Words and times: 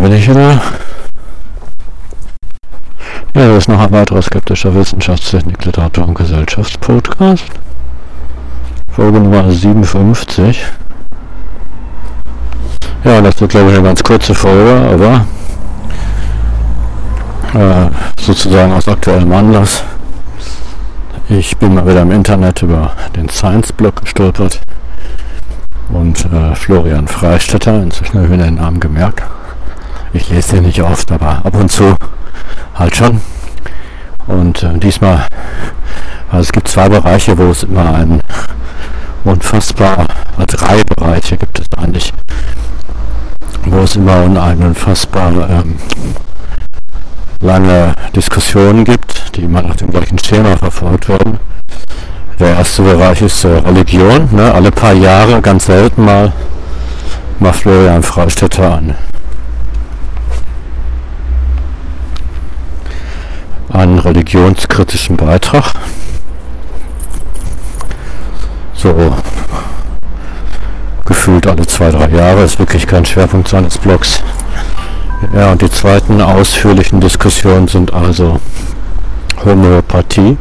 Bin 0.00 0.12
ich 0.14 0.30
wieder. 0.30 0.52
Ja, 3.34 3.48
das 3.48 3.58
ist 3.58 3.68
noch 3.68 3.80
ein 3.80 3.92
weiterer 3.92 4.22
skeptischer 4.22 4.74
Wissenschaftstechnik, 4.74 5.62
Literatur 5.62 6.08
und 6.08 6.14
Gesellschaftspodcast. 6.14 7.44
Folge 8.90 9.20
Nummer 9.20 9.50
57. 9.50 10.64
Ja, 13.04 13.20
das 13.20 13.38
wird 13.42 13.50
glaube 13.50 13.68
ich 13.68 13.74
eine 13.76 13.84
ganz 13.84 14.02
kurze 14.02 14.34
Folge, 14.34 14.88
aber 14.90 15.26
äh, 17.60 17.90
sozusagen 18.18 18.72
aus 18.72 18.88
aktuellem 18.88 19.30
Anlass. 19.32 19.84
Ich 21.28 21.58
bin 21.58 21.74
mal 21.74 21.86
wieder 21.86 22.00
im 22.00 22.10
Internet 22.10 22.62
über 22.62 22.92
den 23.14 23.28
Science-Blog 23.28 24.00
gestolpert 24.00 24.62
und 25.90 26.24
äh, 26.24 26.54
Florian 26.54 27.06
Freistetter, 27.06 27.82
inzwischen 27.82 28.14
habe 28.14 28.24
ich 28.24 28.30
mir 28.30 28.42
den 28.42 28.54
Namen 28.54 28.80
gemerkt. 28.80 29.24
Ich 30.12 30.28
lese 30.28 30.54
den 30.56 30.64
nicht 30.64 30.82
oft, 30.82 31.12
aber 31.12 31.42
ab 31.44 31.54
und 31.54 31.70
zu 31.70 31.94
halt 32.74 32.96
schon. 32.96 33.20
Und 34.26 34.62
äh, 34.62 34.78
diesmal, 34.78 35.26
also 36.30 36.40
es 36.40 36.52
gibt 36.52 36.68
zwei 36.68 36.88
Bereiche, 36.88 37.36
wo 37.38 37.50
es 37.50 37.62
immer 37.62 37.94
ein 37.94 38.20
unfassbar, 39.24 40.06
äh, 40.38 40.46
drei 40.46 40.82
Bereiche 40.96 41.36
gibt 41.36 41.60
es 41.60 41.66
eigentlich, 41.78 42.12
wo 43.64 43.80
es 43.80 43.96
immer 43.96 44.24
eine 44.24 44.66
unfassbar 44.66 45.30
ähm, 45.48 45.76
lange 47.40 47.94
Diskussionen 48.14 48.84
gibt, 48.84 49.36
die 49.36 49.42
immer 49.42 49.62
nach 49.62 49.76
dem 49.76 49.90
gleichen 49.90 50.18
Schema 50.18 50.56
verfolgt 50.56 51.08
werden. 51.08 51.38
Der 52.38 52.56
erste 52.56 52.82
Bereich 52.82 53.22
ist 53.22 53.44
äh, 53.44 53.48
Religion. 53.58 54.28
Ne? 54.32 54.52
Alle 54.52 54.70
paar 54.70 54.94
Jahre, 54.94 55.40
ganz 55.40 55.66
selten 55.66 56.04
mal, 56.04 56.32
macht 57.38 57.56
Florian 57.60 58.02
Freistetter 58.02 58.72
an. 58.72 58.94
Einen 63.72 63.98
religionskritischen 63.98 65.16
Beitrag. 65.16 65.74
So 68.74 69.14
gefühlt 71.04 71.46
alle 71.46 71.66
zwei, 71.66 71.90
drei 71.90 72.08
Jahre 72.08 72.44
ist 72.44 72.58
wirklich 72.58 72.86
kein 72.86 73.04
Schwerpunkt 73.04 73.48
seines 73.48 73.78
Blogs. 73.78 74.22
Ja, 75.34 75.52
und 75.52 75.60
die 75.60 75.70
zweiten 75.70 76.20
ausführlichen 76.20 77.00
Diskussionen 77.00 77.68
sind 77.68 77.92
also 77.92 78.40
Homöopathie, 79.44 80.38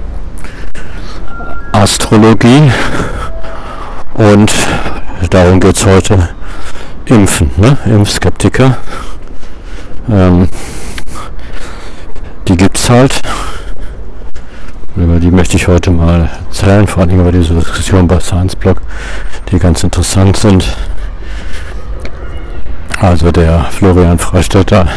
Astrologie 1.73 2.71
und 4.13 4.51
darum 5.29 5.59
geht 5.59 5.75
es 5.75 5.85
heute, 5.85 6.29
Impfen, 7.05 7.51
ne? 7.57 7.77
Impfskeptiker. 7.85 8.77
Ähm, 10.09 10.47
die 12.49 12.57
gibt 12.57 12.77
es 12.77 12.89
halt. 12.89 13.21
Über 14.95 15.19
die 15.19 15.29
möchte 15.31 15.55
ich 15.55 15.67
heute 15.67 15.91
mal 15.91 16.29
erzählen, 16.47 16.87
vor 16.87 17.03
allem 17.03 17.19
über 17.19 17.31
diese 17.31 17.53
Diskussion 17.53 18.07
bei 18.07 18.19
Science 18.19 18.55
Blog, 18.55 18.81
die 19.51 19.59
ganz 19.59 19.83
interessant 19.83 20.35
sind. 20.35 20.75
Also 22.99 23.31
der 23.31 23.65
Florian 23.69 24.17
Freistetter 24.17 24.87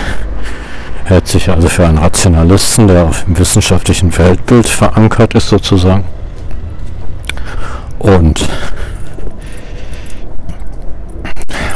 hält 1.04 1.28
sich 1.28 1.50
also 1.50 1.68
für 1.68 1.86
einen 1.86 1.98
Rationalisten, 1.98 2.88
der 2.88 3.04
auf 3.04 3.24
dem 3.24 3.38
wissenschaftlichen 3.38 4.16
Weltbild 4.16 4.66
verankert 4.66 5.34
ist 5.34 5.48
sozusagen. 5.48 6.04
Und 7.98 8.48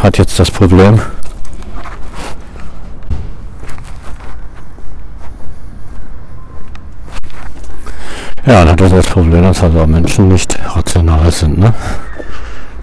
hat 0.03 0.19
jetzt 0.19 0.41
das 0.41 0.51
Problem, 0.51 1.01
Ja, 8.47 8.65
dann 8.65 8.81
hat 8.81 8.93
das 8.93 9.07
Problem, 9.07 9.43
dass 9.43 9.61
also 9.61 9.85
Menschen 9.89 10.29
nicht 10.29 10.57
rational 10.77 11.33
sind. 11.33 11.59
Ne? 11.59 11.75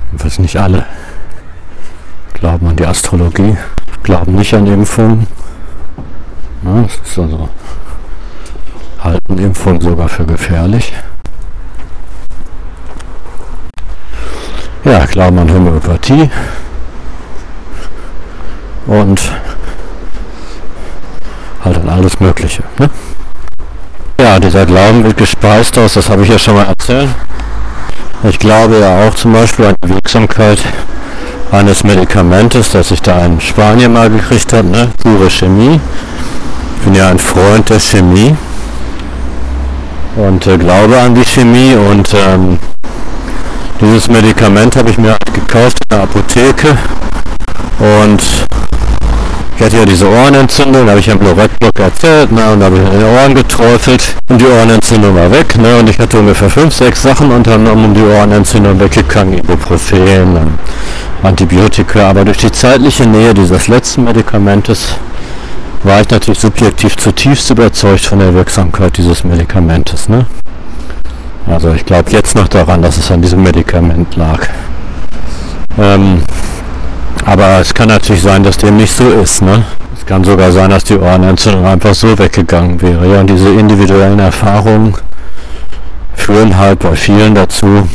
Jedenfalls 0.07 0.39
nicht 0.39 0.57
alle. 0.57 0.85
Glauben 2.33 2.67
an 2.67 2.75
die 2.75 2.85
Astrologie, 2.85 3.55
glauben 4.03 4.35
nicht 4.35 4.53
an 4.53 4.67
Impfungen. 4.67 5.25
Ne? 6.63 6.83
Das 6.83 7.09
ist 7.09 7.17
also, 7.17 7.47
halten 9.01 9.37
Impfungen 9.37 9.79
sogar 9.79 10.09
für 10.09 10.25
gefährlich. 10.25 10.91
Ja, 14.83 15.05
glauben 15.05 15.39
an 15.39 15.49
Homöopathie 15.49 16.29
und 18.85 19.31
halt 21.63 21.77
an 21.77 21.87
alles 21.87 22.19
Mögliche. 22.19 22.63
Ne? 22.79 22.89
Ja, 24.19 24.39
dieser 24.39 24.65
Glauben 24.65 25.03
wird 25.03 25.17
gespeist 25.17 25.77
aus, 25.77 25.93
das 25.93 26.09
habe 26.09 26.23
ich 26.23 26.29
ja 26.29 26.37
schon 26.37 26.55
mal 26.55 26.65
erzählt. 26.65 27.09
Ich 28.23 28.39
glaube 28.39 28.79
ja 28.79 29.07
auch 29.07 29.15
zum 29.15 29.33
Beispiel 29.33 29.65
an 29.65 29.75
die 29.83 29.89
Wirksamkeit 29.89 30.59
eines 31.51 31.83
Medikamentes, 31.83 32.71
das 32.71 32.91
ich 32.91 33.01
da 33.01 33.25
in 33.25 33.41
Spanien 33.41 33.91
mal 33.91 34.09
gekriegt 34.09 34.53
habe, 34.53 34.67
ne? 34.67 34.89
pure 35.01 35.29
Chemie. 35.29 35.79
Ich 36.77 36.85
bin 36.85 36.95
ja 36.95 37.09
ein 37.09 37.19
Freund 37.19 37.69
der 37.69 37.79
Chemie 37.79 38.35
und 40.15 40.45
äh, 40.47 40.57
glaube 40.57 40.97
an 40.99 41.15
die 41.15 41.25
Chemie 41.25 41.75
und 41.75 42.13
ähm, 42.13 42.59
dieses 43.81 44.07
Medikament 44.09 44.75
habe 44.75 44.91
ich 44.91 44.97
mir 44.97 45.17
gekauft 45.33 45.77
in 45.81 45.89
der 45.89 46.03
Apotheke 46.03 46.77
und 47.79 48.45
ich 49.55 49.63
hatte 49.63 49.77
ja 49.77 49.85
diese 49.85 50.07
Ohrenentzündung, 50.07 50.89
habe 50.89 50.99
ich 50.99 51.05
ja 51.05 51.13
im 51.13 51.21
Lorettblock 51.21 51.79
erzählt, 51.79 52.31
ne, 52.31 52.51
und 52.51 52.63
habe 52.63 52.75
ich 52.75 52.81
in 52.81 52.99
den 52.99 53.03
Ohren 53.03 53.35
geträufelt 53.35 54.15
und 54.29 54.41
die 54.41 54.45
Ohrenentzündung 54.45 55.15
war 55.15 55.31
weg, 55.31 55.57
ne, 55.57 55.77
und 55.77 55.89
ich 55.89 55.99
hatte 55.99 56.19
ungefähr 56.19 56.49
fünf, 56.49 56.73
sechs 56.73 57.01
Sachen 57.01 57.31
unternommen, 57.31 57.85
um 57.85 57.93
die 57.93 58.01
Ohrenentzündung 58.01 58.79
weggegangen, 58.79 59.37
Ibuprofen, 59.37 60.57
Antibiotika, 61.21 62.09
aber 62.09 62.25
durch 62.25 62.37
die 62.37 62.51
zeitliche 62.51 63.05
Nähe 63.05 63.33
dieses 63.33 63.67
letzten 63.67 64.03
Medikamentes 64.05 64.95
war 65.83 66.01
ich 66.01 66.09
natürlich 66.09 66.39
subjektiv 66.39 66.97
zutiefst 66.97 67.49
überzeugt 67.49 68.01
von 68.05 68.19
der 68.19 68.33
Wirksamkeit 68.33 68.97
dieses 68.97 69.23
Medikamentes, 69.23 70.09
ne. 70.09 70.25
Also 71.45 71.73
ich 71.73 71.85
glaube 71.85 72.09
jetzt 72.11 72.35
noch 72.35 72.47
daran, 72.47 72.81
dass 72.81 72.97
es 72.97 73.11
an 73.11 73.21
diesem 73.21 73.43
Medikament 73.43 74.15
lag. 74.15 74.47
Ähm, 75.77 76.23
aber 77.25 77.59
es 77.59 77.73
kann 77.73 77.89
natürlich 77.89 78.21
sein, 78.21 78.43
dass 78.43 78.57
dem 78.57 78.77
nicht 78.77 78.95
so 78.95 79.09
ist. 79.09 79.41
Ne? 79.41 79.63
Es 79.95 80.05
kann 80.05 80.23
sogar 80.23 80.51
sein, 80.51 80.69
dass 80.69 80.83
die 80.83 80.97
Ohrenentzündung 80.97 81.65
einfach 81.65 81.93
so 81.93 82.17
weggegangen 82.17 82.81
wäre. 82.81 83.07
Ja, 83.07 83.21
und 83.21 83.29
diese 83.29 83.49
individuellen 83.49 84.19
Erfahrungen 84.19 84.95
führen 86.13 86.57
halt 86.57 86.79
bei 86.79 86.95
vielen 86.95 87.35
dazu, 87.35 87.87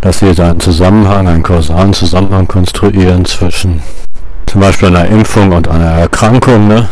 dass 0.00 0.20
sie 0.20 0.34
da 0.34 0.50
einen 0.50 0.60
Zusammenhang, 0.60 1.28
einen 1.28 1.42
kausalen 1.42 1.92
Zusammenhang 1.92 2.46
konstruieren 2.46 3.24
zwischen 3.24 3.82
zum 4.46 4.60
Beispiel 4.60 4.88
einer 4.88 5.06
Impfung 5.06 5.52
und 5.52 5.68
einer 5.68 5.90
Erkrankung, 5.90 6.68
ne? 6.68 6.88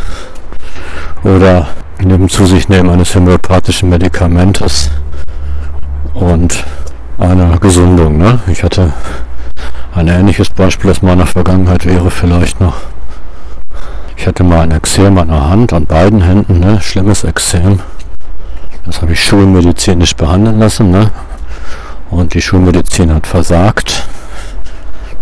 oder 1.23 1.67
dem 1.99 2.29
zu 2.29 2.45
sich 2.45 2.69
nehmen 2.69 2.89
eines 2.89 3.15
homöopathischen 3.15 3.89
Medikamentes 3.89 4.91
und 6.13 6.63
einer 7.17 7.57
Gesundung. 7.57 8.17
Ne? 8.17 8.39
Ich 8.47 8.63
hatte 8.63 8.93
ein 9.97 10.07
ähnliches 10.07 10.49
Beispiel 10.51 10.91
aus 10.91 11.01
meiner 11.01 11.25
Vergangenheit 11.25 11.85
wäre 11.85 12.11
vielleicht 12.11 12.61
noch, 12.61 12.75
ich 14.15 14.27
hatte 14.27 14.43
mal 14.43 14.61
ein 14.61 14.71
Exem 14.71 15.17
an 15.17 15.29
der 15.29 15.49
Hand, 15.49 15.73
an 15.73 15.85
beiden 15.85 16.21
Händen, 16.21 16.59
ne? 16.59 16.79
schlimmes 16.81 17.23
Exem. 17.23 17.79
Das 18.85 19.01
habe 19.01 19.13
ich 19.13 19.23
schulmedizinisch 19.23 20.15
behandeln 20.15 20.59
lassen. 20.59 20.91
Ne? 20.91 21.11
Und 22.09 22.33
die 22.33 22.41
Schulmedizin 22.41 23.13
hat 23.13 23.27
versagt. 23.27 24.07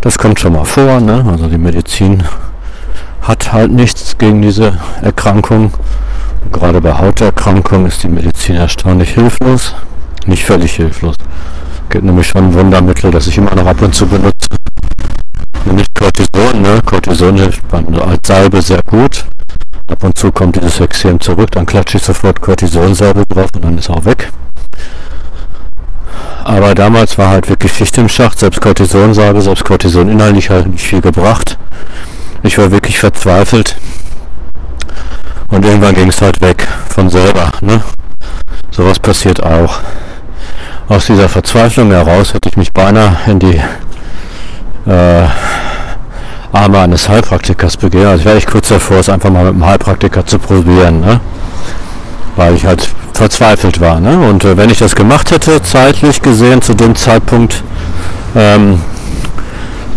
Das 0.02 0.18
kommt 0.18 0.40
schon 0.40 0.54
mal 0.54 0.66
vor. 0.66 1.00
Ne? 1.00 1.26
Also 1.28 1.48
die 1.48 1.58
Medizin 1.58 2.24
hat 3.22 3.54
halt 3.54 3.72
nichts 3.72 4.18
gegen 4.18 4.42
diese 4.42 4.78
Erkrankung. 5.02 5.74
Gerade 6.52 6.80
bei 6.80 6.94
Hauterkrankungen 6.94 7.88
ist 7.88 8.04
die 8.04 8.10
Medizin 8.10 8.56
erstaunlich 8.56 9.12
hilflos. 9.16 9.74
Nicht 10.28 10.46
völlig 10.46 10.74
hilflos. 10.76 11.16
Gibt 11.90 12.04
nämlich 12.04 12.28
schon 12.28 12.50
ein 12.50 12.54
Wundermittel, 12.54 13.10
das 13.10 13.26
ich 13.28 13.38
immer 13.38 13.56
noch 13.56 13.66
ab 13.66 13.82
und 13.82 13.96
zu 13.96 14.06
benutze 14.06 14.36
nicht 15.74 15.94
Cortison, 15.96 16.62
ne? 16.62 16.82
Cortison 16.86 17.38
hilft 17.38 17.62
als 17.74 18.28
Salbe 18.28 18.62
sehr 18.62 18.82
gut. 18.86 19.26
Ab 19.88 20.04
und 20.04 20.18
zu 20.18 20.32
kommt 20.32 20.56
dieses 20.56 20.80
Exem 20.80 21.20
zurück, 21.20 21.52
dann 21.52 21.66
klatsche 21.66 21.98
ich 21.98 22.04
sofort 22.04 22.42
Cortisonsalbe 22.42 23.24
drauf 23.28 23.50
und 23.56 23.66
dann 23.66 23.78
ist 23.78 23.90
auch 23.90 24.04
weg. 24.06 24.32
Aber 26.44 26.76
damals 26.76 27.18
war 27.18 27.30
halt 27.30 27.50
wirklich 27.50 27.74
Schicht 27.74 27.98
im 27.98 28.10
Schacht, 28.10 28.40
selbst 28.40 28.62
Cortisonsalbe, 28.62 29.42
selbst 29.42 29.66
Cortison 29.66 30.10
inhaltlich 30.10 30.50
halt 30.50 30.68
nicht 30.68 30.84
viel 30.84 31.02
gebracht. 31.02 31.58
Ich 32.44 32.58
war 32.58 32.72
wirklich 32.72 33.00
verzweifelt. 33.00 33.76
Und 35.48 35.66
irgendwann 35.66 35.96
ging 35.96 36.10
es 36.10 36.22
halt 36.22 36.42
weg 36.42 36.68
von 36.90 37.10
selber. 37.10 37.52
Ne? 37.62 37.82
Sowas 38.72 39.00
passiert 39.00 39.42
auch. 39.44 39.80
Aus 40.88 41.08
dieser 41.08 41.30
Verzweiflung 41.30 41.92
heraus 41.92 42.34
hätte 42.34 42.50
ich 42.50 42.58
mich 42.58 42.72
beinahe 42.72 43.18
in 43.26 43.40
die 43.40 43.60
äh, 44.86 45.28
Arme 46.52 46.80
eines 46.80 47.10
Heilpraktikers 47.10 47.78
begehen. 47.78 48.08
Also 48.08 48.26
wäre 48.26 48.38
ich 48.38 48.48
kurz 48.48 48.70
davor, 48.70 48.98
es 48.98 49.10
einfach 49.10 49.30
mal 49.30 49.44
mit 49.44 49.54
einem 49.54 49.66
Heilpraktiker 49.66 50.26
zu 50.26 50.40
probieren, 50.40 51.02
ne? 51.02 51.20
weil 52.36 52.56
ich 52.56 52.66
halt 52.66 52.88
verzweifelt 53.14 53.80
war. 53.80 54.00
Ne? 54.00 54.18
Und 54.28 54.44
äh, 54.44 54.58
wenn 54.58 54.70
ich 54.70 54.80
das 54.80 54.96
gemacht 54.96 55.32
hätte, 55.32 55.62
zeitlich 55.62 56.22
gesehen, 56.22 56.62
zu 56.62 56.74
dem 56.74 56.96
Zeitpunkt, 56.96 57.64
ähm, 58.36 58.82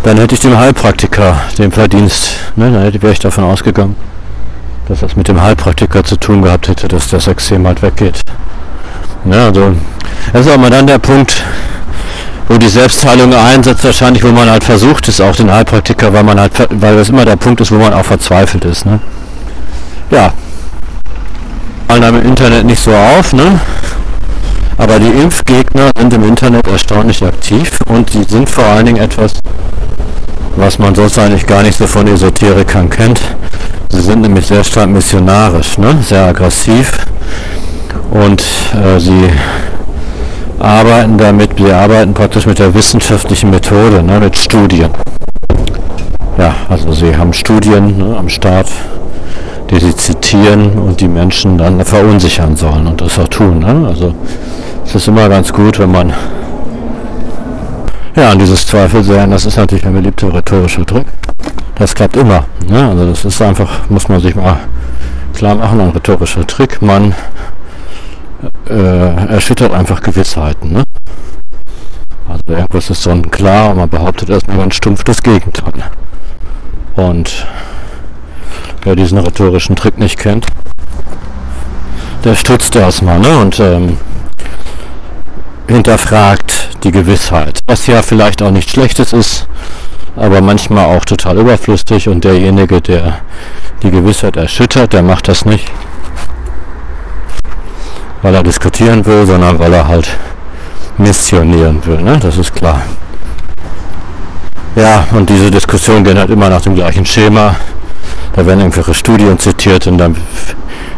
dann 0.02 0.16
hätte 0.16 0.34
ich 0.34 0.40
dem 0.40 0.56
Heilpraktiker 0.56 1.36
den 1.58 1.72
Verdienst, 1.72 2.36
ne? 2.56 2.70
dann 2.70 3.02
wäre 3.02 3.12
ich 3.12 3.18
davon 3.18 3.44
ausgegangen, 3.44 3.96
dass 4.88 5.00
das 5.00 5.16
mit 5.16 5.28
dem 5.28 5.42
Heilpraktiker 5.42 6.04
zu 6.04 6.16
tun 6.16 6.42
gehabt 6.42 6.68
hätte, 6.68 6.88
dass 6.88 7.08
das 7.08 7.26
Extrem 7.26 7.66
halt 7.66 7.82
weggeht. 7.82 8.20
Ne? 9.24 9.36
Also, 9.36 9.72
das 10.32 10.46
ist 10.46 10.52
auch 10.52 10.58
mal 10.58 10.70
dann 10.70 10.86
der 10.86 10.98
Punkt, 10.98 11.42
wo 12.48 12.56
die 12.56 12.68
Selbstheilung 12.68 13.34
einsetzt, 13.34 13.84
wahrscheinlich, 13.84 14.24
wo 14.24 14.28
man 14.28 14.50
halt 14.50 14.64
versucht 14.64 15.08
ist, 15.08 15.20
auch 15.20 15.36
den 15.36 15.50
Heilpraktiker, 15.52 16.12
weil 16.12 16.24
man 16.24 16.40
halt, 16.40 16.52
weil 16.70 16.96
das 16.96 17.10
immer 17.10 17.24
der 17.24 17.36
Punkt 17.36 17.60
ist, 17.60 17.70
wo 17.70 17.76
man 17.76 17.92
auch 17.92 18.04
verzweifelt 18.04 18.64
ist. 18.64 18.86
Ne? 18.86 19.00
Ja, 20.10 20.32
fallen 21.98 22.14
einem 22.14 22.22
im 22.22 22.30
Internet 22.30 22.64
nicht 22.64 22.82
so 22.82 22.92
auf, 22.92 23.32
ne? 23.32 23.60
Aber 24.76 24.98
die 24.98 25.08
Impfgegner 25.08 25.90
sind 25.98 26.12
im 26.12 26.24
Internet 26.24 26.66
erstaunlich 26.68 27.24
aktiv 27.24 27.70
und 27.88 28.10
sie 28.10 28.22
sind 28.22 28.48
vor 28.48 28.64
allen 28.64 28.86
Dingen 28.86 29.02
etwas, 29.02 29.32
was 30.56 30.78
man 30.78 30.94
sonst 30.94 31.18
eigentlich 31.18 31.46
gar 31.46 31.62
nicht 31.62 31.76
so 31.76 31.86
von 31.86 32.06
Esoterikern 32.06 32.88
kennt. 32.88 33.20
Sie 33.90 34.00
sind 34.00 34.20
nämlich 34.20 34.46
sehr 34.46 34.62
stark 34.62 34.88
missionarisch, 34.88 35.78
ne? 35.78 35.98
sehr 36.02 36.26
aggressiv 36.26 36.92
und 38.10 38.40
äh, 38.74 39.00
sie 39.00 39.30
arbeiten 40.58 41.18
damit, 41.18 41.50
sie 41.58 41.72
arbeiten 41.72 42.14
praktisch 42.14 42.46
mit 42.46 42.58
der 42.58 42.74
wissenschaftlichen 42.74 43.50
Methode, 43.50 44.02
ne? 44.02 44.20
mit 44.20 44.36
Studien. 44.36 44.90
Ja, 46.36 46.54
also 46.68 46.92
sie 46.92 47.16
haben 47.16 47.32
Studien 47.32 47.98
ne, 47.98 48.16
am 48.16 48.28
Start, 48.28 48.68
die 49.70 49.78
sie 49.78 49.94
zitieren 49.94 50.72
und 50.78 51.00
die 51.00 51.08
Menschen 51.08 51.58
dann 51.58 51.84
verunsichern 51.84 52.56
sollen 52.56 52.86
und 52.86 53.00
das 53.00 53.18
auch 53.18 53.28
tun. 53.28 53.60
Ne? 53.60 53.88
Also 53.88 54.14
es 54.84 54.94
ist 54.94 55.08
immer 55.08 55.28
ganz 55.28 55.52
gut, 55.52 55.78
wenn 55.78 55.90
man 55.90 56.12
ja, 58.16 58.32
an 58.32 58.38
dieses 58.38 58.66
Zweifel 58.66 59.02
sehen, 59.04 59.30
das 59.30 59.46
ist 59.46 59.56
natürlich 59.56 59.86
ein 59.86 59.92
beliebter 59.92 60.32
rhetorischer 60.32 60.84
Trick. 60.84 61.06
Das 61.76 61.94
klappt 61.94 62.16
immer. 62.16 62.44
Ne? 62.68 62.88
Also 62.88 63.06
das 63.08 63.24
ist 63.24 63.40
einfach, 63.40 63.88
muss 63.88 64.08
man 64.08 64.20
sich 64.20 64.34
mal 64.34 64.56
klar 65.34 65.54
machen, 65.54 65.80
ein 65.80 65.90
rhetorischer 65.90 66.44
Trick. 66.46 66.82
Man 66.82 67.14
äh, 68.68 69.32
erschüttert 69.32 69.72
einfach 69.72 70.00
Gewissheiten. 70.00 70.72
Ne? 70.72 70.84
Also 72.28 72.42
irgendwas 72.58 72.90
ist 72.90 73.02
sonnenklar 73.02 73.70
und 73.70 73.78
man 73.78 73.88
behauptet 73.88 74.30
erstmal 74.30 74.58
ganz 74.58 74.74
stumpf 74.74 75.04
das 75.04 75.22
Gegenteil. 75.22 75.72
Und 76.96 77.46
wer 78.82 78.96
diesen 78.96 79.18
rhetorischen 79.18 79.76
Trick 79.76 79.98
nicht 79.98 80.18
kennt, 80.18 80.46
der 82.24 82.34
stutzt 82.34 82.74
erstmal 82.76 83.18
ne? 83.18 83.38
und 83.38 83.60
ähm, 83.60 83.96
hinterfragt 85.68 86.70
die 86.84 86.90
Gewissheit, 86.90 87.60
was 87.66 87.86
ja 87.86 88.02
vielleicht 88.02 88.42
auch 88.42 88.50
nicht 88.50 88.70
Schlechtes 88.70 89.12
ist, 89.12 89.46
aber 90.16 90.40
manchmal 90.40 90.86
auch 90.86 91.04
total 91.04 91.38
überflüssig 91.38 92.08
und 92.08 92.24
derjenige, 92.24 92.80
der 92.80 93.20
die 93.82 93.90
Gewissheit 93.90 94.36
erschüttert, 94.36 94.92
der 94.92 95.02
macht 95.02 95.28
das 95.28 95.44
nicht, 95.44 95.70
weil 98.22 98.34
er 98.34 98.42
diskutieren 98.42 99.04
will, 99.06 99.26
sondern 99.26 99.58
weil 99.58 99.72
er 99.72 99.86
halt 99.86 100.08
missionieren 100.96 101.84
will, 101.84 102.02
ne? 102.02 102.18
das 102.20 102.38
ist 102.38 102.54
klar. 102.54 102.82
Ja, 104.76 105.06
und 105.12 105.28
diese 105.28 105.50
Diskussion 105.50 106.04
geht 106.04 106.16
halt 106.16 106.30
immer 106.30 106.48
nach 106.48 106.60
dem 106.60 106.74
gleichen 106.74 107.04
Schema. 107.04 107.56
Da 108.34 108.46
werden 108.46 108.60
irgendwelche 108.60 108.94
Studien 108.94 109.38
zitiert 109.38 109.86
und 109.86 109.98
dann 109.98 110.16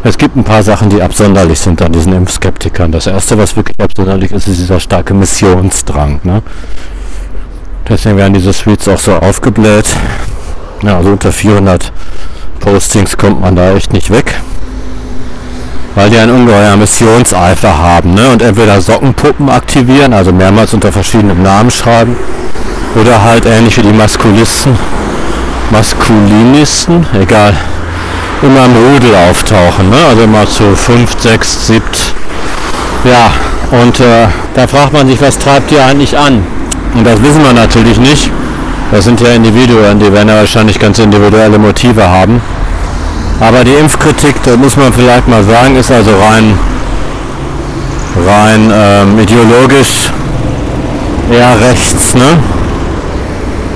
es 0.03 0.17
gibt 0.17 0.35
ein 0.35 0.43
paar 0.43 0.63
Sachen, 0.63 0.89
die 0.89 1.01
absonderlich 1.01 1.59
sind 1.59 1.79
an 1.81 1.91
diesen 1.91 2.13
Impfskeptikern. 2.13 2.91
Das 2.91 3.05
erste, 3.05 3.37
was 3.37 3.55
wirklich 3.55 3.79
absonderlich 3.79 4.31
ist, 4.31 4.47
ist 4.47 4.59
dieser 4.59 4.79
starke 4.79 5.13
Missionsdrang. 5.13 6.21
Ne? 6.23 6.41
Deswegen 7.87 8.17
werden 8.17 8.33
diese 8.33 8.51
Suites 8.51 8.87
auch 8.87 8.99
so 8.99 9.13
aufgebläht. 9.13 9.95
Ja, 10.81 10.97
also 10.97 11.11
unter 11.11 11.31
400 11.31 11.91
Postings 12.59 13.15
kommt 13.15 13.41
man 13.41 13.55
da 13.55 13.75
echt 13.75 13.93
nicht 13.93 14.09
weg. 14.09 14.41
Weil 15.95 16.09
die 16.09 16.17
einen 16.17 16.31
ungeheuer 16.31 16.77
Missionseifer 16.77 17.77
haben. 17.77 18.13
Ne? 18.13 18.29
Und 18.31 18.41
entweder 18.41 18.79
Sockenpuppen 18.79 19.49
aktivieren, 19.49 20.13
also 20.13 20.31
mehrmals 20.31 20.73
unter 20.73 20.91
verschiedenen 20.91 21.43
Namen 21.43 21.69
schreiben. 21.69 22.15
Oder 22.99 23.23
halt 23.23 23.45
ähnlich 23.45 23.77
wie 23.77 23.83
die 23.83 23.93
Maskulisten 23.93 24.77
Maskulinisten, 25.71 27.05
egal, 27.13 27.53
immer 28.41 28.65
im 28.65 28.75
Rudel 28.75 29.15
auftauchen. 29.29 29.89
Ne? 29.89 29.95
Also 30.09 30.23
immer 30.23 30.45
zu 30.45 30.75
5, 30.75 31.15
6, 31.17 31.67
7. 31.67 31.81
Ja, 33.05 33.31
und 33.71 33.99
äh, 33.99 34.27
da 34.53 34.67
fragt 34.67 34.93
man 34.93 35.07
sich, 35.07 35.21
was 35.21 35.39
treibt 35.39 35.71
die 35.71 35.79
eigentlich 35.79 36.17
an? 36.17 36.45
Und 36.93 37.07
das 37.07 37.21
wissen 37.23 37.41
wir 37.43 37.53
natürlich 37.53 37.97
nicht. 37.97 38.29
Das 38.91 39.05
sind 39.05 39.21
ja 39.21 39.29
Individuen, 39.29 39.99
die 39.99 40.11
werden 40.11 40.27
ja 40.27 40.35
wahrscheinlich 40.35 40.77
ganz 40.77 40.99
individuelle 40.99 41.57
Motive 41.57 42.05
haben. 42.07 42.41
Aber 43.41 43.63
die 43.63 43.73
Impfkritik, 43.73 44.35
das 44.43 44.55
muss 44.55 44.77
man 44.77 44.93
vielleicht 44.93 45.27
mal 45.27 45.43
sagen, 45.43 45.75
ist 45.75 45.91
also 45.91 46.11
rein, 46.11 46.57
rein 48.27 48.71
ähm, 48.71 49.19
ideologisch 49.19 50.11
eher 51.31 51.59
rechts. 51.59 52.13
Ne? 52.13 52.37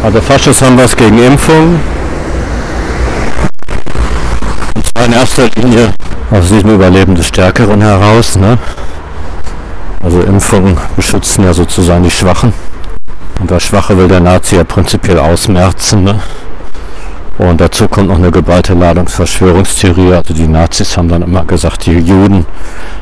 Also 0.04 0.22
Faschos 0.22 0.62
haben 0.62 0.78
was 0.78 0.96
gegen 0.96 1.18
Impfung. 1.18 1.80
Und 4.76 4.86
zwar 4.86 5.06
in 5.08 5.14
erster 5.14 5.50
Linie 5.56 5.94
aus 6.30 6.48
diesem 6.50 6.76
Überleben 6.76 7.16
des 7.16 7.26
Stärkeren 7.26 7.82
heraus. 7.82 8.36
Ne? 8.36 8.60
Also 10.04 10.22
Impfungen 10.22 10.78
beschützen 10.96 11.44
ja 11.44 11.56
sozusagen 11.56 12.04
die 12.04 12.12
Schwachen. 12.12 12.54
Und 13.40 13.50
das 13.50 13.64
Schwache 13.64 13.98
will 13.98 14.08
der 14.08 14.20
Nazi 14.20 14.58
ja 14.58 14.64
prinzipiell 14.64 15.18
ausmerzen. 15.18 16.04
Ne? 16.04 16.20
Und 17.38 17.60
dazu 17.60 17.88
kommt 17.88 18.08
noch 18.08 18.18
eine 18.18 18.32
geballte 18.32 18.74
Ladungsverschwörungstheorie. 18.74 20.14
Also 20.14 20.34
die 20.34 20.48
Nazis 20.48 20.96
haben 20.96 21.10
dann 21.10 21.22
immer 21.22 21.44
gesagt, 21.44 21.86
die 21.86 22.00
Juden 22.00 22.46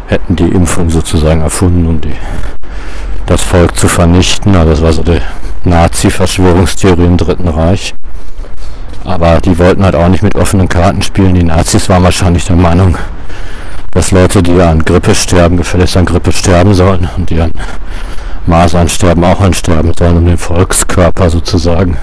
hätten 0.07 0.35
die 0.35 0.49
Impfung 0.49 0.89
sozusagen 0.89 1.41
erfunden, 1.41 1.87
um 1.87 2.01
die, 2.01 2.15
das 3.27 3.41
Volk 3.41 3.77
zu 3.77 3.87
vernichten. 3.87 4.55
Also 4.55 4.71
das 4.71 4.81
war 4.81 4.93
so 4.93 5.03
die 5.03 5.21
Nazi-Verschwörungstheorie 5.65 7.05
im 7.05 7.17
Dritten 7.17 7.47
Reich. 7.47 7.93
Aber 9.03 9.39
die 9.39 9.59
wollten 9.59 9.83
halt 9.83 9.95
auch 9.95 10.07
nicht 10.07 10.23
mit 10.23 10.35
offenen 10.35 10.67
Karten 10.67 11.01
spielen. 11.01 11.35
Die 11.35 11.43
Nazis 11.43 11.87
waren 11.89 12.03
wahrscheinlich 12.03 12.45
der 12.45 12.55
Meinung, 12.55 12.97
dass 13.91 14.11
Leute, 14.11 14.41
die 14.41 14.59
an 14.59 14.83
Grippe 14.83 15.13
sterben, 15.13 15.57
gefälligst 15.57 15.95
an 15.95 16.05
Grippe 16.05 16.31
sterben 16.31 16.73
sollen 16.73 17.07
und 17.17 17.29
die 17.29 17.39
an 17.39 17.51
Masern 18.47 18.89
sterben, 18.89 19.23
auch 19.23 19.41
an 19.41 19.53
sterben 19.53 19.93
sollen, 19.97 20.17
um 20.17 20.25
den 20.25 20.37
Volkskörper 20.37 21.29
sozusagen 21.29 21.97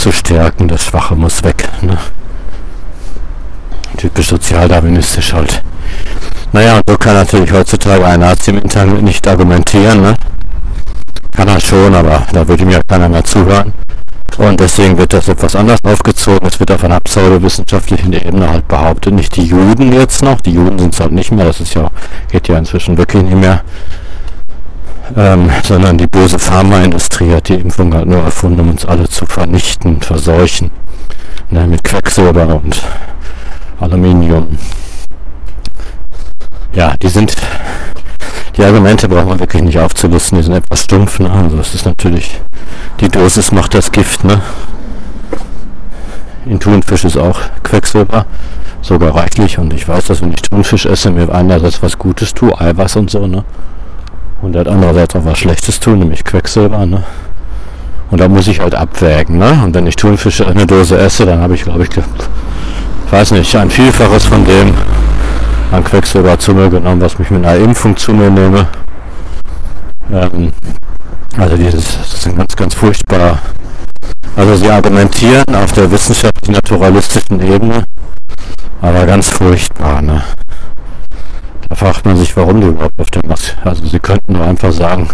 zu 0.00 0.12
stärken. 0.12 0.66
Das 0.68 0.84
Schwache 0.84 1.14
muss 1.14 1.44
weg. 1.44 1.68
Ne? 1.82 1.98
Typisch 3.96 4.28
sozialdarwinistisch 4.28 5.32
halt. 5.32 5.62
Naja, 6.52 6.76
und 6.76 6.82
so 6.88 6.96
kann 6.96 7.14
natürlich 7.14 7.52
heutzutage 7.52 8.04
ein 8.06 8.20
Nazi 8.20 8.50
im 8.50 8.58
Internet 8.58 9.02
nicht 9.02 9.26
argumentieren. 9.28 10.00
Ne? 10.00 10.16
Kann 11.32 11.48
er 11.48 11.60
schon, 11.60 11.94
aber 11.94 12.26
da 12.32 12.48
würde 12.48 12.64
mir 12.64 12.80
keiner 12.88 13.08
mehr 13.08 13.24
zuhören. 13.24 13.72
Und 14.38 14.58
deswegen 14.58 14.96
wird 14.96 15.12
das 15.12 15.28
etwas 15.28 15.54
anders 15.54 15.80
aufgezogen. 15.84 16.48
Es 16.48 16.58
wird 16.58 16.70
auf 16.70 16.82
einer 16.82 17.00
pseudowissenschaftlichen 17.00 18.12
Ebene 18.14 18.48
halt 18.48 18.66
behauptet, 18.68 19.12
nicht 19.12 19.36
die 19.36 19.44
Juden 19.44 19.92
jetzt 19.92 20.22
noch, 20.22 20.40
die 20.40 20.52
Juden 20.52 20.78
sind 20.78 20.94
es 20.94 21.00
halt 21.00 21.12
nicht 21.12 21.30
mehr, 21.30 21.44
das 21.44 21.60
ist 21.60 21.74
ja, 21.74 21.90
geht 22.30 22.48
ja 22.48 22.56
inzwischen 22.56 22.96
wirklich 22.96 23.22
nicht 23.22 23.36
mehr, 23.36 23.62
ähm, 25.16 25.50
sondern 25.64 25.98
die 25.98 26.06
böse 26.06 26.38
Pharmaindustrie 26.38 27.32
hat 27.32 27.48
die 27.48 27.54
Impfung 27.54 27.94
halt 27.94 28.06
nur 28.06 28.22
erfunden, 28.22 28.60
um 28.60 28.70
uns 28.70 28.84
alle 28.84 29.08
zu 29.08 29.26
vernichten, 29.26 30.00
verseuchen. 30.00 30.70
Ne, 31.50 31.66
mit 31.66 31.82
Quecksilber 31.82 32.60
und 32.62 32.82
Aluminium. 33.80 34.56
Ja, 36.72 36.94
die 37.02 37.08
sind 37.08 37.34
die 38.56 38.64
Argumente 38.66 39.08
braucht 39.08 39.26
man 39.26 39.40
wirklich 39.40 39.62
nicht 39.62 39.78
aufzulisten, 39.78 40.36
die 40.36 40.44
sind 40.44 40.54
etwas 40.54 40.82
stumpf. 40.82 41.18
Ne? 41.18 41.30
Also 41.30 41.58
es 41.58 41.74
ist 41.74 41.86
natürlich, 41.86 42.40
die 43.00 43.08
Dosis 43.08 43.52
macht 43.52 43.74
das 43.74 43.90
Gift. 43.90 44.22
Ne? 44.22 44.42
In 46.44 46.60
Thunfisch 46.60 47.04
ist 47.04 47.16
auch 47.16 47.40
Quecksilber, 47.62 48.26
sogar 48.82 49.14
reichlich. 49.14 49.58
Und 49.58 49.72
ich 49.72 49.88
weiß, 49.88 50.04
dass 50.06 50.20
wenn 50.20 50.32
ich 50.32 50.42
Thunfisch 50.42 50.84
esse, 50.84 51.10
mir 51.10 51.32
einerseits 51.32 51.82
was 51.82 51.96
Gutes 51.98 52.34
tue, 52.34 52.58
Eiweiß 52.60 52.96
und 52.96 53.10
so. 53.10 53.26
Ne? 53.26 53.44
Und 54.42 54.56
halt 54.56 54.68
andererseits 54.68 55.14
auch 55.16 55.24
was 55.24 55.38
Schlechtes 55.38 55.80
tun, 55.80 55.98
nämlich 55.98 56.24
Quecksilber. 56.24 56.86
Ne? 56.86 57.04
Und 58.10 58.20
da 58.20 58.28
muss 58.28 58.48
ich 58.48 58.60
halt 58.60 58.74
abwägen. 58.74 59.38
Ne? 59.38 59.62
Und 59.64 59.74
wenn 59.74 59.86
ich 59.86 59.96
Thunfisch 59.96 60.40
eine 60.40 60.66
Dose 60.66 60.98
esse, 60.98 61.26
dann 61.26 61.40
habe 61.40 61.54
ich, 61.54 61.62
glaube 61.62 61.84
ich, 61.84 61.90
weiß 63.10 63.32
nicht, 63.32 63.54
ein 63.56 63.70
Vielfaches 63.70 64.26
von 64.26 64.44
dem, 64.44 64.72
an 65.72 65.84
Quecksilber 65.84 66.38
zu 66.38 66.54
mir 66.54 66.70
genommen, 66.70 67.00
was 67.00 67.18
mich 67.18 67.30
mit 67.30 67.44
einer 67.44 67.62
Impfung 67.62 67.96
zu 67.96 68.12
mir 68.12 68.30
nehme. 68.30 68.66
Ähm, 70.12 70.52
also 71.38 71.56
dieses, 71.56 71.96
das 71.96 72.26
ein 72.26 72.36
ganz, 72.36 72.56
ganz 72.56 72.74
furchtbar 72.74 73.38
Also 74.36 74.56
sie 74.56 74.70
argumentieren 74.70 75.44
auf 75.54 75.72
der 75.72 75.90
wissenschaftlich-naturalistischen 75.90 77.40
Ebene, 77.40 77.84
aber 78.80 79.06
ganz 79.06 79.28
furchtbar, 79.28 80.02
ne? 80.02 80.22
Da 81.68 81.74
fragt 81.74 82.04
man 82.04 82.16
sich, 82.16 82.36
warum 82.36 82.60
die 82.60 82.68
überhaupt 82.68 82.98
auf 82.98 83.10
dem 83.10 83.28
Maske. 83.28 83.56
Also 83.64 83.86
sie 83.86 83.98
könnten 83.98 84.34
doch 84.34 84.40
einfach 84.40 84.72
sagen, 84.72 85.08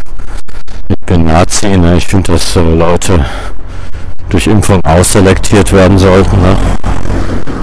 ich 0.89 0.97
bin 1.07 1.25
Nazi, 1.25 1.77
ne? 1.77 1.97
ich 1.97 2.07
finde, 2.07 2.33
dass 2.33 2.57
äh, 2.57 2.61
Leute 2.61 3.25
durch 4.29 4.47
Impfung 4.47 4.81
ausselektiert 4.85 5.73
werden 5.73 5.99
sollten. 5.99 6.41
Ne? 6.41 6.57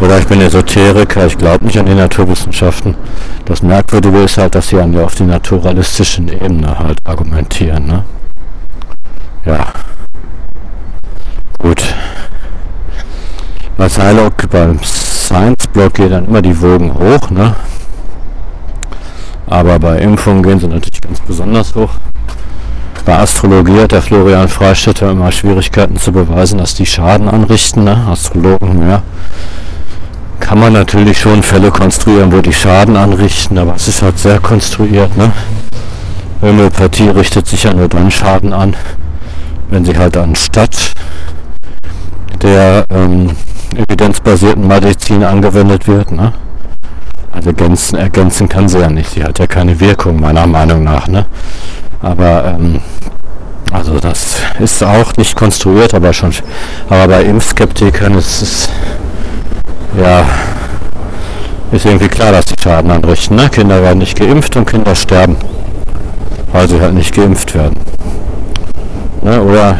Oder 0.02 0.20
ich 0.20 0.28
bin 0.28 0.42
Esoteriker, 0.42 1.25
ich 1.25 1.38
glaube 1.38 1.66
nicht 1.66 1.80
an 1.80 1.86
die 1.86 1.96
Naturwissenschaften. 1.96 2.96
Das 3.46 3.62
Merkwürdige 3.62 4.24
ist 4.24 4.38
halt, 4.38 4.56
dass 4.56 4.68
sie 4.68 4.80
an 4.80 4.92
der 4.92 5.06
auf 5.06 5.16
die 5.16 5.24
naturalistischen 5.24 6.28
Ebene 6.28 6.78
halt 6.78 6.98
argumentieren. 7.04 7.86
Ne? 7.86 8.04
Ja. 9.46 9.68
Gut. 11.58 11.84
Bei 13.78 13.90
Shylock 13.90 14.50
beim 14.50 14.80
Science-Blog 14.84 15.94
geht 15.94 16.12
dann 16.12 16.25
immer 16.25 16.42
die 16.42 16.62
Wogen 16.62 16.94
hoch, 16.94 17.30
ne? 17.30 17.56
Aber 19.48 19.80
bei 19.80 20.00
Impfungen 20.00 20.44
gehen 20.44 20.60
sie 20.60 20.68
natürlich 20.68 21.02
ganz 21.02 21.20
besonders 21.20 21.76
hoch. 21.76 21.92
Bei 23.06 23.18
Astrologie 23.18 23.82
hat 23.82 23.92
der 23.92 24.02
Florian 24.02 24.48
Freistetter 24.48 25.12
immer 25.12 25.32
Schwierigkeiten 25.32 25.98
zu 25.98 26.14
beweisen, 26.14 26.58
dass 26.58 26.74
die 26.74 26.86
Schaden 26.86 27.28
anrichten. 27.28 27.84
Ne? 27.84 27.98
Astrologen, 28.10 28.90
ja. 28.90 29.02
Kann 30.40 30.60
man 30.60 30.74
natürlich 30.74 31.20
schon 31.20 31.44
Fälle 31.44 31.70
konstruieren, 31.70 32.32
wo 32.32 32.40
die 32.40 32.54
Schaden 32.54 32.96
anrichten, 32.96 33.58
aber 33.58 33.76
es 33.76 33.88
ist 33.88 34.02
halt 34.02 34.20
sehr 34.20 34.40
konstruiert. 34.40 35.16
Ne? 35.18 35.32
Homöopathie 36.42 37.10
richtet 37.10 37.48
sich 37.48 37.64
ja 37.64 37.74
nur 37.74 37.88
dann 37.88 38.12
Schaden 38.12 38.54
an, 38.54 38.76
wenn 39.70 39.84
sie 39.86 39.98
halt 39.98 40.16
anstatt 40.18 40.94
der 42.42 42.86
ähm, 42.90 43.32
evidenzbasierten 43.76 44.68
Medizin 44.68 45.24
angewendet 45.24 45.88
wird. 45.88 46.12
Ne? 46.12 46.34
Also 47.34 47.50
ergänzen, 47.50 47.98
ergänzen 47.98 48.48
kann 48.48 48.70
sie 48.70 48.80
ja 48.80 48.90
nicht. 48.90 49.10
Sie 49.10 49.24
hat 49.24 49.40
ja 49.40 49.48
keine 49.48 49.80
Wirkung, 49.80 50.20
meiner 50.20 50.46
Meinung 50.46 50.84
nach. 50.84 51.08
Ne? 51.08 51.25
Aber 52.02 52.46
ähm, 52.46 52.80
also 53.72 54.00
das 54.00 54.40
ist 54.60 54.84
auch 54.84 55.18
nicht 55.18 55.36
konstruiert, 55.36 55.96
aber 55.96 56.13
schon. 56.13 56.32
Aber 56.90 57.08
bei 57.08 57.24
Impfskeptikern 57.24 58.13
ist 58.16 58.42
es 58.42 58.70
ja 60.00 60.25
ist 61.72 61.86
irgendwie 61.86 62.08
klar, 62.08 62.32
dass 62.32 62.46
die 62.46 62.62
Schaden 62.62 62.92
anrichten. 62.92 63.36
Ne? 63.36 63.50
Kinder 63.50 63.82
werden 63.82 63.98
nicht 63.98 64.18
geimpft 64.18 64.56
und 64.56 64.70
Kinder 64.70 64.94
sterben, 64.94 65.36
weil 66.52 66.70
sie 66.70 66.80
halt 66.80 66.94
nicht 66.94 67.16
geimpft 67.16 67.56
werden. 67.56 67.80
Ne? 69.24 69.42
Oder 69.42 69.80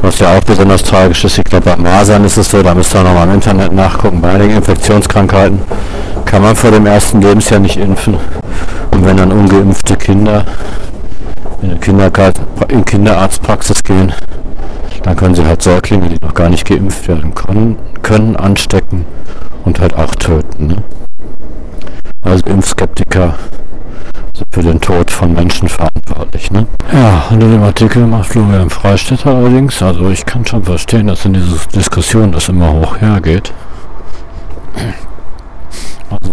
was 0.00 0.18
ja 0.18 0.34
auch 0.34 0.42
besonders 0.44 0.82
tragisch 0.82 1.24
ist, 1.24 1.36
ich 1.36 1.44
glaube 1.44 1.70
bei 1.70 1.76
Masern 1.76 2.24
ist 2.24 2.38
es 2.38 2.50
so, 2.50 2.62
da 2.62 2.74
müsst 2.74 2.94
ihr 2.94 3.02
nochmal 3.02 3.28
im 3.28 3.34
Internet 3.34 3.72
nachgucken, 3.72 4.22
bei 4.22 4.30
einigen 4.30 4.56
Infektionskrankheiten 4.56 5.60
kann 6.26 6.42
man 6.42 6.54
vor 6.54 6.70
dem 6.70 6.84
ersten 6.84 7.22
Lebensjahr 7.22 7.60
nicht 7.60 7.78
impfen. 7.78 8.18
Und 8.90 9.06
wenn 9.06 9.16
dann 9.16 9.32
ungeimpfte 9.32 9.96
Kinder 9.96 10.44
in 11.62 11.70
eine 11.70 12.12
in 12.68 12.84
Kinderarztpraxis 12.84 13.82
gehen, 13.82 14.12
dann 15.02 15.16
können 15.16 15.34
sie 15.34 15.46
halt 15.46 15.62
Säuglinge, 15.62 16.08
die 16.08 16.18
noch 16.20 16.34
gar 16.34 16.48
nicht 16.48 16.66
geimpft 16.66 17.06
werden 17.08 17.34
können, 17.34 17.78
können 18.02 18.36
anstecken 18.36 19.06
und 19.64 19.80
halt 19.80 19.94
auch 19.94 20.14
töten. 20.16 20.66
Ne? 20.66 20.76
Also 22.22 22.44
Impfskeptiker 22.46 23.34
sind 24.34 24.46
für 24.50 24.62
den 24.62 24.80
Tod 24.80 25.10
von 25.10 25.32
Menschen 25.32 25.68
verantwortlich. 25.68 26.50
Ne? 26.50 26.66
Ja, 26.92 27.24
unter 27.30 27.46
dem 27.46 27.62
Artikel 27.62 28.04
macht 28.06 28.26
Florian 28.26 28.68
Freistetter 28.68 29.34
allerdings, 29.34 29.80
also 29.80 30.10
ich 30.10 30.26
kann 30.26 30.44
schon 30.44 30.64
verstehen, 30.64 31.06
dass 31.06 31.24
in 31.24 31.34
dieser 31.34 31.56
Diskussion 31.72 32.32
das 32.32 32.48
immer 32.48 32.72
hoch 32.72 33.00
hergeht. 33.00 33.52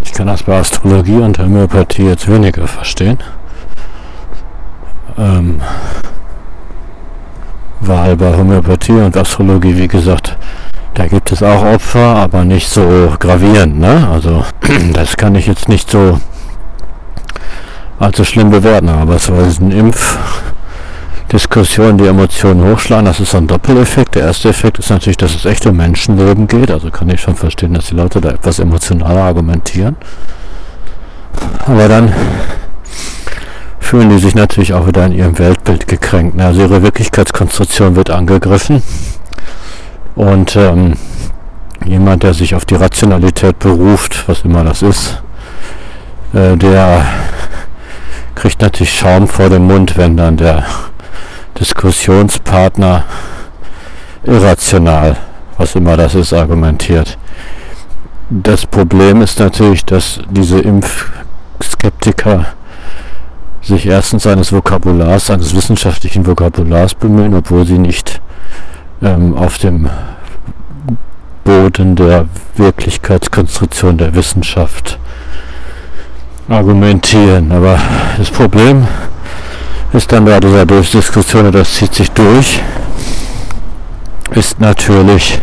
Ich 0.02 0.14
kann 0.14 0.28
das 0.28 0.44
bei 0.44 0.58
Astrologie 0.58 1.18
und 1.18 1.38
Homöopathie 1.40 2.08
jetzt 2.08 2.30
weniger 2.32 2.68
verstehen. 2.68 3.18
Ähm, 5.18 5.62
weil 7.80 8.16
bei 8.16 8.36
Homöopathie 8.36 8.94
und 8.94 9.16
Astrologie, 9.18 9.78
wie 9.78 9.88
gesagt, 9.88 10.38
da 10.94 11.08
gibt 11.08 11.32
es 11.32 11.44
auch 11.44 11.64
Opfer, 11.64 12.16
aber 12.16 12.44
nicht 12.44 12.70
so 12.70 13.14
gravierend. 13.20 13.80
Ne? 13.80 14.08
Also 14.12 14.46
das 14.94 15.18
kann 15.18 15.36
ich 15.36 15.48
jetzt 15.48 15.70
nicht 15.70 15.90
so 15.90 16.20
allzu 18.00 18.24
schlimm 18.24 18.50
bewerten, 18.50 18.90
aber 18.90 19.16
es 19.16 19.32
war 19.32 19.44
ein 19.44 19.72
Impf 19.72 20.18
Diskussion 21.34 21.98
die 21.98 22.06
Emotionen 22.06 22.64
hochschlagen. 22.64 23.06
Das 23.06 23.20
ist 23.20 23.34
ein 23.34 23.48
Doppeleffekt. 23.48 24.14
Der 24.14 24.22
erste 24.22 24.50
Effekt 24.50 24.78
ist 24.78 24.92
natürlich, 24.92 25.18
dass 25.18 25.34
es 25.34 25.46
echt 25.46 25.66
um 25.66 25.76
Menschenleben 25.76 26.48
geht. 26.48 26.70
Also 26.70 26.92
kann 26.92 27.10
ich 27.10 27.22
schon 27.22 27.36
verstehen, 27.36 27.74
dass 27.74 27.88
die 27.88 27.96
Leute 27.96 28.22
da 28.22 28.30
etwas 28.30 28.60
emotionaler 28.60 29.24
argumentieren. 29.24 29.96
Aber 31.66 31.88
dann 31.88 32.14
fühlen 33.80 34.12
die 34.12 34.20
sich 34.20 34.36
natürlich 34.36 34.76
auch 34.76 34.86
wieder 34.86 35.08
in 35.08 35.12
ihrem 35.12 35.40
Weltbild 35.40 35.88
gekränkt. 35.88 36.40
Also 36.40 36.62
ihre 36.62 36.84
Wirklichkeitskonstruktion 36.84 37.96
wird 37.96 38.12
angegriffen. 38.12 38.84
Und 40.14 40.56
ähm, 40.56 40.94
jemand, 41.84 42.22
der 42.22 42.36
sich 42.36 42.54
auf 42.54 42.66
die 42.66 42.76
Rationalität 42.76 43.58
beruft, 43.58 44.30
was 44.30 44.42
immer 44.42 44.64
das 44.64 44.84
ist, 44.84 45.24
äh, 46.34 46.56
der 46.58 47.08
kriegt 48.36 48.62
natürlich 48.62 48.94
Schaum 48.94 49.28
vor 49.28 49.50
dem 49.50 49.66
Mund, 49.66 49.98
wenn 49.98 50.16
dann 50.16 50.38
der 50.38 50.64
Diskussionspartner 51.60 53.06
irrational, 54.24 55.18
was 55.58 55.76
immer 55.76 55.98
das 55.98 56.16
ist, 56.16 56.34
argumentiert. 56.34 57.18
Das 58.30 58.66
Problem 58.66 59.22
ist 59.22 59.40
natürlich, 59.40 59.86
dass 59.86 60.20
diese 60.30 60.60
Impfskeptiker 60.60 62.48
sich 63.62 63.86
erstens 63.86 64.26
eines 64.28 64.52
Vokabulars, 64.52 65.30
eines 65.30 65.56
wissenschaftlichen 65.56 66.26
Vokabulars 66.26 66.96
bemühen, 66.96 67.34
obwohl 67.34 67.66
sie 67.66 67.78
nicht 67.78 68.22
ähm, 69.02 69.38
auf 69.38 69.58
dem 69.58 69.90
Boden 71.44 71.96
der 71.96 72.26
Wirklichkeitskonstruktion 72.56 73.98
der 73.98 74.16
Wissenschaft 74.16 74.98
argumentieren. 76.50 77.52
Aber 77.52 77.78
das 78.18 78.30
Problem 78.30 78.88
ist 79.94 80.12
dann 80.12 80.26
bei 80.26 80.40
dieser 80.40 80.66
Durchdiskussion, 80.66 81.52
das 81.52 81.76
zieht 81.76 81.94
sich 81.94 82.12
durch, 82.12 82.60
ist 84.32 84.60
natürlich, 84.60 85.40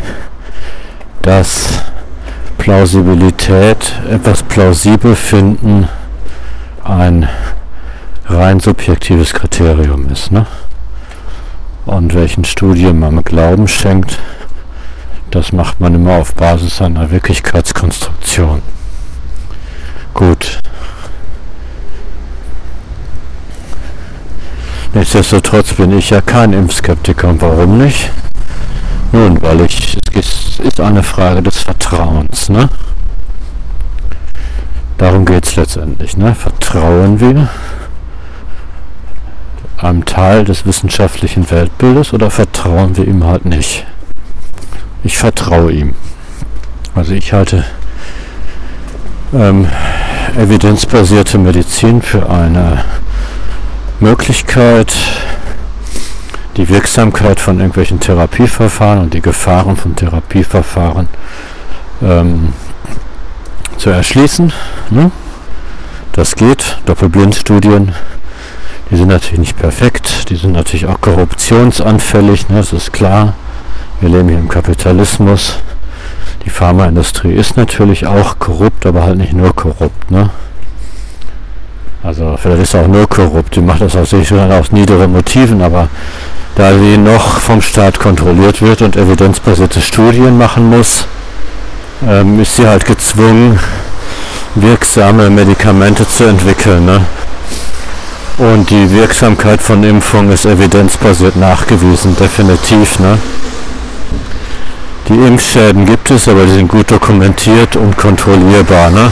dass 1.23 1.83
Plausibilität, 2.59 3.95
etwas 4.11 4.43
plausibel 4.43 5.15
finden, 5.15 5.89
ein 6.85 7.29
rein 8.27 8.61
subjektives 8.61 9.33
Kriterium 9.33 10.11
ist. 10.11 10.33
Ne? 10.33 10.47
Und 11.87 12.15
welchen 12.15 12.45
Studien 12.45 12.99
man 12.99 13.23
Glauben 13.23 13.69
schenkt, 13.69 14.19
das 15.31 15.53
macht 15.53 15.79
man 15.81 15.95
immer 15.95 16.15
auf 16.15 16.35
Basis 16.35 16.83
einer 16.83 17.11
Wirklichkeitskonstruktion. 17.11 18.63
Gut. 20.13 20.61
Nichtsdestotrotz 24.93 25.75
bin 25.75 25.97
ich 25.97 26.11
ja 26.11 26.21
kein 26.21 26.53
Impfskeptiker. 26.53 27.35
Warum 27.41 27.79
nicht? 27.79 28.11
Nun, 29.13 29.41
weil 29.41 29.61
ich, 29.63 29.97
es 30.15 30.59
ist 30.59 30.81
eine 30.81 31.03
Frage 31.03 31.43
des 31.43 31.59
Vertrauens, 31.59 32.49
ne? 32.49 32.69
Darum 34.99 35.25
geht 35.25 35.47
es 35.47 35.57
letztendlich, 35.57 36.17
ne? 36.17 36.35
Vertrauen 36.35 37.21
wir 37.21 37.49
einem 39.79 40.05
Teil 40.05 40.45
des 40.45 40.67
wissenschaftlichen 40.67 41.51
Weltbildes 41.51 42.13
oder 42.13 42.31
vertrauen 42.31 42.97
wir 42.97 43.07
ihm 43.07 43.25
halt 43.25 43.47
nicht? 43.47 43.87
Ich 45.05 45.17
vertraue 45.17 45.73
ihm. 45.73 45.95
Also 46.95 47.15
ich 47.15 47.33
halte 47.33 47.65
ähm, 49.33 49.69
evidenzbasierte 50.37 51.39
Medizin 51.39 52.03
für 52.03 52.29
eine 52.29 52.85
Möglichkeit, 54.01 54.93
die 56.57 56.69
Wirksamkeit 56.69 57.39
von 57.39 57.59
irgendwelchen 57.59 58.01
Therapieverfahren 58.01 59.01
und 59.01 59.15
die 59.15 59.21
Gefahren 59.21 59.77
von 59.77 59.95
Therapieverfahren 59.95 61.09
ähm, 62.03 62.53
zu 63.77 63.91
erschließen. 63.91 64.53
Ne? 64.91 65.11
Das 66.13 66.35
geht. 66.35 66.79
Doppelblindstudien, 66.87 67.93
die 68.91 68.97
sind 68.97 69.09
natürlich 69.09 69.39
nicht 69.39 69.59
perfekt, 69.59 70.31
die 70.31 70.37
sind 70.37 70.53
natürlich 70.53 70.87
auch 70.87 71.01
korruptionsanfällig, 71.01 72.49
ne? 72.49 72.57
das 72.57 72.73
ist 72.73 72.93
klar. 72.93 73.35
Wir 74.01 74.09
leben 74.09 74.29
hier 74.29 74.39
im 74.39 74.49
Kapitalismus. 74.49 75.57
Die 76.45 76.51
Pharmaindustrie 76.51 77.35
ist 77.35 77.59
natürlich 77.59 78.07
auch 78.07 78.39
korrupt, 78.39 78.87
aber 78.87 79.05
halt 79.05 79.19
nicht 79.19 79.35
nur 79.35 79.55
korrupt. 79.55 80.11
Ne? 80.11 80.31
Also 82.03 82.37
vielleicht 82.41 82.63
ist 82.63 82.75
er 82.75 82.83
auch 82.83 82.89
nur 82.89 83.07
korrupt, 83.07 83.57
die 83.57 83.61
macht 83.61 83.83
das 83.83 83.95
aus, 83.95 84.15
aus 84.15 84.73
niederen 84.73 85.13
Motiven, 85.13 85.61
aber 85.61 85.89
da 86.55 86.73
sie 86.73 86.97
noch 86.97 87.41
vom 87.41 87.61
Staat 87.61 87.99
kontrolliert 87.99 88.63
wird 88.63 88.81
und 88.81 88.97
evidenzbasierte 88.97 89.83
Studien 89.83 90.39
machen 90.39 90.71
muss, 90.71 91.07
ähm, 92.09 92.41
ist 92.41 92.57
sie 92.57 92.67
halt 92.67 92.87
gezwungen, 92.87 93.59
wirksame 94.55 95.29
Medikamente 95.29 96.09
zu 96.09 96.25
entwickeln. 96.25 96.87
Ne? 96.87 97.05
Und 98.39 98.71
die 98.71 98.91
Wirksamkeit 98.91 99.61
von 99.61 99.85
Impfungen 99.85 100.33
ist 100.33 100.47
evidenzbasiert 100.47 101.37
nachgewiesen, 101.37 102.17
definitiv. 102.17 102.99
Ne? 102.99 103.19
Die 105.09 105.15
Impfschäden 105.15 105.85
gibt 105.85 106.11
es, 106.11 106.29
aber 106.29 106.45
die 106.45 106.53
sind 106.53 106.69
gut 106.69 106.91
dokumentiert 106.91 107.77
und 107.77 107.97
kontrollierbar. 107.99 108.91
Ne? 108.91 109.11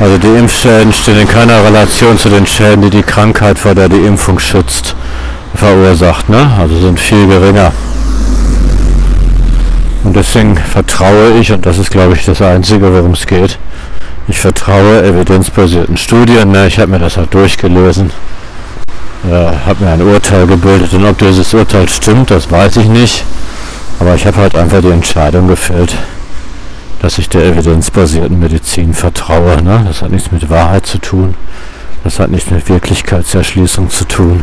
Also 0.00 0.18
die 0.18 0.38
Impfschäden 0.38 0.92
stehen 0.92 1.20
in 1.20 1.28
keiner 1.28 1.64
Relation 1.64 2.18
zu 2.18 2.28
den 2.28 2.46
Schäden, 2.46 2.82
die 2.82 2.90
die 2.90 3.02
Krankheit, 3.02 3.58
vor 3.58 3.74
der 3.74 3.88
die 3.88 4.04
Impfung 4.04 4.40
schützt, 4.40 4.96
verursacht. 5.54 6.28
Ne? 6.28 6.50
Also 6.58 6.78
sind 6.80 6.98
viel 6.98 7.26
geringer. 7.28 7.72
Und 10.02 10.16
deswegen 10.16 10.56
vertraue 10.56 11.38
ich, 11.40 11.52
und 11.52 11.64
das 11.64 11.78
ist 11.78 11.90
glaube 11.90 12.14
ich 12.14 12.24
das 12.24 12.42
Einzige, 12.42 12.92
worum 12.92 13.12
es 13.12 13.24
geht, 13.26 13.58
ich 14.26 14.38
vertraue 14.38 15.02
evidenzbasierten 15.02 15.96
Studien. 15.96 16.50
Ne? 16.50 16.66
Ich 16.66 16.78
habe 16.78 16.90
mir 16.90 16.98
das 16.98 17.16
halt 17.16 17.32
durchgelesen, 17.32 18.10
äh, 19.30 19.52
habe 19.66 19.84
mir 19.84 19.92
ein 19.92 20.02
Urteil 20.02 20.46
gebildet. 20.46 20.92
Und 20.92 21.04
ob 21.04 21.18
dieses 21.18 21.54
Urteil 21.54 21.88
stimmt, 21.88 22.30
das 22.30 22.50
weiß 22.50 22.76
ich 22.78 22.86
nicht. 22.86 23.24
Aber 24.00 24.14
ich 24.14 24.26
habe 24.26 24.38
halt 24.38 24.56
einfach 24.56 24.80
die 24.80 24.90
Entscheidung 24.90 25.46
gefällt, 25.46 25.94
dass 27.04 27.18
ich 27.18 27.28
der 27.28 27.44
evidenzbasierten 27.44 28.40
Medizin 28.40 28.94
vertraue. 28.94 29.62
Ne? 29.62 29.84
Das 29.86 30.00
hat 30.00 30.10
nichts 30.10 30.32
mit 30.32 30.48
Wahrheit 30.48 30.86
zu 30.86 30.96
tun. 30.96 31.34
Das 32.02 32.18
hat 32.18 32.30
nichts 32.30 32.50
mit 32.50 32.66
Wirklichkeitserschließung 32.66 33.90
zu 33.90 34.06
tun. 34.06 34.42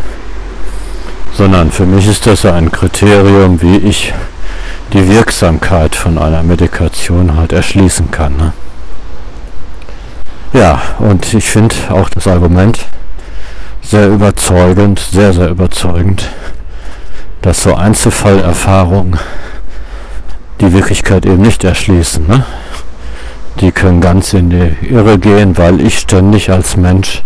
Sondern 1.33 1.71
für 1.71 1.87
mich 1.87 2.07
ist 2.07 2.27
das 2.27 2.45
ein 2.45 2.71
Kriterium, 2.71 3.63
wie 3.63 3.77
ich 3.77 4.13
die 4.93 5.09
Wirksamkeit 5.09 5.95
von 5.95 6.19
einer 6.19 6.43
Medikation 6.43 7.35
halt 7.35 7.51
erschließen 7.51 8.11
kann. 8.11 8.37
Ne? 8.37 8.53
Ja, 10.53 10.79
und 10.99 11.33
ich 11.33 11.45
finde 11.45 11.73
auch 11.89 12.09
das 12.09 12.27
Argument 12.27 12.85
sehr 13.81 14.07
überzeugend, 14.07 14.99
sehr, 14.99 15.33
sehr 15.33 15.49
überzeugend, 15.49 16.29
dass 17.41 17.63
so 17.63 17.73
Einzelfallerfahrungen 17.73 19.17
die 20.61 20.73
Wirklichkeit 20.73 21.25
eben 21.25 21.41
nicht 21.41 21.63
erschließen. 21.63 22.27
Ne? 22.27 22.45
Die 23.59 23.71
können 23.71 23.99
ganz 23.99 24.33
in 24.33 24.49
die 24.49 24.75
Irre 24.81 25.19
gehen, 25.19 25.57
weil 25.57 25.81
ich 25.81 25.99
ständig 25.99 26.51
als 26.51 26.77
Mensch 26.77 27.23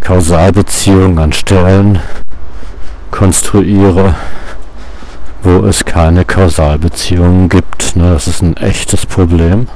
Kausalbeziehungen 0.00 1.18
an 1.18 1.32
Stellen 1.32 1.98
konstruiere, 3.10 4.14
wo 5.42 5.64
es 5.66 5.84
keine 5.84 6.24
Kausalbeziehungen 6.24 7.48
gibt. 7.48 7.96
Ne? 7.96 8.12
Das 8.12 8.28
ist 8.28 8.42
ein 8.42 8.56
echtes 8.58 9.06
Problem. 9.06 9.68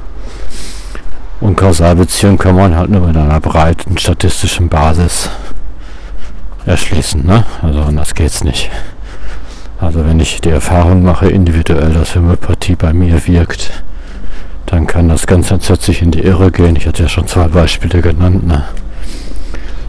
Und 1.41 1.55
Kausalbeziehungen 1.55 2.37
kann 2.37 2.55
man 2.55 2.75
halt 2.75 2.89
nur 2.89 3.07
mit 3.07 3.17
einer 3.17 3.39
breiten 3.39 3.97
statistischen 3.97 4.69
Basis 4.69 5.29
erschließen. 6.65 7.25
Ne? 7.25 7.45
Also 7.61 7.81
anders 7.81 8.13
geht's 8.13 8.43
nicht. 8.43 8.69
Also 9.79 10.05
wenn 10.05 10.19
ich 10.19 10.41
die 10.41 10.49
Erfahrung 10.49 11.03
mache, 11.03 11.29
individuell, 11.29 11.93
dass 11.93 12.15
Homöopathie 12.15 12.75
bei 12.75 12.91
mir 12.91 13.25
wirkt, 13.27 13.83
dann 14.65 14.85
kann 14.85 15.07
das 15.07 15.25
ganz 15.25 15.49
entsetzlich 15.51 16.01
in 16.01 16.11
die 16.11 16.21
Irre 16.21 16.51
gehen. 16.51 16.75
Ich 16.75 16.85
hatte 16.85 17.03
ja 17.03 17.09
schon 17.09 17.27
zwei 17.27 17.47
Beispiele 17.47 18.01
genannt. 18.01 18.45
Ne? 18.45 18.63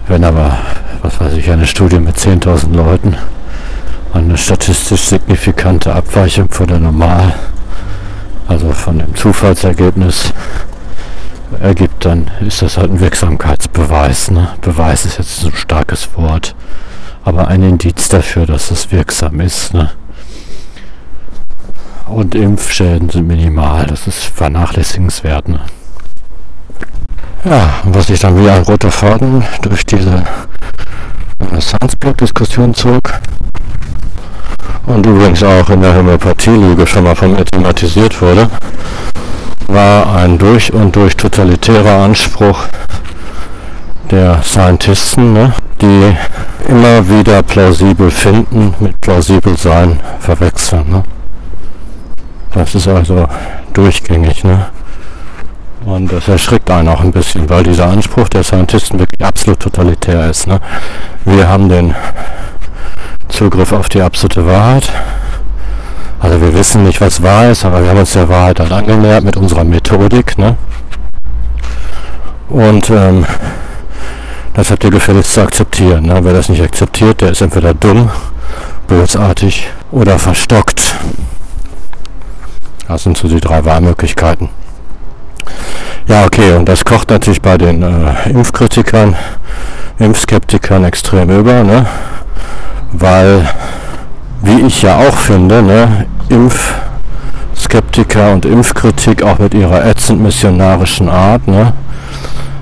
Wenn 0.06 0.24
aber, 0.24 0.58
was 1.02 1.20
weiß 1.20 1.34
ich, 1.34 1.50
eine 1.50 1.66
Studie 1.66 1.98
mit 1.98 2.16
10.000 2.16 2.74
Leuten 2.74 3.16
eine 4.14 4.36
statistisch 4.36 5.02
signifikante 5.06 5.94
Abweichung 5.94 6.48
von 6.50 6.66
der 6.66 6.78
Normal, 6.78 7.34
also 8.48 8.72
von 8.72 8.98
dem 8.98 9.14
Zufallsergebnis 9.14 10.32
ergibt, 11.60 12.04
dann 12.04 12.30
ist 12.40 12.62
das 12.62 12.78
halt 12.78 12.90
ein 12.90 13.00
Wirksamkeitsbeweis. 13.00 14.30
Ne? 14.30 14.48
Beweis 14.60 15.04
ist 15.04 15.18
jetzt 15.18 15.44
ein 15.44 15.52
starkes 15.52 16.08
Wort 16.16 16.54
aber 17.24 17.48
ein 17.48 17.62
Indiz 17.62 18.08
dafür, 18.08 18.46
dass 18.46 18.70
es 18.70 18.90
wirksam 18.90 19.40
ist. 19.40 19.74
Ne? 19.74 19.90
Und 22.06 22.34
Impfschäden 22.34 23.08
sind 23.10 23.26
minimal, 23.26 23.86
das 23.86 24.06
ist 24.06 24.24
vernachlässigenswert. 24.24 25.48
Ne? 25.48 25.60
Ja, 27.44 27.74
was 27.84 28.08
sich 28.08 28.20
dann 28.20 28.42
wie 28.42 28.50
ein 28.50 28.62
roter 28.62 28.90
Faden 28.90 29.44
durch 29.62 29.86
diese 29.86 30.24
Renaissance-Blog-Diskussion 31.40 32.74
zog 32.74 33.00
und 34.86 35.06
übrigens 35.06 35.42
auch 35.42 35.70
in 35.70 35.80
der 35.80 35.94
Homöopathie-Lüge 35.94 36.86
schon 36.86 37.04
mal 37.04 37.14
von 37.14 37.32
mir 37.32 37.44
thematisiert 37.44 38.20
wurde, 38.20 38.50
war 39.68 40.16
ein 40.16 40.36
durch 40.36 40.72
und 40.72 40.96
durch 40.96 41.16
totalitärer 41.16 42.04
Anspruch 42.04 42.66
der 44.10 44.42
Scientisten, 44.42 45.32
ne, 45.32 45.52
die 45.80 46.16
immer 46.68 47.08
wieder 47.08 47.42
plausibel 47.42 48.10
finden 48.10 48.74
mit 48.80 49.00
plausibel 49.00 49.56
sein 49.56 50.00
verwechseln. 50.18 50.90
Ne? 50.90 51.02
Das 52.52 52.74
ist 52.74 52.88
also 52.88 53.28
durchgängig. 53.72 54.44
Ne? 54.44 54.66
Und 55.84 56.12
das 56.12 56.28
erschrickt 56.28 56.70
einen 56.70 56.88
auch 56.88 57.00
ein 57.00 57.12
bisschen, 57.12 57.48
weil 57.48 57.62
dieser 57.62 57.88
Anspruch 57.88 58.28
der 58.28 58.42
Scientisten 58.42 58.98
wirklich 58.98 59.26
absolut 59.26 59.60
totalitär 59.60 60.28
ist. 60.28 60.46
Ne? 60.46 60.60
Wir 61.24 61.48
haben 61.48 61.68
den 61.68 61.94
Zugriff 63.28 63.72
auf 63.72 63.88
die 63.88 64.02
absolute 64.02 64.46
Wahrheit. 64.46 64.90
Also 66.18 66.40
wir 66.40 66.54
wissen 66.54 66.84
nicht, 66.84 67.00
was 67.00 67.22
wahr 67.22 67.48
ist, 67.48 67.64
aber 67.64 67.82
wir 67.82 67.90
haben 67.90 67.98
uns 67.98 68.12
der 68.12 68.28
Wahrheit 68.28 68.60
halt 68.60 68.72
angenähert 68.72 69.24
mit 69.24 69.36
unserer 69.38 69.64
Methodik. 69.64 70.36
Ne? 70.36 70.56
Und 72.50 72.90
ähm, 72.90 73.24
das 74.54 74.70
habt 74.70 74.84
ihr 74.84 74.90
gefälligst 74.90 75.34
zu 75.34 75.42
akzeptieren. 75.42 76.06
Ne? 76.06 76.20
Wer 76.22 76.32
das 76.32 76.48
nicht 76.48 76.62
akzeptiert, 76.62 77.20
der 77.20 77.30
ist 77.30 77.40
entweder 77.40 77.74
dumm, 77.74 78.10
bösartig 78.88 79.68
oder 79.90 80.18
verstockt. 80.18 80.96
Das 82.88 83.04
sind 83.04 83.16
so 83.16 83.28
die 83.28 83.40
drei 83.40 83.64
Wahlmöglichkeiten. 83.64 84.48
Ja, 86.06 86.24
okay, 86.24 86.52
und 86.52 86.68
das 86.68 86.84
kocht 86.84 87.10
natürlich 87.10 87.40
bei 87.40 87.56
den 87.56 87.82
äh, 87.82 88.30
Impfkritikern, 88.30 89.16
Impfskeptikern 89.98 90.84
extrem 90.84 91.30
über, 91.30 91.62
ne? 91.62 91.86
weil, 92.92 93.48
wie 94.42 94.62
ich 94.62 94.82
ja 94.82 94.96
auch 94.96 95.16
finde, 95.16 95.62
ne, 95.62 96.06
Impfskeptiker 96.28 98.32
und 98.32 98.44
Impfkritik 98.44 99.22
auch 99.22 99.38
mit 99.38 99.54
ihrer 99.54 99.84
ätzend 99.84 100.20
missionarischen 100.20 101.08
Art, 101.08 101.46
ne, 101.46 101.72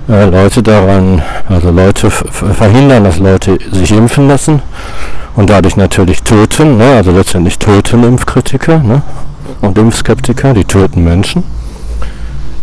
äh, 0.08 0.24
Leute 0.24 0.62
daran, 0.62 1.22
also 1.48 1.70
Leute 1.70 2.10
verhindern, 2.10 3.04
dass 3.04 3.18
Leute 3.18 3.58
sich 3.72 3.92
impfen 3.92 4.28
lassen 4.28 4.62
und 5.36 5.50
dadurch 5.50 5.76
natürlich 5.76 6.22
töten, 6.22 6.78
ne? 6.78 6.96
also 6.96 7.12
letztendlich 7.12 7.58
töten 7.58 8.04
Impfkritiker 8.04 8.78
ne? 8.78 9.02
und 9.60 9.76
Impfskeptiker, 9.76 10.54
die 10.54 10.64
töten 10.64 11.04
Menschen. 11.04 11.44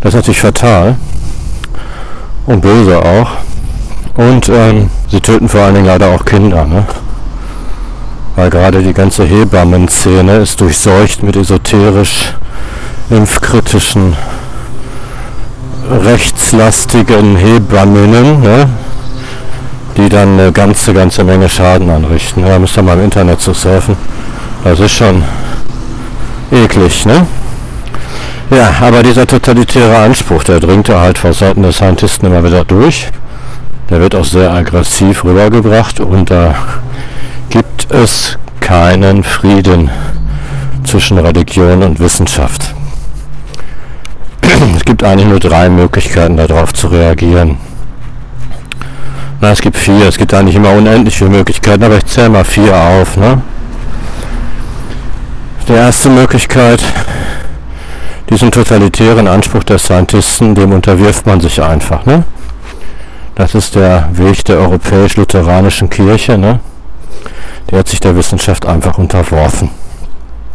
Das 0.01 0.09
ist 0.09 0.15
natürlich 0.15 0.41
fatal 0.41 0.95
und 2.45 2.61
böse 2.61 2.99
auch. 2.99 3.29
Und 4.15 4.49
ähm, 4.49 4.89
sie 5.09 5.19
töten 5.19 5.49
vor 5.49 5.61
allen 5.61 5.75
Dingen 5.75 5.87
leider 5.87 6.07
auch 6.07 6.25
Kinder, 6.25 6.65
ne? 6.65 6.85
weil 8.35 8.49
gerade 8.49 8.81
die 8.81 8.93
ganze 8.93 9.23
Hebammenszene 9.23 10.37
ist 10.37 10.59
durchseucht 10.61 11.23
mit 11.23 11.35
esoterisch 11.35 12.33
impfkritischen 13.09 14.15
rechtslastigen 15.89 17.35
Hebamminnen, 17.35 18.41
ne, 18.41 18.69
die 19.97 20.09
dann 20.09 20.39
eine 20.39 20.51
ganze, 20.51 20.93
ganze 20.93 21.23
Menge 21.23 21.49
Schaden 21.49 21.89
anrichten. 21.89 22.43
Da 22.43 22.59
müsst 22.59 22.77
ihr 22.77 22.83
mal 22.83 22.97
im 22.97 23.05
Internet 23.05 23.41
zu 23.41 23.53
surfen. 23.53 23.95
Das 24.63 24.79
ist 24.79 24.93
schon 24.93 25.23
eklig, 26.51 27.05
ne? 27.05 27.25
Ja, 28.49 28.69
aber 28.81 29.01
dieser 29.01 29.25
totalitäre 29.25 29.97
Anspruch, 29.97 30.43
der 30.43 30.59
dringt 30.59 30.87
ja 30.87 30.99
halt 30.99 31.17
vor 31.17 31.33
Seiten 31.33 31.63
der 31.63 31.71
Scientisten 31.71 32.27
immer 32.27 32.43
wieder 32.43 32.63
durch. 32.63 33.07
Der 33.89 33.99
wird 33.99 34.15
auch 34.15 34.25
sehr 34.25 34.51
aggressiv 34.51 35.23
rübergebracht 35.23 35.99
und 35.99 36.29
da 36.29 36.55
gibt 37.49 37.91
es 37.91 38.37
keinen 38.59 39.23
Frieden 39.23 39.89
zwischen 40.83 41.17
Religion 41.17 41.83
und 41.83 41.99
Wissenschaft 41.99 42.74
es 44.73 44.85
gibt 44.85 45.03
eigentlich 45.03 45.27
nur 45.27 45.39
drei 45.39 45.69
Möglichkeiten 45.69 46.37
darauf 46.37 46.73
zu 46.73 46.87
reagieren. 46.87 47.57
Na, 49.41 49.51
es 49.51 49.61
gibt 49.61 49.77
vier. 49.77 50.07
Es 50.07 50.17
gibt 50.17 50.33
eigentlich 50.33 50.55
immer 50.55 50.71
unendlich 50.71 51.17
viele 51.17 51.29
Möglichkeiten, 51.29 51.83
aber 51.83 51.97
ich 51.97 52.05
zähle 52.05 52.29
mal 52.29 52.45
vier 52.45 52.75
auf. 52.75 53.17
Ne? 53.17 53.41
Die 55.67 55.73
erste 55.73 56.09
Möglichkeit, 56.09 56.83
diesen 58.29 58.51
totalitären 58.51 59.27
Anspruch 59.27 59.63
der 59.63 59.77
Scientisten, 59.77 60.55
dem 60.55 60.71
unterwirft 60.71 61.25
man 61.27 61.41
sich 61.41 61.61
einfach. 61.61 62.05
Ne? 62.05 62.23
Das 63.35 63.55
ist 63.55 63.75
der 63.75 64.09
Weg 64.13 64.45
der 64.45 64.57
europäisch-lutheranischen 64.59 65.89
Kirche. 65.89 66.37
Ne? 66.37 66.59
Die 67.69 67.75
hat 67.75 67.87
sich 67.87 67.99
der 67.99 68.15
Wissenschaft 68.15 68.65
einfach 68.65 68.97
unterworfen. 68.97 69.69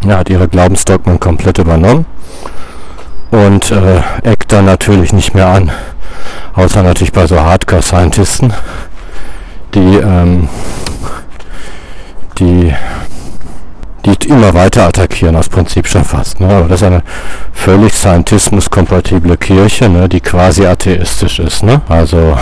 Er 0.06 0.18
hat 0.18 0.30
ihre 0.30 0.48
Glaubensdogmen 0.48 1.20
komplett 1.20 1.58
übernommen 1.58 2.06
und 3.30 3.70
äh, 3.70 4.02
eckt 4.22 4.52
dann 4.52 4.64
natürlich 4.64 5.12
nicht 5.12 5.34
mehr 5.34 5.48
an. 5.48 5.70
Außer 6.54 6.82
natürlich 6.82 7.12
bei 7.12 7.26
so 7.26 7.40
Hardcore-Scientisten, 7.40 8.52
die, 9.74 9.96
ähm, 9.96 10.48
die, 12.38 12.74
die 14.04 14.28
immer 14.28 14.52
weiter 14.54 14.86
attackieren, 14.86 15.36
aus 15.36 15.48
Prinzip 15.48 15.86
schon 15.86 16.04
fast. 16.04 16.40
Ne? 16.40 16.48
Aber 16.48 16.68
das 16.68 16.80
ist 16.80 16.86
eine 16.86 17.02
völlig 17.52 17.94
scientismus-kompatible 17.94 19.36
Kirche, 19.36 19.88
ne? 19.88 20.08
die 20.08 20.20
quasi 20.20 20.66
atheistisch 20.66 21.38
ist. 21.38 21.62
Ne? 21.62 21.82
Also, 21.88 22.36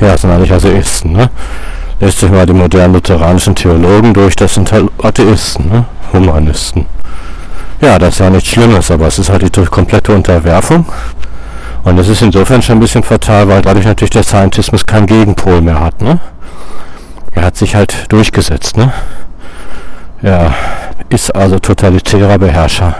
ja, 0.00 0.16
sind 0.16 0.30
eigentlich 0.30 0.52
Atheisten. 0.52 1.12
Ne? 1.12 1.30
Lässt 2.00 2.18
sich 2.18 2.30
mal 2.30 2.46
die 2.46 2.52
modernen 2.52 2.94
lutheranischen 2.94 3.54
Theologen 3.54 4.12
durch, 4.12 4.34
das 4.34 4.54
sind 4.54 4.72
halt 4.72 4.90
Atheisten, 5.00 5.68
ne? 5.70 5.84
Humanisten. 6.12 6.86
Ja, 7.82 7.98
das 7.98 8.14
ist 8.14 8.18
ja 8.20 8.30
nichts 8.30 8.48
Schlimmes, 8.48 8.92
aber 8.92 9.08
es 9.08 9.18
ist 9.18 9.28
halt 9.28 9.42
die 9.42 9.64
komplette 9.64 10.12
Unterwerfung. 10.14 10.86
Und 11.82 11.96
das 11.96 12.06
ist 12.06 12.22
insofern 12.22 12.62
schon 12.62 12.76
ein 12.76 12.80
bisschen 12.80 13.02
fatal, 13.02 13.48
weil 13.48 13.60
dadurch 13.60 13.84
natürlich 13.84 14.10
der 14.10 14.22
Scientismus 14.22 14.86
keinen 14.86 15.06
Gegenpol 15.06 15.60
mehr 15.60 15.80
hat. 15.80 16.00
Ne? 16.00 16.20
Er 17.32 17.42
hat 17.42 17.56
sich 17.56 17.74
halt 17.74 18.04
durchgesetzt. 18.12 18.76
Ne? 18.76 18.92
Er 20.22 20.54
ist 21.08 21.34
also 21.34 21.58
totalitärer 21.58 22.38
Beherrscher 22.38 22.94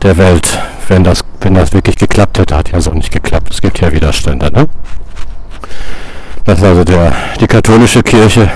der 0.00 0.16
Welt, 0.16 0.58
wenn 0.88 1.04
das, 1.04 1.22
wenn 1.42 1.52
das 1.52 1.74
wirklich 1.74 1.96
geklappt 1.96 2.38
hätte. 2.38 2.56
Hat 2.56 2.72
ja 2.72 2.80
so 2.80 2.92
nicht 2.92 3.12
geklappt. 3.12 3.52
Es 3.52 3.60
gibt 3.60 3.78
ja 3.78 3.92
Widerstände. 3.92 4.50
Ne? 4.50 4.68
Das 6.44 6.60
ist 6.60 6.64
also 6.64 6.82
der, 6.82 7.12
die 7.42 7.46
katholische 7.46 8.02
Kirche 8.02 8.48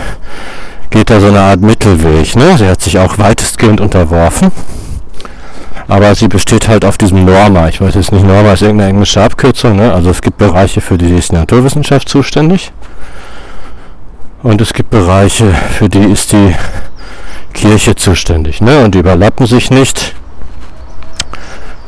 geht 0.88 1.11
da 1.11 1.21
so 1.21 1.27
eine 1.27 1.41
Art 1.41 1.61
Mittelweg. 1.61 2.37
Ne? 2.37 2.57
Sie 2.57 2.67
hat 2.67 2.81
sich 2.81 2.99
auch 2.99 3.19
weitestgehend 3.19 3.83
unterworfen 3.83 4.51
aber 5.88 6.14
sie 6.14 6.29
besteht 6.29 6.68
halt 6.68 6.85
auf 6.85 6.99
diesem 6.99 7.25
Norma. 7.25 7.68
Ich 7.68 7.81
weiß 7.81 7.95
jetzt 7.95 8.12
nicht, 8.12 8.25
Norma 8.25 8.53
ist 8.53 8.62
irgendeine 8.62 8.90
englische 8.90 9.23
Abkürzung. 9.23 9.77
Ne? 9.77 9.92
Also 9.92 10.11
es 10.11 10.23
gibt 10.23 10.38
Bereiche, 10.38 10.81
für 10.81 10.99
die 10.99 11.14
ist 11.14 11.33
die 11.33 11.37
Naturwissenschaft 11.37 12.09
zuständig. 12.09 12.73
Und 14.42 14.61
es 14.61 14.73
gibt 14.73 14.90
Bereiche, 14.90 15.53
für 15.53 15.88
die 15.88 16.05
ist 16.05 16.33
die 16.33 16.55
Kirche 17.53 17.95
zuständig. 17.95 18.61
Ne? 18.61 18.85
Und 18.85 18.95
die 18.95 18.99
überlappen 18.99 19.47
sich 19.47 19.71
nicht. 19.71 20.14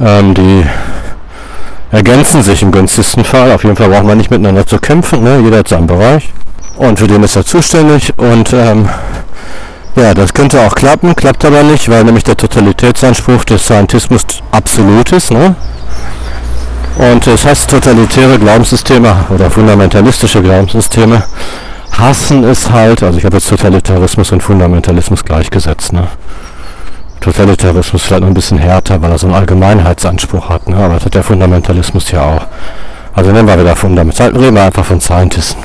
Ähm, 0.00 0.34
die 0.34 0.64
ergänzen 1.90 2.42
sich 2.42 2.62
im 2.62 2.72
günstigsten 2.72 3.24
Fall. 3.24 3.52
Auf 3.52 3.64
jeden 3.64 3.76
Fall 3.76 3.88
braucht 3.88 4.04
man 4.04 4.18
nicht 4.18 4.30
miteinander 4.30 4.66
zu 4.66 4.78
kämpfen. 4.78 5.22
Ne? 5.22 5.40
Jeder 5.40 5.58
hat 5.58 5.68
seinen 5.68 5.86
Bereich. 5.86 6.32
Und 6.76 6.98
für 6.98 7.06
den 7.06 7.22
ist 7.22 7.36
er 7.36 7.44
zuständig. 7.44 8.12
Und 8.18 8.52
ähm, 8.52 8.88
ja, 9.96 10.12
das 10.14 10.34
könnte 10.34 10.60
auch 10.60 10.74
klappen, 10.74 11.14
klappt 11.14 11.44
aber 11.44 11.62
nicht, 11.62 11.88
weil 11.88 12.04
nämlich 12.04 12.24
der 12.24 12.36
Totalitätsanspruch 12.36 13.44
des 13.44 13.64
Scientismus 13.64 14.24
absolut 14.50 15.12
ist. 15.12 15.30
Ne? 15.30 15.54
Und 16.96 17.26
das 17.26 17.44
heißt, 17.44 17.70
totalitäre 17.70 18.38
Glaubenssysteme 18.38 19.14
oder 19.30 19.50
fundamentalistische 19.50 20.42
Glaubenssysteme 20.42 21.22
hassen 21.92 22.44
es 22.44 22.70
halt, 22.70 23.02
also 23.02 23.18
ich 23.18 23.24
habe 23.24 23.36
jetzt 23.36 23.48
Totalitarismus 23.48 24.32
und 24.32 24.42
Fundamentalismus 24.42 25.24
gleichgesetzt. 25.24 25.92
Ne? 25.92 26.08
Totalitarismus 27.20 28.02
vielleicht 28.02 28.22
noch 28.22 28.28
ein 28.28 28.34
bisschen 28.34 28.58
härter, 28.58 29.00
weil 29.00 29.12
er 29.12 29.18
so 29.18 29.26
einen 29.26 29.36
Allgemeinheitsanspruch 29.36 30.48
hat, 30.48 30.68
ne? 30.68 30.76
aber 30.76 30.94
das 30.94 31.04
hat 31.04 31.14
der 31.14 31.22
Fundamentalismus 31.22 32.10
ja 32.10 32.22
auch. 32.22 32.46
Also 33.14 33.30
nennen 33.30 33.46
wir 33.46 33.58
wieder 33.58 33.76
Fundament. 33.76 34.20
Reden 34.20 34.56
wir 34.56 34.64
einfach 34.64 34.84
von 34.84 35.00
Scientisten. 35.00 35.62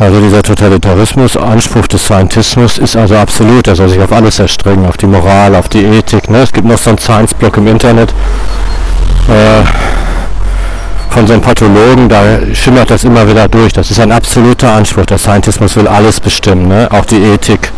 Also 0.00 0.18
dieser 0.18 0.42
Totalitarismus, 0.42 1.36
Anspruch 1.36 1.86
des 1.86 2.06
Scientismus 2.06 2.78
ist 2.78 2.96
also 2.96 3.16
absolut. 3.16 3.68
Er 3.68 3.76
soll 3.76 3.90
sich 3.90 4.00
auf 4.00 4.10
alles 4.10 4.38
erstrecken, 4.38 4.86
auf 4.86 4.96
die 4.96 5.06
Moral, 5.06 5.54
auf 5.54 5.68
die 5.68 5.84
Ethik. 5.84 6.30
Ne? 6.30 6.38
Es 6.38 6.52
gibt 6.52 6.66
noch 6.66 6.78
so 6.78 6.88
einen 6.88 6.98
Science-Blog 6.98 7.58
im 7.58 7.66
Internet 7.66 8.14
äh, 9.28 9.62
von 11.10 11.26
so 11.26 11.34
einem 11.34 11.42
Pathologen, 11.42 12.08
da 12.08 12.38
schimmert 12.54 12.90
das 12.90 13.04
immer 13.04 13.28
wieder 13.28 13.46
durch. 13.46 13.74
Das 13.74 13.90
ist 13.90 14.00
ein 14.00 14.10
absoluter 14.10 14.72
Anspruch. 14.72 15.04
Der 15.04 15.18
Scientismus 15.18 15.76
will 15.76 15.86
alles 15.86 16.18
bestimmen, 16.18 16.68
ne? 16.68 16.88
auch 16.90 17.04
die 17.04 17.22
Ethik. 17.22 17.70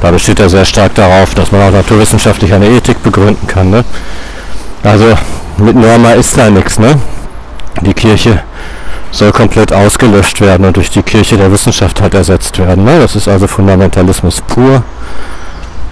Da 0.00 0.12
besteht 0.12 0.38
er 0.38 0.48
sehr 0.48 0.64
stark 0.64 0.94
darauf, 0.94 1.34
dass 1.34 1.50
man 1.50 1.62
auch 1.62 1.72
naturwissenschaftlich 1.72 2.54
eine 2.54 2.68
Ethik 2.68 3.02
begründen 3.02 3.44
kann. 3.48 3.70
Ne? 3.70 3.84
Also 4.84 5.06
mit 5.56 5.74
Norma 5.74 6.12
ist 6.12 6.38
da 6.38 6.48
nichts. 6.48 6.78
Ne? 6.78 6.94
Die 7.80 7.92
Kirche 7.92 8.40
soll 9.10 9.32
komplett 9.32 9.72
ausgelöscht 9.72 10.40
werden 10.40 10.66
und 10.66 10.76
durch 10.76 10.90
die 10.90 11.02
Kirche 11.02 11.36
der 11.36 11.50
Wissenschaft 11.52 12.00
halt 12.00 12.14
ersetzt 12.14 12.58
werden. 12.58 12.84
Ne? 12.84 12.98
Das 13.00 13.16
ist 13.16 13.28
also 13.28 13.46
Fundamentalismus 13.46 14.42
pur. 14.42 14.82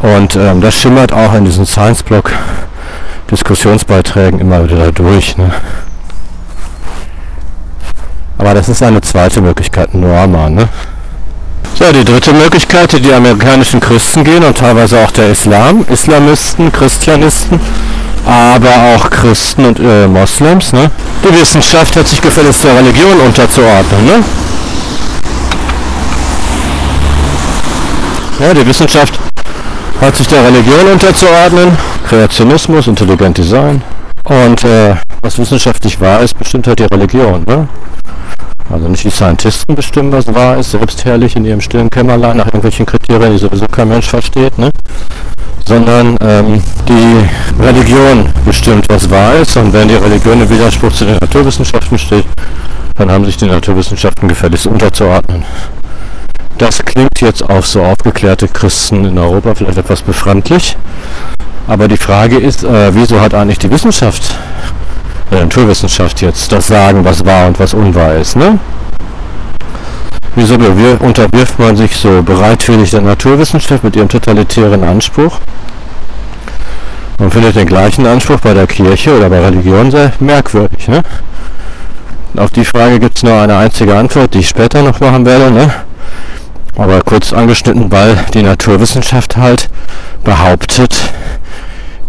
Und 0.01 0.37
ähm, 0.37 0.61
das 0.61 0.75
schimmert 0.75 1.13
auch 1.13 1.35
in 1.35 1.45
diesen 1.45 1.65
Science-Blog 1.65 2.31
Diskussionsbeiträgen 3.31 4.41
immer 4.41 4.65
wieder 4.65 4.93
durch. 4.93 5.37
Ne? 5.37 5.51
Aber 8.37 8.55
das 8.55 8.69
ist 8.69 8.83
eine 8.83 9.01
zweite 9.01 9.41
Möglichkeit, 9.41 9.95
Norma. 9.95 10.51
Ne? 10.51 10.69
So, 11.75 11.91
die 11.93 12.05
dritte 12.05 12.33
Möglichkeit, 12.33 12.93
die 12.93 13.01
die 13.01 13.13
amerikanischen 13.13 13.81
Christen 13.81 14.23
gehen 14.23 14.45
und 14.45 14.57
teilweise 14.59 14.99
auch 15.03 15.11
der 15.11 15.31
Islam, 15.31 15.85
Islamisten, 15.89 16.71
Christianisten, 16.71 17.59
aber 18.27 18.95
auch 18.95 19.11
Christen 19.11 19.65
und 19.67 19.79
äh, 19.81 20.07
Moslems. 20.07 20.73
Ne? 20.73 20.91
Die 21.23 21.41
Wissenschaft 21.41 21.97
hat 21.97 22.09
sich 22.09 22.21
gefälligst 22.21 22.65
der 22.65 22.77
Religion 22.77 23.21
unterzuordnen. 23.21 24.07
Ne? 24.07 24.25
Ja, 28.41 28.53
die 28.53 28.67
Wissenschaft 28.67 29.19
hat 30.01 30.17
sich 30.17 30.27
der 30.27 30.45
Religion 30.45 30.87
unterzuordnen. 30.93 31.77
Kreationismus, 32.09 32.89
Intelligent 32.89 33.39
Design. 33.39 33.83
Und 34.25 34.65
äh, 34.65 34.97
was 35.23 35.39
wissenschaftlich 35.39 36.01
wahr 36.01 36.21
ist, 36.21 36.39
bestimmt 36.39 36.67
halt 36.67 36.79
die 36.79 36.85
Religion. 36.85 37.45
Ne? 37.47 37.69
Also 38.71 38.89
nicht 38.89 39.05
die 39.05 39.11
Scientisten 39.11 39.75
bestimmen, 39.75 40.11
was 40.13 40.33
wahr 40.35 40.57
ist, 40.57 40.71
selbstherrlich 40.71 41.37
in 41.37 41.45
ihrem 41.45 41.61
stillen 41.61 41.91
Kämmerlein 41.91 42.39
nach 42.39 42.47
irgendwelchen 42.47 42.87
Kriterien, 42.87 43.33
die 43.33 43.39
sowieso 43.39 43.67
kein 43.67 43.89
Mensch 43.89 44.09
versteht, 44.09 44.59
ne? 44.59 44.71
sondern 45.67 46.17
ähm, 46.21 46.63
die 46.89 47.63
Religion 47.63 48.29
bestimmt, 48.45 48.87
was 48.89 49.09
wahr 49.11 49.35
ist. 49.35 49.57
Und 49.57 49.73
wenn 49.73 49.89
die 49.89 49.95
Religion 49.95 50.41
im 50.41 50.49
Widerspruch 50.49 50.93
zu 50.93 51.05
den 51.05 51.17
Naturwissenschaften 51.19 51.99
steht, 51.99 52.27
dann 52.97 53.11
haben 53.11 53.25
sich 53.25 53.37
die 53.37 53.47
Naturwissenschaften 53.47 54.29
gefälligst 54.29 54.67
unterzuordnen. 54.67 55.45
Das 56.59 56.85
klingt 56.85 57.21
jetzt 57.21 57.43
auf 57.43 57.67
so 57.67 57.83
aufgeklärte 57.83 58.47
Christen 58.47 59.05
in 59.05 59.19
Europa 59.19 59.55
vielleicht 59.55 59.79
etwas 59.79 60.03
befremdlich. 60.03 60.77
Aber 61.67 61.89
die 61.89 61.97
Frage 61.97 62.39
ist, 62.39 62.63
äh, 62.63 62.95
wieso 62.95 63.21
hat 63.21 63.35
eigentlich 63.35 63.59
die 63.59 63.71
Wissenschaft, 63.71 64.37
äh, 65.31 65.37
Naturwissenschaft 65.37 66.21
jetzt 66.21 66.53
das 66.53 66.69
Sagen, 66.69 67.05
was 67.05 67.25
wahr 67.25 67.47
und 67.47 67.59
was 67.59 67.75
unwahr 67.75 68.15
ist, 68.15 68.37
ne? 68.37 68.59
Wieso 70.37 70.55
unterwirft 70.55 71.59
man 71.61 71.77
sich 71.77 71.97
so 71.97 72.23
bereitwillig 72.23 72.91
der 72.91 73.03
Naturwissenschaft 73.03 73.85
mit 73.85 73.95
ihrem 73.95 74.09
totalitären 74.09 74.83
Anspruch? 74.83 75.39
Man 77.21 77.31
findet 77.31 77.55
den 77.55 77.67
gleichen 77.67 78.05
Anspruch 78.07 78.41
bei 78.41 78.53
der 78.53 78.67
Kirche 78.67 79.17
oder 79.17 79.31
bei 79.31 79.39
Religion 79.39 79.93
sehr 79.93 80.13
merkwürdig. 80.19 80.89
Ne? 80.89 81.03
Auf 82.37 82.51
die 82.51 82.65
Frage 82.65 82.99
gibt 82.99 83.17
es 83.17 83.23
nur 83.23 83.41
eine 83.41 83.57
einzige 83.57 83.97
Antwort, 83.97 84.35
die 84.35 84.41
ich 84.41 84.49
später 84.49 84.83
noch 84.83 84.99
machen 84.99 85.25
werde. 85.25 85.53
Ne? 85.53 85.73
Aber 86.77 87.01
kurz 87.03 87.33
angeschnitten, 87.33 87.93
weil 87.93 88.17
die 88.35 88.43
Naturwissenschaft 88.43 89.37
halt 89.37 89.71
behauptet, 90.25 91.13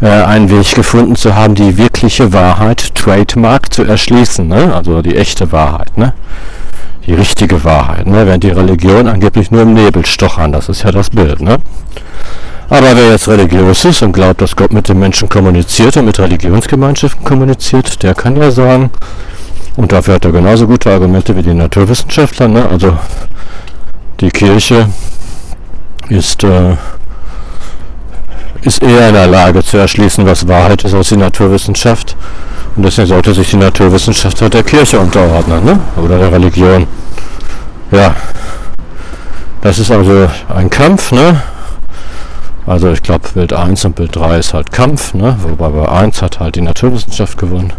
einen 0.01 0.49
Weg 0.49 0.75
gefunden 0.75 1.15
zu 1.15 1.35
haben, 1.35 1.55
die 1.55 1.77
wirkliche 1.77 2.33
Wahrheit, 2.33 2.93
Trademark, 2.95 3.73
zu 3.73 3.83
erschließen. 3.83 4.47
Ne? 4.47 4.73
Also 4.75 5.01
die 5.01 5.15
echte 5.15 5.51
Wahrheit. 5.51 5.97
Ne? 5.97 6.13
die 7.05 7.13
richtige 7.13 7.63
Wahrheit, 7.63 8.07
ne? 8.07 8.25
während 8.25 8.43
die 8.43 8.49
Religion 8.49 9.07
angeblich 9.07 9.51
nur 9.51 9.61
im 9.61 9.73
Nebel 9.73 10.05
stochern, 10.05 10.51
das 10.51 10.69
ist 10.69 10.83
ja 10.83 10.91
das 10.91 11.09
Bild. 11.09 11.39
Ne? 11.39 11.57
Aber 12.69 12.95
wer 12.95 13.11
jetzt 13.11 13.27
religiös 13.27 13.85
ist 13.85 14.01
und 14.01 14.11
glaubt, 14.11 14.41
dass 14.41 14.55
Gott 14.55 14.73
mit 14.73 14.89
den 14.89 14.97
Menschen 14.97 15.29
kommuniziert 15.29 15.97
und 15.97 16.05
mit 16.05 16.19
Religionsgemeinschaften 16.19 17.23
kommuniziert, 17.23 18.01
der 18.01 18.15
kann 18.15 18.35
ja 18.37 18.49
sagen, 18.49 18.89
und 19.75 19.91
dafür 19.91 20.15
hat 20.15 20.25
er 20.25 20.31
genauso 20.31 20.65
gute 20.65 20.91
Argumente 20.91 21.35
wie 21.35 21.43
die 21.43 21.53
Naturwissenschaftler, 21.53 22.47
ne? 22.47 22.67
also 22.67 22.97
die 24.19 24.29
Kirche 24.29 24.89
ist, 26.09 26.43
äh, 26.43 26.75
ist 28.65 28.81
eher 28.81 29.09
in 29.09 29.13
der 29.13 29.27
Lage 29.27 29.63
zu 29.63 29.77
erschließen, 29.77 30.25
was 30.25 30.47
Wahrheit 30.47 30.83
ist, 30.83 30.93
als 30.93 31.09
die 31.09 31.17
Naturwissenschaft. 31.17 32.15
Und 32.75 32.83
deswegen 32.83 33.07
sollte 33.07 33.33
sich 33.33 33.51
die 33.51 33.57
Naturwissenschaft 33.57 34.41
der 34.41 34.63
Kirche 34.63 34.99
unterordnen, 34.99 35.63
ne? 35.63 35.79
oder 35.95 36.17
der 36.17 36.31
Religion. 36.31 36.87
Ja, 37.91 38.15
das 39.61 39.79
ist 39.79 39.91
also 39.91 40.27
ein 40.53 40.69
Kampf, 40.69 41.11
ne? 41.11 41.41
Also 42.65 42.91
ich 42.91 43.03
glaube 43.03 43.29
Bild 43.35 43.53
1 43.53 43.85
und 43.85 43.95
Bild 43.95 44.15
3 44.15 44.39
ist 44.39 44.53
halt 44.53 44.71
Kampf, 44.71 45.13
ne? 45.13 45.37
Wobei 45.43 45.69
bei 45.69 45.87
1 45.87 46.21
hat 46.23 46.39
halt 46.39 46.55
die 46.55 46.61
Naturwissenschaft 46.61 47.37
gewonnen. 47.37 47.71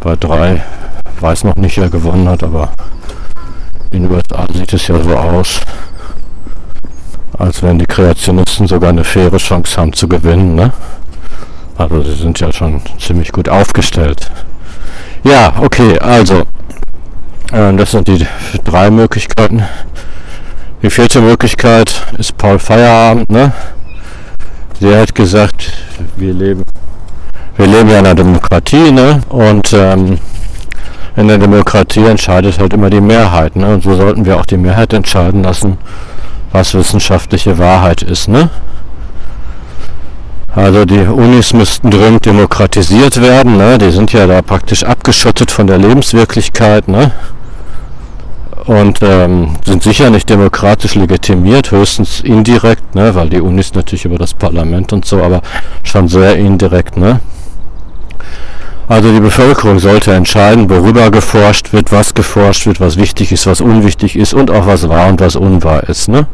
Bei 0.00 0.16
3 0.16 0.62
weiß 1.20 1.44
noch 1.44 1.56
nicht, 1.56 1.76
wer 1.76 1.90
gewonnen 1.90 2.28
hat, 2.28 2.42
aber 2.42 2.70
in 3.90 4.04
den 4.04 4.12
USA 4.12 4.46
sieht 4.52 4.72
es 4.72 4.88
ja 4.88 4.98
so 4.98 5.14
aus, 5.14 5.60
als 7.38 7.62
wenn 7.62 7.78
die 7.78 7.86
Kreationisten 7.86 8.66
sogar 8.66 8.90
eine 8.90 9.04
faire 9.04 9.36
Chance 9.38 9.80
haben 9.80 9.92
zu 9.92 10.08
gewinnen. 10.08 10.54
Ne? 10.54 10.72
Also 11.76 12.02
sie 12.02 12.14
sind 12.14 12.38
ja 12.40 12.52
schon 12.52 12.80
ziemlich 12.98 13.32
gut 13.32 13.48
aufgestellt. 13.48 14.30
Ja, 15.24 15.54
okay, 15.60 15.98
also 15.98 16.42
äh, 17.52 17.72
das 17.74 17.92
sind 17.92 18.08
die 18.08 18.26
drei 18.64 18.90
Möglichkeiten. 18.90 19.62
Die 20.82 20.90
vierte 20.90 21.20
Möglichkeit 21.20 22.06
ist 22.18 22.36
Paul 22.36 22.58
Feierabend. 22.58 23.30
Ne? 23.30 23.52
Der 24.80 25.00
hat 25.00 25.14
gesagt, 25.14 25.72
wir 26.16 26.34
leben, 26.34 26.64
wir 27.56 27.66
leben 27.66 27.88
ja 27.88 28.00
in 28.00 28.06
einer 28.06 28.14
Demokratie 28.16 28.90
ne? 28.90 29.20
und 29.28 29.72
ähm, 29.72 30.18
in 31.14 31.28
der 31.28 31.38
Demokratie 31.38 32.04
entscheidet 32.04 32.58
halt 32.58 32.72
immer 32.72 32.90
die 32.90 33.00
Mehrheit. 33.00 33.54
Ne? 33.54 33.74
Und 33.74 33.82
so 33.82 33.94
sollten 33.94 34.24
wir 34.24 34.38
auch 34.38 34.46
die 34.46 34.56
Mehrheit 34.56 34.92
entscheiden 34.92 35.42
lassen, 35.42 35.78
was 36.52 36.74
wissenschaftliche 36.74 37.58
Wahrheit 37.58 38.02
ist. 38.02 38.28
Ne? 38.28 38.50
Also 40.54 40.84
die 40.84 40.98
Unis 40.98 41.54
müssten 41.54 41.90
dringend 41.90 42.26
demokratisiert 42.26 43.20
werden. 43.20 43.56
Ne? 43.56 43.78
Die 43.78 43.90
sind 43.90 44.12
ja 44.12 44.26
da 44.26 44.42
praktisch 44.42 44.84
abgeschottet 44.84 45.50
von 45.50 45.66
der 45.66 45.78
Lebenswirklichkeit. 45.78 46.88
Ne? 46.88 47.10
Und 48.66 48.98
ähm, 49.02 49.56
sind 49.64 49.82
sicher 49.82 50.10
nicht 50.10 50.28
demokratisch 50.28 50.94
legitimiert, 50.94 51.70
höchstens 51.70 52.20
indirekt, 52.20 52.94
ne? 52.94 53.14
weil 53.14 53.30
die 53.30 53.40
Unis 53.40 53.74
natürlich 53.74 54.04
über 54.04 54.18
das 54.18 54.34
Parlament 54.34 54.92
und 54.92 55.04
so, 55.04 55.22
aber 55.22 55.40
schon 55.82 56.06
sehr 56.06 56.36
indirekt. 56.36 56.96
Ne? 56.96 57.20
Also 58.88 59.12
die 59.12 59.20
Bevölkerung 59.20 59.78
sollte 59.78 60.12
entscheiden, 60.12 60.68
worüber 60.68 61.10
geforscht 61.10 61.72
wird, 61.72 61.92
was 61.92 62.14
geforscht 62.14 62.66
wird, 62.66 62.80
was 62.80 62.96
wichtig 62.96 63.32
ist, 63.32 63.46
was 63.46 63.60
unwichtig 63.60 64.16
ist 64.16 64.34
und 64.34 64.50
auch 64.50 64.66
was 64.66 64.88
wahr 64.88 65.08
und 65.08 65.20
was 65.20 65.36
unwahr 65.36 65.88
ist. 65.88 66.08
Ne? 66.08 66.26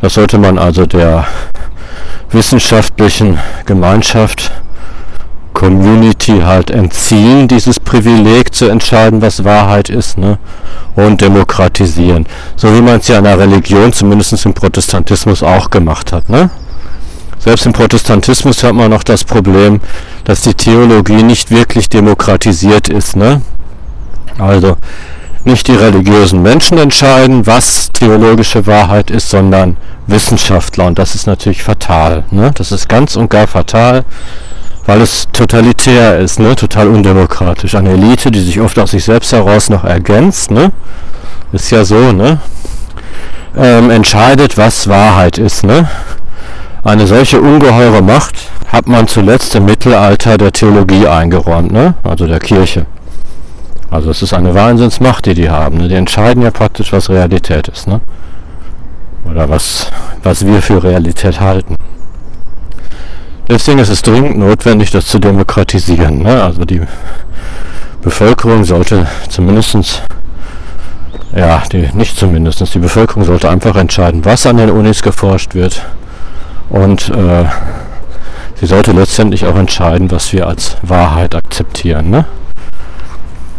Das 0.00 0.14
sollte 0.14 0.38
man 0.38 0.58
also 0.58 0.86
der 0.86 1.26
wissenschaftlichen 2.30 3.38
Gemeinschaft, 3.66 4.52
Community 5.54 6.40
halt 6.44 6.70
entziehen, 6.70 7.46
dieses 7.48 7.78
Privileg 7.78 8.52
zu 8.52 8.68
entscheiden, 8.68 9.22
was 9.22 9.44
Wahrheit 9.44 9.88
ist, 9.88 10.18
ne? 10.18 10.38
und 10.96 11.20
demokratisieren. 11.20 12.26
So 12.56 12.74
wie 12.74 12.82
man 12.82 12.98
es 12.98 13.08
ja 13.08 13.18
in 13.18 13.24
der 13.24 13.38
Religion, 13.38 13.92
zumindest 13.92 14.44
im 14.44 14.52
Protestantismus, 14.52 15.42
auch 15.42 15.70
gemacht 15.70 16.12
hat. 16.12 16.28
Ne? 16.28 16.50
Selbst 17.44 17.66
im 17.66 17.74
Protestantismus 17.74 18.64
hat 18.64 18.74
man 18.74 18.90
noch 18.90 19.02
das 19.02 19.22
Problem, 19.22 19.82
dass 20.24 20.40
die 20.40 20.54
Theologie 20.54 21.22
nicht 21.22 21.50
wirklich 21.50 21.90
demokratisiert 21.90 22.88
ist. 22.88 23.16
Ne? 23.16 23.42
Also 24.38 24.78
nicht 25.44 25.68
die 25.68 25.74
religiösen 25.74 26.40
Menschen 26.40 26.78
entscheiden, 26.78 27.46
was 27.46 27.90
theologische 27.92 28.66
Wahrheit 28.66 29.10
ist, 29.10 29.28
sondern 29.28 29.76
Wissenschaftler. 30.06 30.86
Und 30.86 30.98
das 30.98 31.14
ist 31.14 31.26
natürlich 31.26 31.62
fatal. 31.62 32.24
Ne? 32.30 32.50
Das 32.54 32.72
ist 32.72 32.88
ganz 32.88 33.14
und 33.14 33.28
gar 33.28 33.46
fatal, 33.46 34.06
weil 34.86 35.02
es 35.02 35.28
totalitär 35.30 36.18
ist, 36.18 36.40
ne? 36.40 36.56
total 36.56 36.88
undemokratisch. 36.88 37.74
Eine 37.74 37.90
Elite, 37.90 38.30
die 38.30 38.40
sich 38.40 38.58
oft 38.58 38.78
aus 38.78 38.92
sich 38.92 39.04
selbst 39.04 39.32
heraus 39.34 39.68
noch 39.68 39.84
ergänzt, 39.84 40.50
ne? 40.50 40.72
ist 41.52 41.70
ja 41.70 41.84
so, 41.84 42.10
ne? 42.10 42.40
Ähm, 43.56 43.90
entscheidet, 43.90 44.56
was 44.56 44.88
Wahrheit 44.88 45.36
ist. 45.38 45.62
Ne? 45.62 45.88
Eine 46.84 47.06
solche 47.06 47.40
ungeheure 47.40 48.02
Macht 48.02 48.36
hat 48.68 48.86
man 48.86 49.08
zuletzt 49.08 49.54
im 49.54 49.64
Mittelalter 49.64 50.36
der 50.36 50.52
Theologie 50.52 51.06
eingeräumt, 51.08 51.72
ne? 51.72 51.94
also 52.02 52.26
der 52.26 52.40
Kirche. 52.40 52.84
Also 53.90 54.10
es 54.10 54.20
ist 54.20 54.34
eine 54.34 54.54
Wahnsinnsmacht, 54.54 55.24
die 55.24 55.32
die 55.34 55.48
haben. 55.48 55.78
Ne? 55.78 55.88
Die 55.88 55.94
entscheiden 55.94 56.42
ja 56.42 56.50
praktisch, 56.50 56.92
was 56.92 57.08
Realität 57.08 57.68
ist. 57.68 57.86
Ne? 57.86 58.02
Oder 59.30 59.48
was, 59.48 59.90
was 60.22 60.44
wir 60.44 60.60
für 60.60 60.82
Realität 60.82 61.40
halten. 61.40 61.76
Deswegen 63.48 63.78
ist 63.78 63.88
es 63.88 64.02
dringend 64.02 64.36
notwendig, 64.38 64.90
das 64.90 65.06
zu 65.06 65.18
demokratisieren. 65.18 66.22
Ne? 66.22 66.42
Also 66.42 66.66
die 66.66 66.82
Bevölkerung 68.02 68.64
sollte 68.64 69.06
zumindestens 69.30 70.02
ja, 71.34 71.62
die, 71.72 71.88
nicht 71.94 72.18
zumindestens 72.18 72.72
die 72.72 72.78
Bevölkerung 72.78 73.24
sollte 73.24 73.48
einfach 73.48 73.74
entscheiden, 73.76 74.24
was 74.24 74.46
an 74.46 74.58
den 74.58 74.70
Unis 74.70 75.02
geforscht 75.02 75.54
wird. 75.54 75.82
Und 76.70 77.08
äh, 77.10 77.44
sie 78.54 78.66
sollte 78.66 78.92
letztendlich 78.92 79.46
auch 79.46 79.56
entscheiden, 79.56 80.10
was 80.10 80.32
wir 80.32 80.46
als 80.46 80.76
Wahrheit 80.82 81.34
akzeptieren. 81.34 82.10
Ne? 82.10 82.24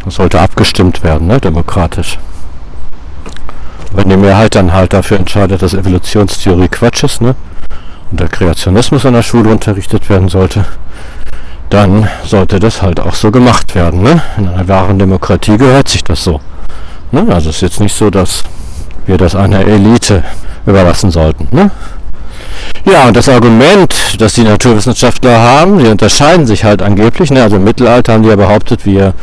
Das 0.03 0.15
sollte 0.15 0.39
abgestimmt 0.39 1.03
werden, 1.03 1.27
ne? 1.27 1.39
demokratisch. 1.39 2.19
Wenn 3.93 4.09
die 4.09 4.17
Mehrheit 4.17 4.55
dann 4.55 4.73
halt 4.73 4.93
dafür 4.93 5.17
entscheidet, 5.17 5.61
dass 5.61 5.73
Evolutionstheorie 5.73 6.67
Quatsch 6.67 7.03
ist, 7.03 7.21
ne? 7.21 7.35
und 8.11 8.19
der 8.19 8.27
Kreationismus 8.27 9.05
an 9.05 9.13
der 9.13 9.23
Schule 9.23 9.49
unterrichtet 9.49 10.09
werden 10.09 10.29
sollte, 10.29 10.65
dann 11.69 12.07
sollte 12.23 12.59
das 12.59 12.81
halt 12.81 12.99
auch 12.99 13.15
so 13.15 13.31
gemacht 13.31 13.73
werden. 13.75 14.03
Ne? 14.03 14.21
In 14.37 14.47
einer 14.47 14.67
wahren 14.67 14.99
Demokratie 14.99 15.57
gehört 15.57 15.87
sich 15.87 16.03
das 16.03 16.23
so. 16.23 16.39
Ne? 17.11 17.25
Also 17.29 17.49
es 17.49 17.57
ist 17.57 17.61
jetzt 17.61 17.79
nicht 17.79 17.95
so, 17.95 18.09
dass 18.09 18.43
wir 19.05 19.17
das 19.17 19.35
einer 19.35 19.65
Elite 19.65 20.23
überlassen 20.65 21.11
sollten. 21.11 21.47
Ne? 21.51 21.71
Ja, 22.85 23.07
und 23.07 23.17
das 23.17 23.29
Argument, 23.29 24.21
das 24.21 24.33
die 24.33 24.43
Naturwissenschaftler 24.43 25.39
haben, 25.39 25.79
die 25.79 25.87
unterscheiden 25.87 26.45
sich 26.45 26.63
halt 26.63 26.81
angeblich. 26.81 27.31
Ne? 27.31 27.41
Also 27.41 27.55
im 27.55 27.63
Mittelalter 27.63 28.13
haben 28.13 28.23
die 28.23 28.29
ja 28.29 28.35
behauptet, 28.35 28.85
wir 28.85 29.13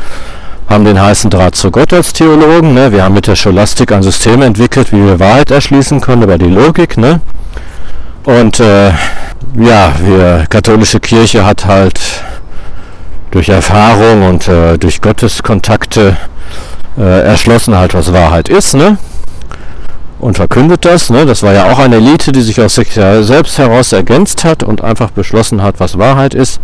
haben 0.69 0.85
den 0.85 1.01
heißen 1.01 1.29
Draht 1.29 1.55
zu 1.55 1.71
Gott 1.71 1.93
als 1.93 2.13
Theologen. 2.13 2.73
Ne? 2.73 2.91
Wir 2.91 3.03
haben 3.03 3.13
mit 3.13 3.27
der 3.27 3.35
Scholastik 3.35 3.91
ein 3.91 4.03
System 4.03 4.41
entwickelt, 4.41 4.91
wie 4.91 5.05
wir 5.05 5.19
Wahrheit 5.19 5.51
erschließen 5.51 6.01
können 6.01 6.23
über 6.23 6.37
die 6.37 6.49
Logik. 6.49 6.97
Ne? 6.97 7.21
Und 8.25 8.59
äh, 8.59 8.89
ja, 9.57 9.93
die 9.99 10.47
katholische 10.49 10.99
Kirche 10.99 11.45
hat 11.45 11.65
halt 11.65 11.99
durch 13.31 13.49
Erfahrung 13.49 14.27
und 14.27 14.47
äh, 14.47 14.77
durch 14.77 15.01
Gotteskontakte 15.01 16.17
äh, 16.97 17.21
erschlossen 17.23 17.75
halt, 17.75 17.93
was 17.93 18.13
Wahrheit 18.13 18.49
ist. 18.49 18.75
Ne? 18.75 18.97
Und 20.23 20.35
verkündet 20.35 20.85
das. 20.85 21.09
Ne? 21.09 21.25
Das 21.25 21.43
war 21.43 21.53
ja 21.53 21.71
auch 21.71 21.79
eine 21.79 21.97
Elite, 21.97 22.31
die 22.31 22.41
sich 22.41 22.59
aus 22.61 22.75
sich 22.75 22.93
selbst 22.93 23.57
heraus 23.57 23.91
ergänzt 23.91 24.43
hat 24.45 24.63
und 24.63 24.81
einfach 24.81 25.11
beschlossen 25.11 25.61
hat, 25.61 25.79
was 25.79 25.97
Wahrheit 25.97 26.33
ist. 26.33 26.59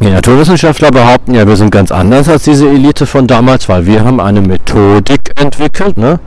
Die 0.00 0.08
Naturwissenschaftler 0.08 0.90
behaupten 0.90 1.34
ja, 1.34 1.46
wir 1.46 1.56
sind 1.56 1.70
ganz 1.70 1.92
anders 1.92 2.28
als 2.28 2.44
diese 2.44 2.66
Elite 2.68 3.04
von 3.04 3.26
damals, 3.26 3.68
weil 3.68 3.84
wir 3.84 4.02
haben 4.02 4.18
eine 4.18 4.40
Methodik 4.40 5.20
entwickelt. 5.36 5.98
Ne? 5.98 6.20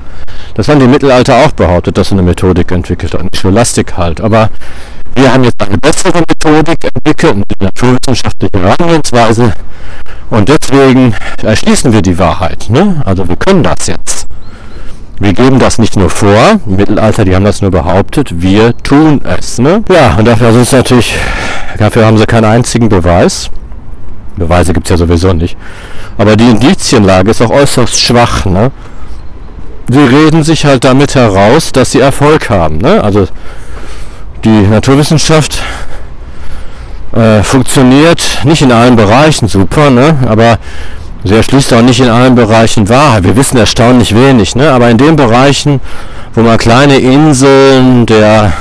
Das 0.54 0.67
haben 0.67 0.80
die 0.80 0.88
Mittelalter 0.88 1.38
auch 1.38 1.52
behauptet, 1.52 1.98
dass 1.98 2.10
sie 2.10 2.13
eine 2.13 2.22
Methodik 2.22 2.72
entwickelt 2.72 3.15
haben, 3.15 3.30
Scholastik 3.36 3.98
halt. 3.98 4.22
Aber 4.22 4.50
wir 5.15 5.34
haben 5.34 5.43
jetzt 5.43 5.62
eine 5.62 5.78
bessere 5.78 6.22
Methodik 6.28 6.78
entwickelt, 6.84 7.34
eine 7.34 7.43
naturwissenschaftliche 7.60 8.60
Herangehensweise. 8.60 9.54
Und 10.30 10.50
deswegen 10.50 11.15
erschließen 11.41 11.93
wir 11.93 12.04
die 12.04 12.17
Wahrheit. 12.19 12.67
Ne? 12.69 13.02
Also 13.06 13.28
wir 13.28 13.36
können 13.36 13.63
das 13.63 13.88
jetzt. 13.88 14.28
Wir 15.24 15.32
geben 15.32 15.58
das 15.58 15.80
nicht 15.80 15.96
nur 15.96 16.10
vor, 16.10 16.60
im 16.68 16.76
Mittelalter, 16.76 17.24
die 17.24 17.34
haben 17.34 17.46
das 17.46 17.62
nur 17.62 17.72
behauptet, 17.72 18.42
wir 18.42 18.76
tun 18.80 19.22
es. 19.24 19.58
Ne? 19.58 19.82
Ja, 19.90 20.16
und 20.18 20.26
dafür, 20.26 20.50
ist 20.50 20.74
natürlich, 20.74 21.16
dafür 21.78 22.06
haben 22.06 22.18
sie 22.18 22.26
keinen 22.26 22.44
einzigen 22.44 22.90
Beweis. 22.90 23.50
Beweise 24.36 24.74
gibt 24.74 24.88
es 24.88 24.92
ja 24.92 24.98
sowieso 24.98 25.32
nicht. 25.32 25.56
Aber 26.18 26.36
die 26.36 26.50
Indizienlage 26.50 27.32
ist 27.32 27.42
auch 27.42 27.52
äußerst 27.52 28.02
schwach. 28.02 28.44
Ne? 28.44 28.72
Sie 29.88 30.02
reden 30.02 30.44
sich 30.44 30.66
halt 30.66 30.84
damit 30.84 31.16
heraus, 31.16 31.72
dass 31.72 31.92
sie 31.92 32.02
Erfolg 32.02 32.50
haben. 32.50 32.80
Ne? 32.80 33.02
Also 33.02 33.26
die 34.44 34.68
Naturwissenschaft 34.68 35.64
äh, 37.14 37.42
funktioniert 37.44 38.42
nicht 38.44 38.62
in 38.62 38.74
allen 38.74 38.98
Bereichen 38.98 39.48
super, 39.48 39.90
ne? 39.90 40.18
aber 40.28 40.60
sie 41.24 41.36
erschließt 41.36 41.74
auch 41.74 41.82
nicht 41.82 42.00
in 42.00 42.10
allen 42.10 42.36
Bereichen 42.36 42.90
Wahrheit. 42.90 43.24
Wir 43.24 43.36
wissen 43.36 43.58
erstaunlich 43.58 44.16
wenig, 44.16 44.56
ne? 44.56 44.72
aber 44.72 44.90
in 44.90 44.98
den 44.98 45.16
Bereichen, 45.16 45.82
wo 46.34 46.42
man 46.42 46.58
kleine 46.58 46.98
Inseln 46.98 48.06
der 48.06 48.54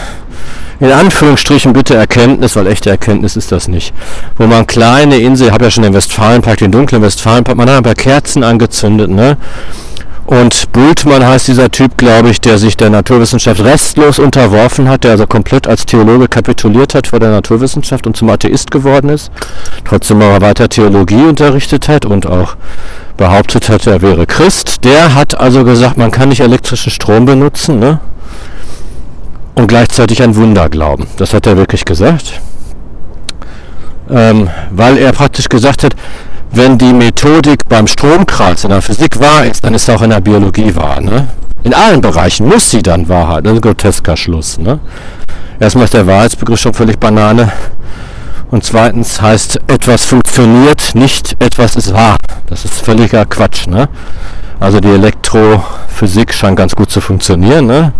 in 0.82 0.90
Anführungsstrichen 0.90 1.72
bitte 1.72 1.94
Erkenntnis, 1.94 2.56
weil 2.56 2.66
echte 2.66 2.90
Erkenntnis 2.90 3.36
ist 3.36 3.52
das 3.52 3.68
nicht. 3.68 3.94
Wo 4.36 4.48
man 4.48 4.66
kleine 4.66 5.16
Insel, 5.18 5.46
ich 5.46 5.52
habe 5.52 5.66
ja 5.66 5.70
schon 5.70 5.84
den 5.84 5.94
Westfalenpark, 5.94 6.58
den 6.58 6.72
dunklen 6.72 7.00
Westfalenpark, 7.02 7.56
man 7.56 7.70
hat 7.70 7.76
ein 7.76 7.82
paar 7.84 7.94
Kerzen 7.94 8.42
angezündet, 8.42 9.08
ne? 9.08 9.36
Und 10.26 10.70
Bultmann 10.72 11.26
heißt 11.26 11.48
dieser 11.48 11.70
Typ, 11.70 11.96
glaube 11.96 12.30
ich, 12.30 12.40
der 12.40 12.56
sich 12.56 12.76
der 12.76 12.90
Naturwissenschaft 12.90 13.62
restlos 13.62 14.18
unterworfen 14.18 14.88
hat, 14.88 15.04
der 15.04 15.12
also 15.12 15.26
komplett 15.26 15.66
als 15.66 15.84
Theologe 15.84 16.28
kapituliert 16.28 16.94
hat 16.94 17.08
vor 17.08 17.18
der 17.18 17.30
Naturwissenschaft 17.30 18.06
und 18.06 18.16
zum 18.16 18.30
Atheist 18.30 18.70
geworden 18.70 19.10
ist, 19.10 19.30
trotzdem 19.84 20.22
aber 20.22 20.40
weiter 20.40 20.68
Theologie 20.68 21.24
unterrichtet 21.24 21.88
hat 21.88 22.06
und 22.06 22.26
auch 22.26 22.56
behauptet 23.16 23.68
hat, 23.68 23.86
er 23.86 24.00
wäre 24.00 24.26
Christ. 24.26 24.84
Der 24.84 25.14
hat 25.14 25.38
also 25.38 25.64
gesagt, 25.64 25.98
man 25.98 26.10
kann 26.10 26.28
nicht 26.28 26.40
elektrischen 26.40 26.90
Strom 26.90 27.24
benutzen, 27.24 27.78
ne? 27.78 28.00
und 29.54 29.66
gleichzeitig 29.66 30.22
ein 30.22 30.36
Wunder 30.36 30.68
glauben. 30.68 31.06
Das 31.16 31.34
hat 31.34 31.46
er 31.46 31.56
wirklich 31.56 31.84
gesagt. 31.84 32.40
Ähm, 34.10 34.50
weil 34.70 34.98
er 34.98 35.12
praktisch 35.12 35.48
gesagt 35.48 35.84
hat, 35.84 35.94
wenn 36.52 36.78
die 36.78 36.92
Methodik 36.92 37.60
beim 37.68 37.86
Stromkreis 37.86 38.64
in 38.64 38.70
der 38.70 38.82
Physik 38.82 39.18
wahr 39.18 39.46
ist, 39.46 39.64
dann 39.64 39.74
ist 39.74 39.88
auch 39.90 40.02
in 40.02 40.10
der 40.10 40.20
Biologie 40.20 40.74
wahr. 40.76 41.00
Ne? 41.00 41.28
In 41.62 41.74
allen 41.74 42.00
Bereichen 42.00 42.46
muss 42.46 42.70
sie 42.70 42.82
dann 42.82 43.08
Wahrheit. 43.08 43.46
Das 43.46 43.52
ist 43.52 43.58
ein 43.58 43.62
grotesker 43.62 44.16
Schluss. 44.16 44.58
Ne? 44.58 44.78
Erstmal 45.58 45.84
ist 45.84 45.94
der 45.94 46.06
Wahrheitsbegriff 46.06 46.60
schon 46.60 46.74
völlig 46.74 46.98
Banane. 46.98 47.52
Und 48.50 48.64
zweitens 48.64 49.22
heißt, 49.22 49.60
etwas 49.66 50.04
funktioniert, 50.04 50.94
nicht 50.94 51.36
etwas 51.38 51.76
ist 51.76 51.94
wahr. 51.94 52.18
Das 52.46 52.66
ist 52.66 52.74
völliger 52.74 53.24
Quatsch. 53.24 53.66
Ne? 53.66 53.88
Also 54.60 54.78
die 54.78 54.90
Elektrophysik 54.90 56.34
scheint 56.34 56.56
ganz 56.56 56.74
gut 56.76 56.90
zu 56.90 57.00
funktionieren. 57.00 57.66
Ne? 57.66 57.92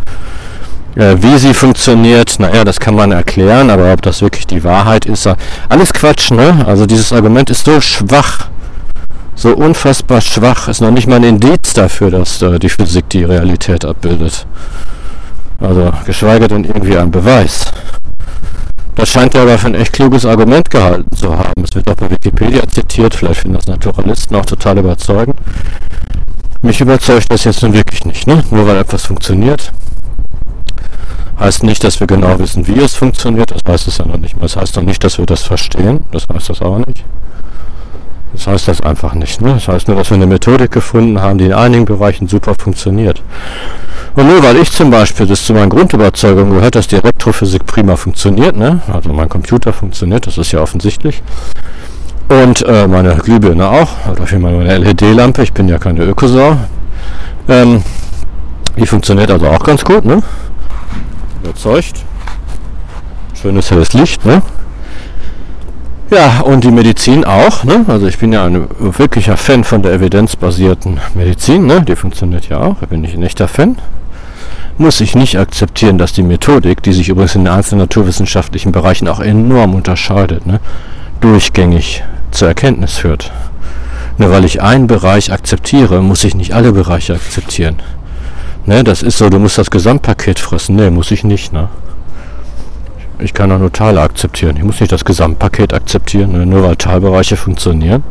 Äh, 0.95 1.17
wie 1.23 1.39
sie 1.39 1.55
funktioniert, 1.55 2.39
naja, 2.39 2.65
das 2.65 2.79
kann 2.79 2.95
man 2.95 3.13
erklären, 3.13 3.71
aber 3.71 3.93
ob 3.93 4.03
das 4.03 4.21
wirklich 4.21 4.47
die 4.47 4.63
Wahrheit 4.63 5.07
ist, 5.07 5.29
alles 5.69 5.93
Quatsch. 5.93 6.31
Ne? 6.31 6.65
Also 6.67 6.87
dieses 6.87 7.13
Argument 7.13 7.49
ist 7.51 7.65
so 7.65 7.81
schwach, 7.81 8.49
so 9.35 9.55
unfassbar 9.55 10.21
schwach, 10.21 10.69
ist 10.69 10.83
noch 10.83 10.91
nicht 10.91 11.07
mal 11.07 11.17
ein 11.17 11.25
Indiz 11.25 11.73
dafür, 11.73 12.11
dass 12.11 12.43
äh, 12.43 12.59
die 12.59 12.69
Physik 12.69 13.09
die 13.11 13.25
Realität 13.25 13.85
abbildet. 13.85 14.47
Also 15.61 15.93
geschweige 16.05 16.49
denn 16.49 16.65
irgendwie 16.65 16.99
ein 16.99 17.11
Beweis. 17.11 17.73
Das 18.95 19.09
scheint 19.09 19.35
er 19.35 19.43
aber 19.43 19.57
für 19.57 19.69
ein 19.69 19.75
echt 19.75 19.95
kluges 19.95 20.27
Argument 20.27 20.71
gehalten 20.71 21.17
zu 21.17 21.37
haben. 21.39 21.65
Es 21.65 21.75
wird 21.75 21.89
auch 21.91 21.95
bei 21.95 22.11
Wikipedia 22.11 22.69
zitiert, 22.69 23.15
vielleicht 23.15 23.41
finden 23.41 23.57
das 23.57 23.67
Naturalisten 23.67 24.37
auch 24.37 24.45
total 24.45 24.79
überzeugend. 24.79 25.37
Mich 26.61 26.81
überzeugt 26.81 27.27
das 27.31 27.45
jetzt 27.45 27.63
nun 27.63 27.73
wirklich 27.73 28.05
nicht, 28.05 28.27
ne? 28.27 28.45
Nur 28.51 28.67
weil 28.67 28.77
etwas 28.77 29.07
funktioniert. 29.07 29.73
Heißt 31.39 31.63
nicht, 31.65 31.83
dass 31.83 31.99
wir 31.99 32.07
genau 32.07 32.39
wissen, 32.39 32.67
wie 32.67 32.79
es 32.79 32.95
funktioniert, 32.95 33.51
das 33.51 33.61
heißt 33.67 33.89
es 33.89 33.99
ja 33.99 34.07
noch 34.07 34.19
nicht 34.19 34.37
mal. 34.37 34.43
Das 34.43 34.57
heißt 34.57 34.77
noch 34.77 34.83
nicht, 34.83 35.03
dass 35.03 35.19
wir 35.19 35.27
das 35.27 35.43
verstehen, 35.43 36.05
das 36.13 36.27
heißt 36.33 36.51
das 36.51 36.63
auch 36.63 36.79
nicht. 36.79 37.05
Das 38.33 38.47
heißt 38.47 38.69
das 38.69 38.81
einfach 38.81 39.15
nicht. 39.15 39.41
Ne? 39.41 39.55
Das 39.55 39.69
heißt 39.69 39.89
nur, 39.89 39.97
dass 39.97 40.11
wir 40.11 40.17
eine 40.17 40.27
Methodik 40.27 40.71
gefunden 40.71 41.21
haben, 41.21 41.39
die 41.39 41.47
in 41.47 41.53
einigen 41.53 41.85
Bereichen 41.85 42.29
super 42.29 42.55
funktioniert. 42.59 43.23
Und 44.15 44.27
nur 44.27 44.43
weil 44.43 44.57
ich 44.57 44.71
zum 44.71 44.91
Beispiel 44.91 45.27
das 45.27 45.45
zu 45.45 45.55
meinen 45.55 45.71
Grundüberzeugungen 45.71 46.55
gehört, 46.55 46.75
dass 46.75 46.87
die 46.87 46.97
Elektrophysik 46.97 47.67
prima 47.67 47.97
funktioniert, 47.97 48.57
ne? 48.57 48.81
also 48.93 49.11
mein 49.13 49.29
Computer 49.29 49.73
funktioniert, 49.73 50.27
das 50.27 50.39
ist 50.39 50.53
ja 50.53 50.61
offensichtlich. 50.61 51.23
Und 52.29 52.63
äh, 52.63 52.87
meine 52.87 53.15
Glühbirne 53.17 53.69
auch, 53.69 53.91
oder 54.11 54.27
vielmehr 54.27 54.53
meine 54.53 54.79
LED-Lampe, 54.79 55.43
ich 55.43 55.53
bin 55.53 55.69
ja 55.69 55.79
keine 55.79 56.05
Ökosau. 56.05 56.57
Ähm, 57.49 57.83
die 58.77 58.87
funktioniert 58.87 59.31
also 59.31 59.49
auch 59.49 59.63
ganz 59.63 59.85
gut, 59.85 60.05
ne? 60.05 60.23
Überzeugt. 61.43 62.05
Schönes 63.41 63.71
helles 63.71 63.93
Licht, 63.93 64.25
ne? 64.25 64.43
Ja, 66.13 66.41
und 66.41 66.63
die 66.63 66.71
Medizin 66.71 67.25
auch. 67.25 67.65
Ne? 67.65 67.87
Also 67.89 68.07
ich 68.07 68.19
bin 68.19 68.35
ja 68.35 68.45
ein 68.45 68.69
wirklicher 68.79 69.39
Fan 69.39 69.65
von 69.65 69.83
der 69.83 69.95
evidenzbasierten 69.95 71.01
Medizin. 71.15 71.65
Ne? 71.65 71.81
Die 71.81 71.97
funktioniert 71.97 72.51
ja 72.51 72.61
auch. 72.61 72.77
Da 72.81 72.87
bin 72.87 73.03
ich 73.03 73.15
ein 73.15 73.23
echter 73.23 73.49
Fan. 73.49 73.79
Muss 74.77 75.01
ich 75.01 75.15
nicht 75.15 75.39
akzeptieren, 75.39 75.97
dass 75.97 76.13
die 76.13 76.23
Methodik, 76.23 76.83
die 76.83 76.93
sich 76.93 77.09
übrigens 77.09 77.35
in 77.35 77.45
den 77.45 77.55
einzelnen 77.55 77.81
naturwissenschaftlichen 77.81 78.73
Bereichen 78.73 79.09
auch 79.09 79.21
enorm 79.21 79.75
unterscheidet, 79.75 80.47
ne? 80.47 80.61
durchgängig 81.21 82.05
zur 82.31 82.49
Erkenntnis 82.49 82.99
führt. 82.99 83.33
Nur 84.19 84.31
weil 84.31 84.45
ich 84.45 84.61
einen 84.61 84.89
Bereich 84.89 85.33
akzeptiere, 85.33 86.03
muss 86.03 86.25
ich 86.25 86.35
nicht 86.35 86.53
alle 86.53 86.73
Bereiche 86.73 87.15
akzeptieren. 87.15 87.77
Ne, 88.65 88.85
das 88.85 89.03
ist 89.03 89.19
so, 89.19 89.29
du 89.29 89.39
musst 89.39 89.59
das 89.59 89.71
Gesamtpaket 89.71 90.39
fressen. 90.39 90.77
Ne, 90.77 90.91
muss 90.91 91.11
ich 91.11 91.25
nicht. 91.25 91.53
Ne? 91.53 91.69
Ich 93.19 93.35
kann 93.35 93.51
auch 93.53 93.59
nur 93.59 93.73
Teile 93.73 94.01
akzeptieren. 94.01 94.57
Ich 94.57 94.63
muss 94.63 94.81
nicht 94.81 94.93
das 94.93 95.05
Gesamtpaket 95.05 95.75
akzeptieren, 95.75 96.33
ne? 96.33 96.47
nur 96.47 96.63
weil 96.63 96.77
Teilbereiche 96.77 97.37
funktionieren. 97.37 98.03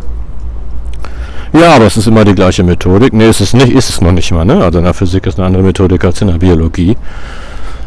Ja, 1.53 1.75
aber 1.75 1.85
es 1.85 1.97
ist 1.97 2.07
immer 2.07 2.23
die 2.23 2.35
gleiche 2.35 2.63
Methodik. 2.63 3.13
Ne, 3.13 3.25
ist 3.25 3.41
es 3.41 3.53
nicht, 3.53 3.71
ist 3.71 3.89
es 3.89 4.01
noch 4.01 4.11
nicht 4.11 4.31
mal. 4.31 4.45
Ne? 4.45 4.63
Also 4.63 4.79
in 4.79 4.85
der 4.85 4.93
Physik 4.93 5.25
ist 5.25 5.37
eine 5.37 5.47
andere 5.47 5.63
Methodik 5.63 6.03
als 6.03 6.21
in 6.21 6.27
der 6.27 6.37
Biologie. 6.37 6.97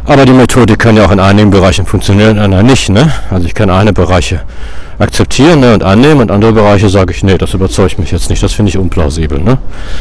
Aber 0.06 0.26
die 0.26 0.32
Methodik 0.32 0.78
kann 0.78 0.96
ja 0.96 1.06
auch 1.06 1.10
in 1.10 1.20
einigen 1.20 1.50
Bereichen 1.50 1.86
funktionieren, 1.86 2.36
in 2.36 2.42
anderen 2.42 2.66
nicht. 2.66 2.90
Ne? 2.90 3.10
Also 3.30 3.46
ich 3.46 3.54
kann 3.54 3.70
eine 3.70 3.92
Bereiche 3.92 4.42
akzeptieren 4.98 5.60
ne, 5.60 5.74
und 5.74 5.82
annehmen 5.82 6.20
und 6.20 6.30
andere 6.30 6.52
Bereiche 6.52 6.88
sage 6.88 7.12
ich, 7.12 7.24
nee, 7.24 7.38
das 7.38 7.54
überzeugt 7.54 7.98
mich 7.98 8.12
jetzt 8.12 8.30
nicht, 8.30 8.42
das 8.42 8.52
finde 8.52 8.68
ich 8.68 8.78
unplausibel. 8.78 9.40
Ne? 9.40 9.58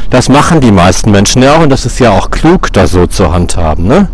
Das 0.09 0.29
machen 0.29 0.61
die 0.61 0.71
meisten 0.71 1.09
Menschen 1.09 1.41
ja 1.41 1.55
auch 1.55 1.61
und 1.61 1.69
das 1.69 1.85
ist 1.85 1.99
ja 1.99 2.11
auch 2.11 2.29
klug, 2.29 2.71
da 2.73 2.85
so 2.85 3.07
zu 3.07 3.33
handhaben. 3.33 3.87
Ne? 3.87 4.07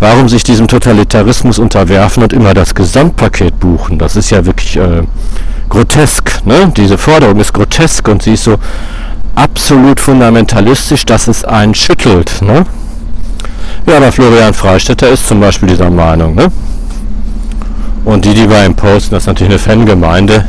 warum 0.00 0.28
sich 0.28 0.42
diesem 0.42 0.66
Totalitarismus 0.66 1.58
unterwerfen 1.58 2.22
und 2.22 2.32
immer 2.32 2.54
das 2.54 2.74
Gesamtpaket 2.74 3.60
buchen. 3.60 3.98
Das 3.98 4.16
ist 4.16 4.30
ja 4.30 4.44
wirklich 4.44 4.76
äh, 4.76 5.02
grotesk. 5.68 6.44
Ne? 6.46 6.72
Diese 6.74 6.98
Forderung 6.98 7.38
ist 7.38 7.52
grotesk 7.52 8.08
und 8.08 8.22
sie 8.22 8.32
ist 8.32 8.44
so 8.44 8.56
absolut 9.34 10.00
fundamentalistisch, 10.00 11.04
dass 11.04 11.28
es 11.28 11.44
einen 11.44 11.74
schüttelt. 11.74 12.40
Ne? 12.40 12.64
Ja, 13.86 13.96
aber 13.96 14.12
Florian 14.12 14.54
Freistetter 14.54 15.08
ist 15.08 15.26
zum 15.26 15.40
Beispiel 15.40 15.68
dieser 15.68 15.90
Meinung. 15.90 16.34
Ne? 16.34 16.48
Und 18.04 18.24
die, 18.24 18.34
die 18.34 18.46
bei 18.46 18.64
ihm 18.64 18.74
posten, 18.74 19.14
das 19.14 19.24
ist 19.24 19.26
natürlich 19.26 19.52
eine 19.52 19.58
Fangemeinde, 19.58 20.46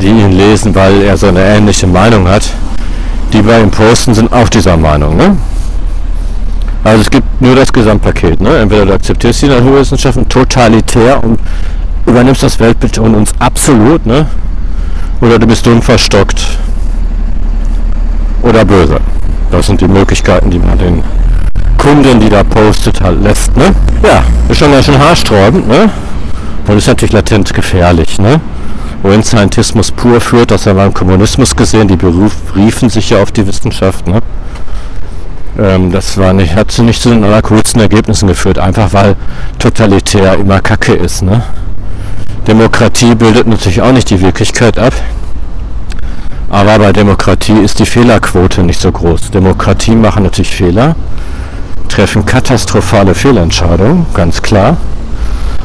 die 0.00 0.08
ihn 0.08 0.32
lesen, 0.32 0.74
weil 0.74 1.02
er 1.02 1.16
so 1.16 1.26
eine 1.26 1.44
ähnliche 1.44 1.86
Meinung 1.86 2.28
hat. 2.28 2.50
Die 3.32 3.42
bei 3.42 3.60
ihm 3.60 3.70
posten, 3.70 4.14
sind 4.14 4.32
auch 4.32 4.48
dieser 4.48 4.76
Meinung. 4.76 5.16
Ne? 5.16 5.36
Also 6.84 7.00
es 7.00 7.10
gibt 7.10 7.40
nur 7.40 7.56
das 7.56 7.72
Gesamtpaket. 7.72 8.40
Ne? 8.40 8.58
Entweder 8.58 8.86
du 8.86 8.92
akzeptierst 8.94 9.42
die 9.42 9.48
Naturwissenschaften 9.48 10.28
totalitär 10.28 11.22
und 11.22 11.40
übernimmst 12.06 12.42
das 12.42 12.60
Weltbild 12.60 12.98
und 12.98 13.14
uns 13.14 13.32
absolut, 13.38 14.04
ne? 14.04 14.26
oder 15.20 15.38
du 15.38 15.46
bist 15.46 15.64
dumm 15.64 15.80
verstockt 15.80 16.58
oder 18.42 18.64
böse. 18.64 18.98
Das 19.50 19.66
sind 19.66 19.80
die 19.80 19.88
Möglichkeiten, 19.88 20.50
die 20.50 20.58
man 20.58 20.78
den 20.78 21.02
Kunden, 21.78 22.20
die 22.20 22.28
da 22.28 22.42
postet, 22.42 23.00
halt 23.00 23.22
lässt. 23.22 23.56
Ne? 23.56 23.74
Ja, 24.02 24.22
ist 24.48 24.58
schon 24.58 24.72
ganz 24.72 24.86
schön 24.86 24.98
haarsträubend. 24.98 25.68
Ne? 25.68 25.90
Und 26.66 26.76
ist 26.76 26.86
natürlich 26.86 27.12
latent 27.12 27.52
gefährlich. 27.52 28.18
Ne? 28.18 28.40
Wohin 29.02 29.22
Scientismus 29.22 29.90
pur 29.90 30.20
führt, 30.20 30.50
das 30.50 30.66
haben 30.66 30.76
wir 30.76 30.84
beim 30.84 30.94
Kommunismus 30.94 31.54
gesehen, 31.54 31.88
die 31.88 31.96
beriefen 31.96 32.88
sich 32.88 33.10
ja 33.10 33.22
auf 33.22 33.32
die 33.32 33.46
Wissenschaft. 33.46 34.06
Ne? 34.06 34.20
Ähm, 35.58 35.92
das 35.92 36.16
war 36.16 36.32
nicht, 36.32 36.54
hat 36.54 36.76
nicht 36.78 37.02
zu 37.02 37.10
den 37.10 37.22
allercoolsten 37.22 37.80
Ergebnissen 37.80 38.28
geführt, 38.28 38.58
einfach 38.58 38.92
weil 38.92 39.16
totalitär 39.58 40.34
immer 40.34 40.60
Kacke 40.60 40.94
ist. 40.94 41.22
Ne? 41.22 41.42
Demokratie 42.46 43.14
bildet 43.14 43.46
natürlich 43.46 43.82
auch 43.82 43.92
nicht 43.92 44.10
die 44.10 44.20
Wirklichkeit 44.20 44.78
ab. 44.78 44.94
Aber 46.50 46.78
bei 46.78 46.92
Demokratie 46.92 47.58
ist 47.58 47.78
die 47.78 47.86
Fehlerquote 47.86 48.62
nicht 48.62 48.80
so 48.80 48.92
groß. 48.92 49.30
Demokratie 49.32 49.96
machen 49.96 50.22
natürlich 50.22 50.50
Fehler, 50.54 50.94
treffen 51.94 52.26
katastrophale 52.26 53.14
Fehlentscheidungen, 53.14 54.06
ganz 54.14 54.42
klar. 54.42 54.76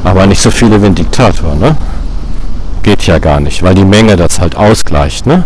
Aber 0.04 0.26
nicht 0.26 0.40
so 0.40 0.50
viele 0.50 0.80
wie 0.80 0.86
ein 0.86 0.94
Diktator, 0.94 1.56
ne? 1.56 1.76
Geht 2.84 3.02
ja 3.06 3.18
gar 3.18 3.40
nicht, 3.40 3.64
weil 3.64 3.74
die 3.74 3.84
Menge 3.84 4.14
das 4.14 4.38
halt 4.38 4.56
ausgleicht, 4.56 5.26
ne? 5.26 5.44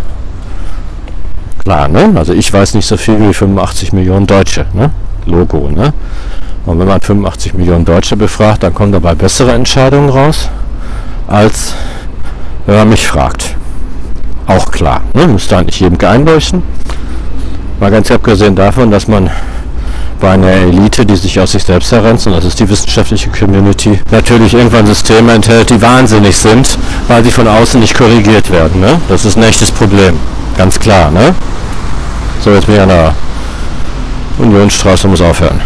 Klar, 1.63 1.87
ne? 1.87 2.13
Also 2.15 2.33
ich 2.33 2.53
weiß 2.53 2.75
nicht 2.75 2.85
so 2.85 2.97
viel 2.97 3.19
wie 3.19 3.33
85 3.33 3.93
Millionen 3.93 4.27
Deutsche, 4.27 4.67
ne? 4.73 4.91
Logo, 5.25 5.69
ne? 5.71 5.91
Und 6.67 6.77
wenn 6.79 6.87
man 6.87 7.01
85 7.01 7.55
Millionen 7.55 7.83
Deutsche 7.83 8.15
befragt, 8.15 8.61
dann 8.61 8.73
kommen 8.73 8.91
dabei 8.91 9.15
bessere 9.15 9.53
Entscheidungen 9.53 10.09
raus, 10.09 10.49
als 11.27 11.73
wenn 12.67 12.75
man 12.75 12.89
mich 12.89 13.07
fragt. 13.07 13.55
Auch 14.45 14.71
klar, 14.71 15.01
ne? 15.15 15.25
Müsste 15.25 15.57
eigentlich 15.57 15.79
jedem 15.79 15.97
einleuchten. 16.07 16.61
Mal 17.79 17.89
ganz 17.89 18.11
abgesehen 18.11 18.55
davon, 18.55 18.91
dass 18.91 19.07
man 19.07 19.31
bei 20.19 20.31
einer 20.31 20.51
Elite, 20.51 21.05
die 21.05 21.15
sich 21.15 21.39
aus 21.39 21.51
sich 21.51 21.63
selbst 21.63 21.91
errennt, 21.91 22.25
und 22.25 22.33
das 22.33 22.45
ist 22.45 22.59
die 22.59 22.69
wissenschaftliche 22.69 23.29
Community, 23.29 23.99
natürlich 24.11 24.53
irgendwann 24.53 24.85
Systeme 24.85 25.33
enthält, 25.33 25.69
die 25.69 25.81
wahnsinnig 25.81 26.37
sind, 26.37 26.77
weil 27.07 27.23
sie 27.23 27.31
von 27.31 27.47
außen 27.47 27.79
nicht 27.79 27.97
korrigiert 27.97 28.51
werden. 28.51 28.81
Ne? 28.81 28.99
Das 29.09 29.25
ist 29.25 29.37
ein 29.37 29.43
echtes 29.43 29.71
Problem. 29.71 30.17
Ganz 30.57 30.79
klar, 30.79 31.11
ne? 31.11 31.35
So, 32.41 32.51
jetzt 32.51 32.65
bin 32.65 32.75
ich 32.75 32.81
an 32.81 32.89
der 32.89 33.13
Unionsstraße, 34.37 35.07
muss 35.07 35.21
aufhören. 35.21 35.59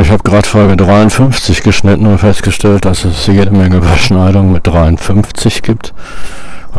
Ich 0.00 0.10
habe 0.10 0.22
gerade 0.22 0.48
Folge 0.48 0.76
53 0.76 1.62
geschnitten 1.62 2.06
und 2.06 2.18
festgestellt, 2.18 2.86
dass 2.86 3.04
es 3.04 3.26
jede 3.26 3.50
Menge 3.50 3.76
Überschneidungen 3.76 4.50
mit 4.52 4.66
53 4.66 5.62
gibt. 5.62 5.92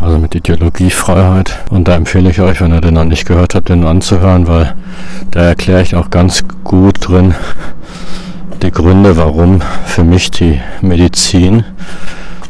Also 0.00 0.18
mit 0.18 0.34
Ideologiefreiheit. 0.34 1.58
Und 1.70 1.88
da 1.88 1.96
empfehle 1.96 2.30
ich 2.30 2.40
euch, 2.40 2.60
wenn 2.60 2.72
ihr 2.72 2.80
den 2.80 2.94
noch 2.94 3.04
nicht 3.04 3.26
gehört 3.26 3.54
habt, 3.54 3.68
den 3.68 3.84
anzuhören, 3.84 4.46
weil 4.46 4.74
da 5.30 5.40
erkläre 5.40 5.82
ich 5.82 5.96
auch 5.96 6.10
ganz 6.10 6.44
gut 6.64 7.08
drin 7.08 7.34
die 8.62 8.70
Gründe, 8.70 9.16
warum 9.16 9.60
für 9.84 10.04
mich 10.04 10.30
die 10.30 10.60
Medizin 10.80 11.64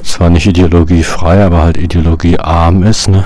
zwar 0.02 0.30
nicht 0.30 0.46
ideologiefrei, 0.46 1.44
aber 1.44 1.62
halt 1.62 1.76
ideologiearm 1.76 2.82
ist. 2.84 3.08
Ne? 3.08 3.24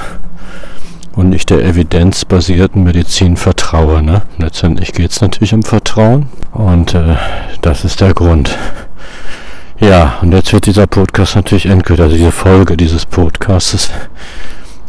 und 1.21 1.33
ich 1.35 1.45
der 1.45 1.65
evidenzbasierten 1.65 2.83
Medizin 2.83 3.37
vertraue. 3.37 4.03
Ne? 4.03 4.23
Letztendlich 4.39 4.93
geht 4.93 5.11
es 5.11 5.21
natürlich 5.21 5.55
um 5.55 5.63
Vertrauen 5.63 6.27
und 6.53 6.95
äh, 6.95 7.17
das 7.61 7.85
ist 7.85 8.01
der 8.01 8.15
Grund. 8.15 8.57
Ja, 9.81 10.19
und 10.21 10.35
jetzt 10.35 10.53
wird 10.53 10.67
dieser 10.67 10.87
Podcast 10.87 11.37
natürlich 11.37 11.65
endgültig, 11.65 12.05
also 12.05 12.15
diese 12.15 12.33
Folge 12.33 12.77
dieses 12.77 13.07
Podcastes 13.07 13.91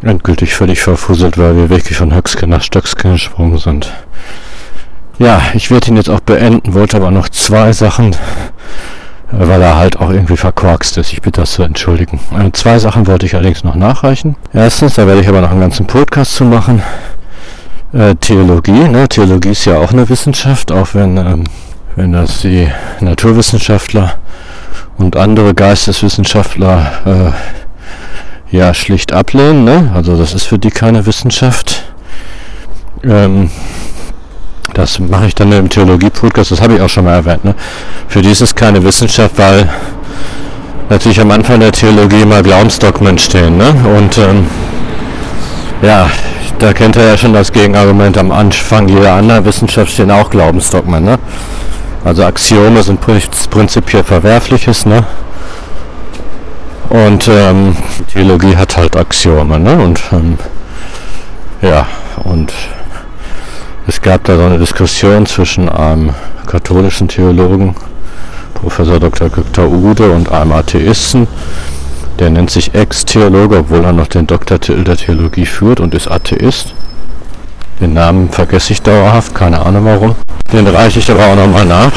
endgültig 0.01 0.53
völlig 0.53 0.81
verfuselt, 0.81 1.37
weil 1.37 1.55
wir 1.55 1.69
wirklich 1.69 1.97
von 1.97 2.13
Höchstgen 2.13 2.49
nach 2.49 2.61
Stöcksken 2.61 3.13
gesprungen 3.13 3.57
sind. 3.57 3.89
Ja, 5.17 5.41
ich 5.53 5.71
werde 5.71 5.87
ihn 5.87 5.95
jetzt 5.95 6.09
auch 6.09 6.19
beenden, 6.19 6.73
wollte 6.73 6.97
aber 6.97 7.09
noch 7.09 7.29
zwei 7.29 7.71
Sachen, 7.71 8.17
weil 9.31 9.61
er 9.61 9.77
halt 9.77 9.97
auch 9.97 10.09
irgendwie 10.09 10.35
verkorkst 10.35 10.97
ist. 10.97 11.13
Ich 11.13 11.21
bitte 11.21 11.39
das 11.39 11.53
zu 11.53 11.63
entschuldigen. 11.63 12.19
Äh, 12.37 12.51
zwei 12.51 12.77
Sachen 12.77 13.07
wollte 13.07 13.25
ich 13.25 13.33
allerdings 13.33 13.63
noch 13.63 13.75
nachreichen. 13.75 14.35
Erstens, 14.51 14.95
da 14.95 15.07
werde 15.07 15.21
ich 15.21 15.27
aber 15.29 15.39
noch 15.39 15.51
einen 15.51 15.61
ganzen 15.61 15.87
Podcast 15.87 16.33
zu 16.33 16.43
machen. 16.43 16.81
Äh, 17.93 18.15
Theologie, 18.15 18.89
ne? 18.89 19.07
Theologie 19.07 19.51
ist 19.51 19.63
ja 19.63 19.77
auch 19.77 19.93
eine 19.93 20.09
Wissenschaft, 20.09 20.69
auch 20.69 20.95
wenn, 20.95 21.15
ähm, 21.15 21.43
wenn 21.95 22.11
das 22.11 22.41
die 22.41 22.67
Naturwissenschaftler 22.99 24.15
und 24.97 25.15
andere 25.15 25.53
Geisteswissenschaftler 25.53 27.33
äh, 28.51 28.55
ja 28.55 28.73
schlicht 28.73 29.13
ablehnen. 29.13 29.63
Ne? 29.63 29.91
Also 29.93 30.17
das 30.17 30.33
ist 30.33 30.45
für 30.45 30.59
die 30.59 30.69
keine 30.71 31.05
Wissenschaft. 31.05 31.83
Ähm, 33.03 33.49
das 34.73 34.99
mache 34.99 35.27
ich 35.27 35.35
dann 35.35 35.51
im 35.51 35.69
Theologie-Podcast, 35.69 36.51
das 36.51 36.61
habe 36.61 36.75
ich 36.75 36.81
auch 36.81 36.89
schon 36.89 37.05
mal 37.05 37.13
erwähnt. 37.13 37.43
Ne? 37.43 37.55
Für 38.07 38.21
die 38.21 38.29
ist 38.29 38.41
es 38.41 38.55
keine 38.55 38.83
Wissenschaft, 38.83 39.37
weil 39.37 39.69
natürlich 40.89 41.19
am 41.19 41.31
Anfang 41.31 41.59
der 41.59 41.71
Theologie 41.71 42.21
immer 42.21 42.41
Glaubensdogmen 42.41 43.17
stehen. 43.17 43.57
Ne? 43.57 43.69
Und 43.97 44.17
ähm, 44.17 44.47
ja, 45.81 46.09
da 46.59 46.73
kennt 46.73 46.95
er 46.95 47.07
ja 47.07 47.17
schon 47.17 47.33
das 47.33 47.51
Gegenargument 47.51 48.17
am 48.17 48.31
Anfang 48.31 48.87
jeder 48.87 49.13
anderen 49.13 49.43
Wissenschaft 49.45 49.91
stehen 49.91 50.11
auch 50.11 50.29
Glaubensdogmen. 50.29 51.03
Ne? 51.03 51.17
Also 52.03 52.23
Axiome 52.23 52.81
sind 52.81 52.99
prinzipiell 52.99 54.03
Verwerfliches. 54.03 54.85
Ne? 54.85 55.05
Und 56.89 57.27
ähm, 57.27 57.75
Theologie 58.11 58.57
hat 58.57 58.75
halt 58.75 58.95
Axiome. 58.95 59.59
Ne? 59.59 59.77
Und 59.77 60.01
ähm, 60.11 60.37
ja, 61.61 61.85
und 62.23 62.51
es 63.87 64.01
gab 64.01 64.23
da 64.23 64.35
so 64.35 64.43
eine 64.43 64.57
Diskussion 64.57 65.25
zwischen 65.25 65.69
einem 65.69 66.13
katholischen 66.47 67.07
Theologen, 67.07 67.75
Professor 68.55 68.99
Dr. 68.99 69.29
Dr. 69.29 69.67
Ude, 69.67 70.11
und 70.11 70.31
einem 70.31 70.53
Atheisten. 70.53 71.27
Der 72.19 72.29
nennt 72.29 72.51
sich 72.51 72.73
Ex-Theologe, 72.73 73.59
obwohl 73.59 73.85
er 73.85 73.93
noch 73.93 74.07
den 74.07 74.27
Doktortitel 74.27 74.83
der 74.83 74.97
Theologie 74.97 75.45
führt 75.45 75.79
und 75.79 75.93
ist 75.93 76.09
Atheist. 76.09 76.73
Den 77.81 77.93
Namen 77.93 78.29
vergesse 78.29 78.73
ich 78.73 78.81
dauerhaft, 78.83 79.33
keine 79.33 79.59
Ahnung 79.59 79.85
warum. 79.85 80.15
Den 80.53 80.67
reiche 80.67 80.99
ich 80.99 81.09
aber 81.09 81.25
auch 81.25 81.35
nochmal 81.35 81.65
nach. 81.65 81.91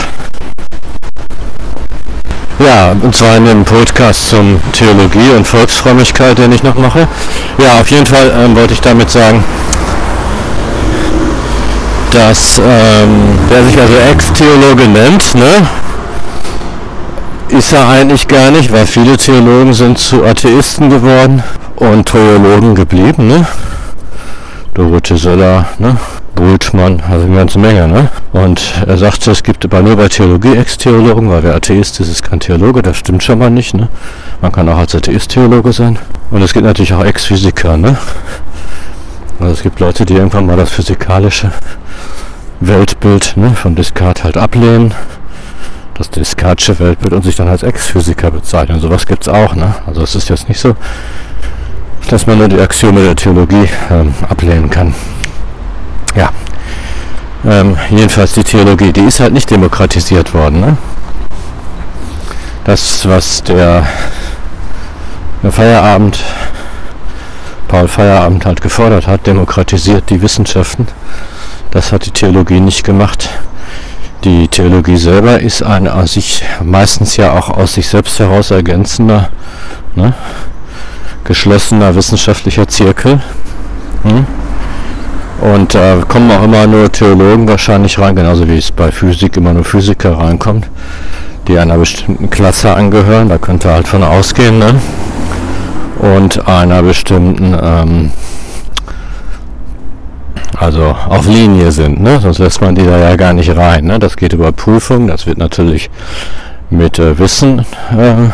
Ja, 2.59 2.93
und 2.93 3.15
zwar 3.15 3.37
in 3.37 3.45
dem 3.45 3.65
Podcast 3.67 4.31
zum 4.31 4.59
Theologie 4.73 5.31
und 5.37 5.47
Volksfrömmigkeit, 5.47 6.39
den 6.39 6.53
ich 6.53 6.63
noch 6.63 6.75
mache. 6.77 7.07
Ja, 7.59 7.81
auf 7.83 7.91
jeden 7.91 8.07
Fall 8.07 8.33
ähm, 8.35 8.57
wollte 8.57 8.73
ich 8.73 8.81
damit 8.81 9.11
sagen, 9.11 9.45
dass 12.13 12.59
ähm, 12.59 13.39
der 13.51 13.65
sich 13.65 13.79
also 13.79 13.95
Ex-Theologe 14.11 14.89
nennt, 14.89 15.35
ne? 15.35 15.67
ist 17.49 17.75
er 17.75 17.87
eigentlich 17.89 18.27
gar 18.27 18.51
nicht, 18.51 18.73
weil 18.73 18.87
viele 18.87 19.19
Theologen 19.19 19.75
sind 19.75 19.99
zu 19.99 20.25
Atheisten 20.25 20.89
geworden 20.89 21.43
und 21.77 22.07
Theologen 22.07 22.75
geblieben. 22.75 23.29
Ne? 23.29 23.47
Dorothee 24.75 25.17
Söller, 25.17 25.69
ne? 25.79 25.97
Bultmann, 26.35 27.01
also 27.09 27.27
eine 27.27 27.37
ganze 27.37 27.59
Menge. 27.61 27.87
Ne? 27.87 28.09
Und 28.33 28.75
er 28.87 28.99
sagte, 28.99 29.31
es 29.31 29.43
gibt 29.43 29.65
aber 29.65 29.83
nur 29.83 29.97
bei 29.97 30.09
Theologie 30.09 30.57
Ex-Theologen, 30.57 31.31
weil 31.31 31.45
wer 31.45 31.55
Atheist 31.55 32.01
ist, 32.01 32.09
ist 32.09 32.23
kein 32.23 32.41
Theologe. 32.41 32.83
Das 32.83 32.97
stimmt 32.97 33.23
schon 33.23 33.39
mal 33.39 33.51
nicht. 33.51 33.75
Ne? 33.75 33.89
Man 34.41 34.51
kann 34.51 34.69
auch 34.69 34.79
als 34.79 34.95
Atheist 34.95 35.31
Theologe 35.31 35.73
sein. 35.73 35.99
Und 36.31 36.43
es 36.43 36.53
gibt 36.53 36.67
natürlich 36.67 36.93
auch 36.93 37.05
Ex-Physiker. 37.05 37.77
Ne? 37.77 37.97
Also 39.39 39.53
es 39.53 39.63
gibt 39.63 39.79
Leute, 39.79 40.05
die 40.05 40.15
irgendwann 40.15 40.47
mal 40.47 40.57
das 40.57 40.71
physikalische 40.71 41.53
Weltbild 42.61 43.37
ne, 43.37 43.51
von 43.51 43.75
Descartes 43.75 44.25
halt 44.25 44.37
ablehnen, 44.37 44.95
das 45.95 46.11
Descartesche 46.11 46.79
Weltbild 46.79 47.13
und 47.13 47.23
sich 47.23 47.37
dann 47.37 47.49
als 47.49 47.63
Ex-Physiker 47.63 48.31
bezeichnen. 48.31 48.81
Sowas 48.81 49.07
gibt 49.07 49.23
es 49.23 49.29
auch. 49.29 49.55
Ne? 49.55 49.75
Also 49.87 50.03
es 50.03 50.15
ist 50.15 50.29
jetzt 50.29 50.49
nicht 50.49 50.61
so, 50.61 50.77
dass 52.09 52.27
man 52.27 52.39
nur 52.39 52.49
die 52.49 52.61
Axiome 52.61 53.03
der 53.03 53.17
Theologie 53.17 53.69
ähm, 53.91 54.15
ablehnen 54.29 54.71
kann. 54.71 54.95
Ja, 56.15 56.31
ähm, 57.45 57.77
jedenfalls 57.91 58.33
die 58.33 58.45
Theologie, 58.45 58.93
die 58.93 59.03
ist 59.03 59.21
halt 59.21 59.33
nicht 59.33 59.51
demokratisiert 59.51 60.35
worden. 60.35 60.61
Ne? 60.61 60.77
Das, 62.65 63.07
was 63.09 63.43
der, 63.43 63.87
der 65.43 65.53
Feierabend, 65.53 66.19
Paul 67.69 67.89
Feierabend 67.89 68.47
halt 68.47 68.61
gefordert 68.61 69.07
hat, 69.07 69.27
demokratisiert 69.27 70.09
die 70.11 70.23
Wissenschaften 70.23 70.87
das 71.75 71.91
hat 71.91 72.07
die 72.07 72.13
Theologie 72.13 72.61
nicht 72.61 72.85
gemacht. 72.85 73.29
Die 74.23 74.47
Theologie 74.47 74.97
selber 74.97 75.41
ist 75.41 75.65
ein 75.65 75.89
an 75.89 76.07
sich 76.07 76.45
meistens 76.63 77.17
ja 77.17 77.33
auch 77.33 77.51
aus 77.51 77.75
sich 77.75 77.89
selbst 77.89 78.21
heraus 78.21 78.53
ergänzender, 78.53 79.29
ne, 79.97 80.15
geschlossener 81.25 81.95
wissenschaftlicher 81.95 82.69
Zirkel. 82.69 83.21
Hm? 84.03 84.27
Und 85.41 85.75
äh, 85.75 86.01
kommen 86.09 86.31
auch 86.31 86.45
immer 86.45 86.67
nur 86.67 86.91
Theologen 86.91 87.49
wahrscheinlich 87.49 87.99
rein, 87.99 88.17
genauso 88.17 88.49
wie 88.49 88.59
es 88.59 88.71
bei 88.71 88.93
Physik 88.93 89.37
immer 89.37 89.53
nur 89.53 89.65
Physiker 89.65 90.17
reinkommt, 90.19 90.69
die 91.49 91.59
einer 91.59 91.77
bestimmten 91.77 92.31
Klasse 92.31 92.75
angehören. 92.75 93.29
Da 93.29 93.39
könnte 93.39 93.71
halt 93.71 93.89
von 93.89 94.03
ausgehen. 94.03 94.59
Ne? 94.59 94.81
Und 95.99 96.47
einer 96.47 96.83
bestimmten 96.83 97.57
ähm, 97.61 98.11
also 100.57 100.95
auf 101.09 101.27
Linie 101.27 101.73
sind, 101.73 102.01
ne? 102.01 102.21
sonst 102.21 102.39
lässt 102.39 102.61
man 102.61 102.75
die 102.75 102.85
da 102.85 102.97
ja 102.99 103.17
gar 103.17 103.33
nicht 103.33 103.55
rein. 103.57 103.85
Ne? 103.85 103.99
Das 103.99 104.17
geht 104.17 104.33
über 104.33 104.53
Prüfung, 104.53 105.09
das 105.09 105.27
wird 105.27 105.39
natürlich 105.39 105.91
mit 106.71 106.99
äh, 106.99 107.19
Wissen 107.19 107.61
äh, 107.91 108.31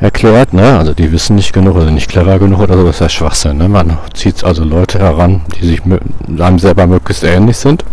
erklärt, 0.00 0.54
ne? 0.54 0.78
also 0.78 0.94
die 0.94 1.12
wissen 1.12 1.36
nicht 1.36 1.52
genug 1.52 1.76
oder 1.76 1.90
nicht 1.90 2.10
clever 2.10 2.38
genug 2.38 2.60
oder 2.60 2.76
so, 2.76 2.84
das 2.84 2.96
ist 2.96 3.00
ja 3.00 3.08
Schwachsinn. 3.08 3.58
Ne? 3.58 3.68
Man 3.68 3.98
zieht 4.14 4.42
also 4.44 4.64
Leute 4.64 4.98
heran, 4.98 5.42
die 5.56 5.66
sich 5.66 5.82
einem 5.84 6.58
selber 6.58 6.86
möglichst 6.86 7.22
ähnlich 7.22 7.58
sind, 7.58 7.84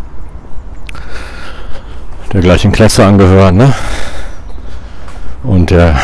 der 2.31 2.41
gleichen 2.41 2.71
Klasse 2.71 3.05
angehören 3.05 3.57
ne? 3.57 3.73
und 5.43 5.69
der 5.69 5.99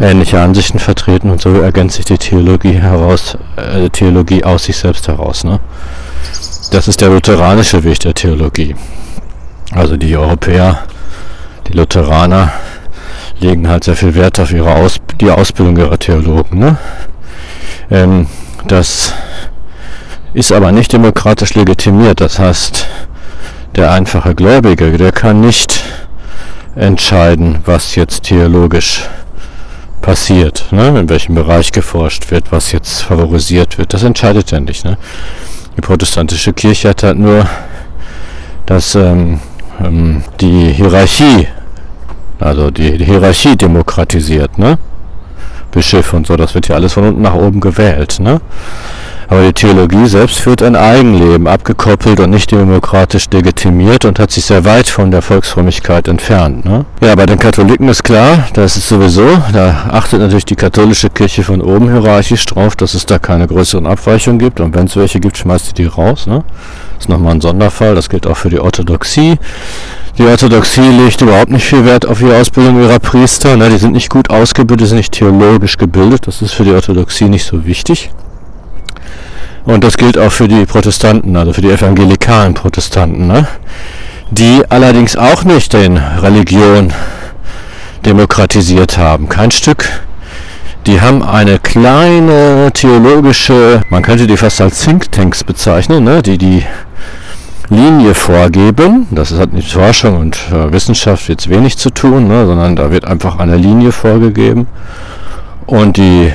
ähnliche 0.00 0.40
Ansichten 0.40 0.78
vertreten 0.78 1.30
und 1.30 1.40
so 1.40 1.60
ergänzt 1.60 1.96
sich 1.96 2.06
die 2.06 2.18
Theologie 2.18 2.72
heraus, 2.72 3.36
äh, 3.56 3.88
Theologie 3.90 4.44
aus 4.44 4.64
sich 4.64 4.76
selbst 4.76 5.06
heraus. 5.08 5.44
Ne? 5.44 5.60
Das 6.70 6.88
ist 6.88 7.00
der 7.02 7.10
lutheranische 7.10 7.84
Weg 7.84 8.00
der 8.00 8.14
Theologie. 8.14 8.74
Also 9.72 9.96
die 9.96 10.16
Europäer, 10.16 10.78
die 11.68 11.74
Lutheraner 11.74 12.52
legen 13.40 13.68
halt 13.68 13.84
sehr 13.84 13.96
viel 13.96 14.14
Wert 14.14 14.38
auf 14.40 14.52
ihre 14.52 14.74
Aus 14.74 14.96
die 15.20 15.30
Ausbildung 15.30 15.76
ihrer 15.76 15.98
Theologen. 15.98 16.58
Ne? 16.58 16.76
Ähm, 17.90 18.26
das 18.66 19.12
ist 20.32 20.52
aber 20.52 20.72
nicht 20.72 20.92
demokratisch 20.92 21.54
legitimiert. 21.54 22.20
Das 22.20 22.38
heißt, 22.38 22.86
der 23.76 23.92
einfache 23.92 24.34
Gläubige, 24.34 24.96
der 24.96 25.12
kann 25.12 25.40
nicht 25.40 25.84
entscheiden, 26.74 27.58
was 27.64 27.94
jetzt 27.94 28.24
theologisch 28.24 29.08
passiert, 30.00 30.66
ne? 30.70 30.98
in 30.98 31.08
welchem 31.08 31.34
Bereich 31.34 31.72
geforscht 31.72 32.30
wird, 32.30 32.52
was 32.52 32.72
jetzt 32.72 33.02
favorisiert 33.02 33.78
wird, 33.78 33.94
das 33.94 34.02
entscheidet 34.02 34.52
er 34.52 34.60
nicht. 34.60 34.84
Ne? 34.84 34.98
Die 35.76 35.80
protestantische 35.80 36.52
Kirche 36.52 36.90
hat 36.90 37.02
halt 37.02 37.18
nur 37.18 37.46
dass 38.66 38.94
ähm, 38.94 39.40
ähm, 39.82 40.22
die 40.40 40.72
Hierarchie, 40.72 41.48
also 42.44 42.70
die, 42.70 43.02
Hierarchie 43.02 43.56
demokratisiert, 43.56 44.58
ne? 44.58 44.78
Bischöfe 45.72 46.16
und 46.16 46.26
so, 46.26 46.36
das 46.36 46.54
wird 46.54 46.68
ja 46.68 46.76
alles 46.76 46.92
von 46.92 47.04
unten 47.04 47.22
nach 47.22 47.34
oben 47.34 47.60
gewählt, 47.60 48.20
ne? 48.20 48.40
Aber 49.28 49.42
die 49.42 49.52
Theologie 49.52 50.06
selbst 50.06 50.38
führt 50.38 50.62
ein 50.62 50.76
Eigenleben, 50.76 51.46
abgekoppelt 51.46 52.20
und 52.20 52.30
nicht 52.30 52.50
demokratisch 52.50 53.28
legitimiert 53.32 54.04
und 54.04 54.18
hat 54.18 54.30
sich 54.30 54.44
sehr 54.44 54.64
weit 54.64 54.86
von 54.86 55.10
der 55.10 55.22
Volksfrömmigkeit 55.22 56.08
entfernt. 56.08 56.64
Ne? 56.64 56.84
Ja, 57.02 57.14
bei 57.14 57.26
den 57.26 57.38
Katholiken 57.38 57.88
ist 57.88 58.04
klar, 58.04 58.48
das 58.52 58.76
ist 58.76 58.88
sowieso, 58.88 59.26
da 59.52 59.88
achtet 59.90 60.20
natürlich 60.20 60.44
die 60.44 60.56
katholische 60.56 61.10
Kirche 61.10 61.42
von 61.42 61.60
oben 61.60 61.90
hierarchisch 61.90 62.44
drauf, 62.46 62.76
dass 62.76 62.94
es 62.94 63.06
da 63.06 63.18
keine 63.18 63.46
größeren 63.46 63.86
Abweichungen 63.86 64.38
gibt 64.38 64.60
und 64.60 64.74
wenn 64.74 64.86
es 64.86 64.96
welche 64.96 65.20
gibt, 65.20 65.38
schmeißt 65.38 65.66
sie 65.66 65.74
die 65.74 65.86
raus. 65.86 66.26
Ne? 66.26 66.44
Das 66.94 67.04
ist 67.04 67.08
nochmal 67.08 67.34
ein 67.34 67.40
Sonderfall, 67.40 67.94
das 67.94 68.08
gilt 68.08 68.26
auch 68.26 68.36
für 68.36 68.50
die 68.50 68.60
Orthodoxie. 68.60 69.38
Die 70.16 70.24
Orthodoxie 70.24 70.80
legt 70.80 71.20
überhaupt 71.22 71.50
nicht 71.50 71.64
viel 71.64 71.84
Wert 71.84 72.06
auf 72.06 72.20
die 72.20 72.30
Ausbildung 72.30 72.80
ihrer 72.80 73.00
Priester. 73.00 73.56
Ne? 73.56 73.68
Die 73.68 73.78
sind 73.78 73.94
nicht 73.94 74.10
gut 74.10 74.30
ausgebildet, 74.30 74.86
sind 74.86 74.98
nicht 74.98 75.12
theologisch 75.12 75.76
gebildet. 75.76 76.28
Das 76.28 76.40
ist 76.40 76.52
für 76.52 76.62
die 76.62 76.70
Orthodoxie 76.70 77.28
nicht 77.28 77.44
so 77.44 77.66
wichtig. 77.66 78.10
Und 79.64 79.82
das 79.82 79.96
gilt 79.96 80.18
auch 80.18 80.32
für 80.32 80.46
die 80.46 80.66
Protestanten, 80.66 81.36
also 81.36 81.52
für 81.52 81.62
die 81.62 81.70
evangelikalen 81.70 82.54
Protestanten, 82.54 83.26
ne? 83.26 83.46
die 84.30 84.62
allerdings 84.68 85.16
auch 85.16 85.44
nicht 85.44 85.72
den 85.72 85.96
Religion 85.96 86.92
demokratisiert 88.04 88.98
haben. 88.98 89.28
Kein 89.28 89.50
Stück. 89.50 89.88
Die 90.86 91.00
haben 91.00 91.22
eine 91.22 91.58
kleine 91.58 92.70
theologische, 92.74 93.80
man 93.88 94.02
könnte 94.02 94.26
die 94.26 94.36
fast 94.36 94.60
als 94.60 94.80
Thinktanks 94.84 95.42
bezeichnen, 95.42 96.04
ne? 96.04 96.22
die 96.22 96.36
die 96.36 96.62
Linie 97.70 98.12
vorgeben. 98.12 99.06
Das 99.10 99.32
hat 99.32 99.54
mit 99.54 99.64
Forschung 99.64 100.18
und 100.18 100.36
äh, 100.52 100.70
Wissenschaft 100.72 101.28
jetzt 101.30 101.48
wenig 101.48 101.78
zu 101.78 101.88
tun, 101.88 102.28
ne? 102.28 102.44
sondern 102.44 102.76
da 102.76 102.90
wird 102.90 103.06
einfach 103.06 103.38
eine 103.38 103.56
Linie 103.56 103.92
vorgegeben. 103.92 104.66
Und 105.64 105.96
die 105.96 106.30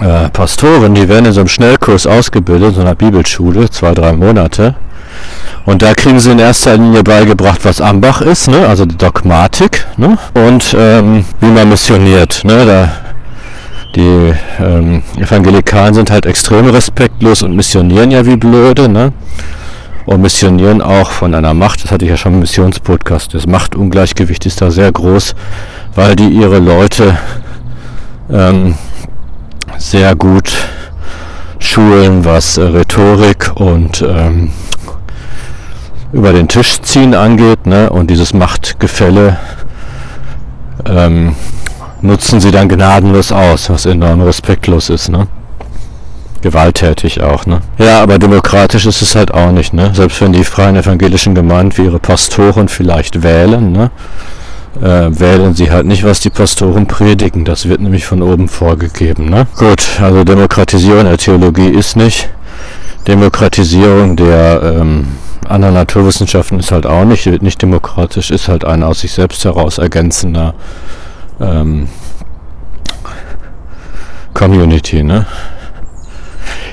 äh, 0.00 0.28
Pastoren, 0.30 0.94
die 0.94 1.08
werden 1.08 1.26
in 1.26 1.32
so 1.32 1.40
einem 1.40 1.48
Schnellkurs 1.48 2.06
ausgebildet, 2.06 2.70
in 2.70 2.74
so 2.74 2.80
einer 2.80 2.94
Bibelschule, 2.94 3.70
zwei, 3.70 3.92
drei 3.94 4.12
Monate. 4.12 4.74
Und 5.64 5.82
da 5.82 5.94
kriegen 5.94 6.20
sie 6.20 6.30
in 6.30 6.38
erster 6.38 6.76
Linie 6.76 7.02
beigebracht, 7.02 7.64
was 7.64 7.80
Ambach 7.80 8.20
ist, 8.20 8.48
ne? 8.48 8.68
also 8.68 8.86
die 8.86 8.96
Dogmatik 8.96 9.84
ne? 9.96 10.16
und 10.34 10.76
ähm, 10.78 11.24
wie 11.40 11.50
man 11.50 11.68
missioniert. 11.68 12.44
Ne? 12.44 12.64
Da, 12.64 12.92
die 13.96 14.32
ähm, 14.60 15.02
Evangelikalen 15.18 15.94
sind 15.94 16.10
halt 16.10 16.24
extrem 16.26 16.68
respektlos 16.70 17.42
und 17.42 17.56
missionieren 17.56 18.12
ja 18.12 18.24
wie 18.24 18.36
blöde. 18.36 18.88
Ne? 18.88 19.12
Und 20.04 20.22
missionieren 20.22 20.82
auch 20.82 21.10
von 21.10 21.34
einer 21.34 21.52
Macht, 21.52 21.82
das 21.82 21.90
hatte 21.90 22.04
ich 22.04 22.12
ja 22.12 22.16
schon 22.16 22.34
im 22.34 22.40
Missionspodcast, 22.40 23.34
das 23.34 23.48
Machtungleichgewicht 23.48 24.46
ist 24.46 24.62
da 24.62 24.70
sehr 24.70 24.92
groß, 24.92 25.34
weil 25.96 26.14
die 26.14 26.28
ihre 26.28 26.60
Leute 26.60 27.18
ähm, 28.30 28.76
sehr 29.78 30.14
gut 30.14 30.52
schulen, 31.58 32.24
was 32.24 32.58
äh, 32.58 32.62
Rhetorik 32.62 33.52
und 33.54 34.02
ähm, 34.02 34.50
über 36.12 36.32
den 36.32 36.48
Tisch 36.48 36.80
ziehen 36.82 37.14
angeht. 37.14 37.66
Ne? 37.66 37.90
Und 37.90 38.08
dieses 38.08 38.32
Machtgefälle 38.32 39.38
ähm, 40.86 41.34
nutzen 42.00 42.40
sie 42.40 42.50
dann 42.50 42.68
gnadenlos 42.68 43.32
aus, 43.32 43.70
was 43.70 43.86
enorm 43.86 44.22
respektlos 44.22 44.90
ist. 44.90 45.08
Ne? 45.08 45.26
Gewalttätig 46.42 47.22
auch. 47.22 47.46
Ne? 47.46 47.60
Ja, 47.78 48.02
aber 48.02 48.18
demokratisch 48.18 48.86
ist 48.86 49.02
es 49.02 49.16
halt 49.16 49.32
auch 49.32 49.50
nicht. 49.50 49.72
Ne? 49.72 49.90
Selbst 49.94 50.20
wenn 50.20 50.32
die 50.32 50.44
freien 50.44 50.76
evangelischen 50.76 51.34
Gemeinden 51.34 51.76
wie 51.76 51.84
ihre 51.84 51.98
Pastoren 51.98 52.68
vielleicht 52.68 53.22
wählen, 53.22 53.72
ne? 53.72 53.90
Äh, 54.82 55.18
wählen 55.18 55.54
sie 55.54 55.70
halt 55.70 55.86
nicht, 55.86 56.04
was 56.04 56.20
die 56.20 56.30
Pastoren 56.30 56.86
predigen. 56.86 57.44
Das 57.44 57.68
wird 57.68 57.80
nämlich 57.80 58.06
von 58.06 58.22
oben 58.22 58.48
vorgegeben. 58.48 59.30
Ne? 59.30 59.46
Gut, 59.56 60.00
also 60.00 60.24
Demokratisierung 60.24 61.04
der 61.04 61.18
Theologie 61.18 61.68
ist 61.68 61.96
nicht. 61.96 62.28
Demokratisierung 63.06 64.16
der 64.16 64.62
ähm, 64.62 65.06
anderen 65.48 65.74
Naturwissenschaften 65.74 66.58
ist 66.58 66.72
halt 66.72 66.86
auch 66.86 67.04
nicht, 67.04 67.26
wird 67.26 67.42
nicht 67.42 67.62
demokratisch, 67.62 68.30
ist 68.30 68.48
halt 68.48 68.64
ein 68.64 68.82
aus 68.82 69.00
sich 69.00 69.12
selbst 69.12 69.44
heraus 69.44 69.78
ergänzender 69.78 70.54
ähm, 71.40 71.88
Community. 74.34 75.02
Ne? 75.02 75.26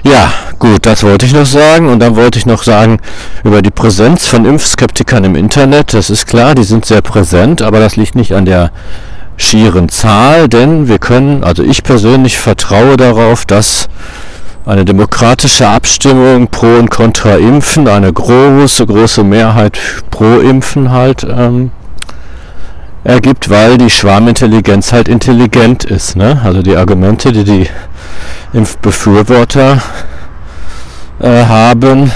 Ja, 0.03 0.33
gut, 0.59 0.85
das 0.85 1.03
wollte 1.03 1.25
ich 1.25 1.33
noch 1.33 1.45
sagen. 1.45 1.87
Und 1.87 1.99
dann 1.99 2.15
wollte 2.15 2.37
ich 2.37 2.45
noch 2.45 2.63
sagen 2.63 2.99
über 3.43 3.61
die 3.61 3.71
Präsenz 3.71 4.27
von 4.27 4.45
Impfskeptikern 4.45 5.23
im 5.23 5.35
Internet. 5.35 5.93
Das 5.93 6.09
ist 6.09 6.27
klar, 6.27 6.55
die 6.55 6.63
sind 6.63 6.85
sehr 6.85 7.01
präsent, 7.01 7.61
aber 7.61 7.79
das 7.79 7.95
liegt 7.95 8.15
nicht 8.15 8.33
an 8.33 8.45
der 8.45 8.71
schieren 9.37 9.89
Zahl, 9.89 10.47
denn 10.47 10.87
wir 10.87 10.99
können, 10.99 11.43
also 11.43 11.63
ich 11.63 11.83
persönlich 11.83 12.37
vertraue 12.37 12.97
darauf, 12.97 13.45
dass 13.45 13.87
eine 14.65 14.85
demokratische 14.85 15.67
Abstimmung 15.67 16.47
pro 16.47 16.67
und 16.67 16.89
contra 16.89 17.35
Impfen, 17.35 17.87
eine 17.87 18.11
große, 18.11 18.85
große 18.85 19.23
Mehrheit 19.23 19.77
pro 20.11 20.39
Impfen 20.39 20.91
halt 20.91 21.25
ähm, 21.29 21.71
ergibt, 23.03 23.49
weil 23.49 23.77
die 23.77 23.89
Schwarmintelligenz 23.89 24.93
halt 24.93 25.07
intelligent 25.07 25.83
ist. 25.83 26.15
Ne? 26.15 26.41
Also 26.43 26.61
die 26.61 26.75
Argumente, 26.75 27.31
die 27.31 27.43
die 27.43 27.69
Impfbefürworter 28.53 29.81
äh, 31.19 31.45
haben, 31.45 32.11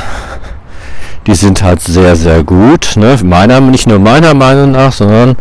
die 1.25 1.35
sind 1.35 1.61
halt 1.61 1.81
sehr, 1.81 2.15
sehr 2.15 2.43
gut. 2.43 2.93
Ne? 2.95 3.17
Meiner, 3.23 3.59
nicht 3.59 3.87
nur 3.87 3.99
meiner 3.99 4.33
Meinung 4.33 4.71
nach, 4.71 4.93
sondern 4.93 5.35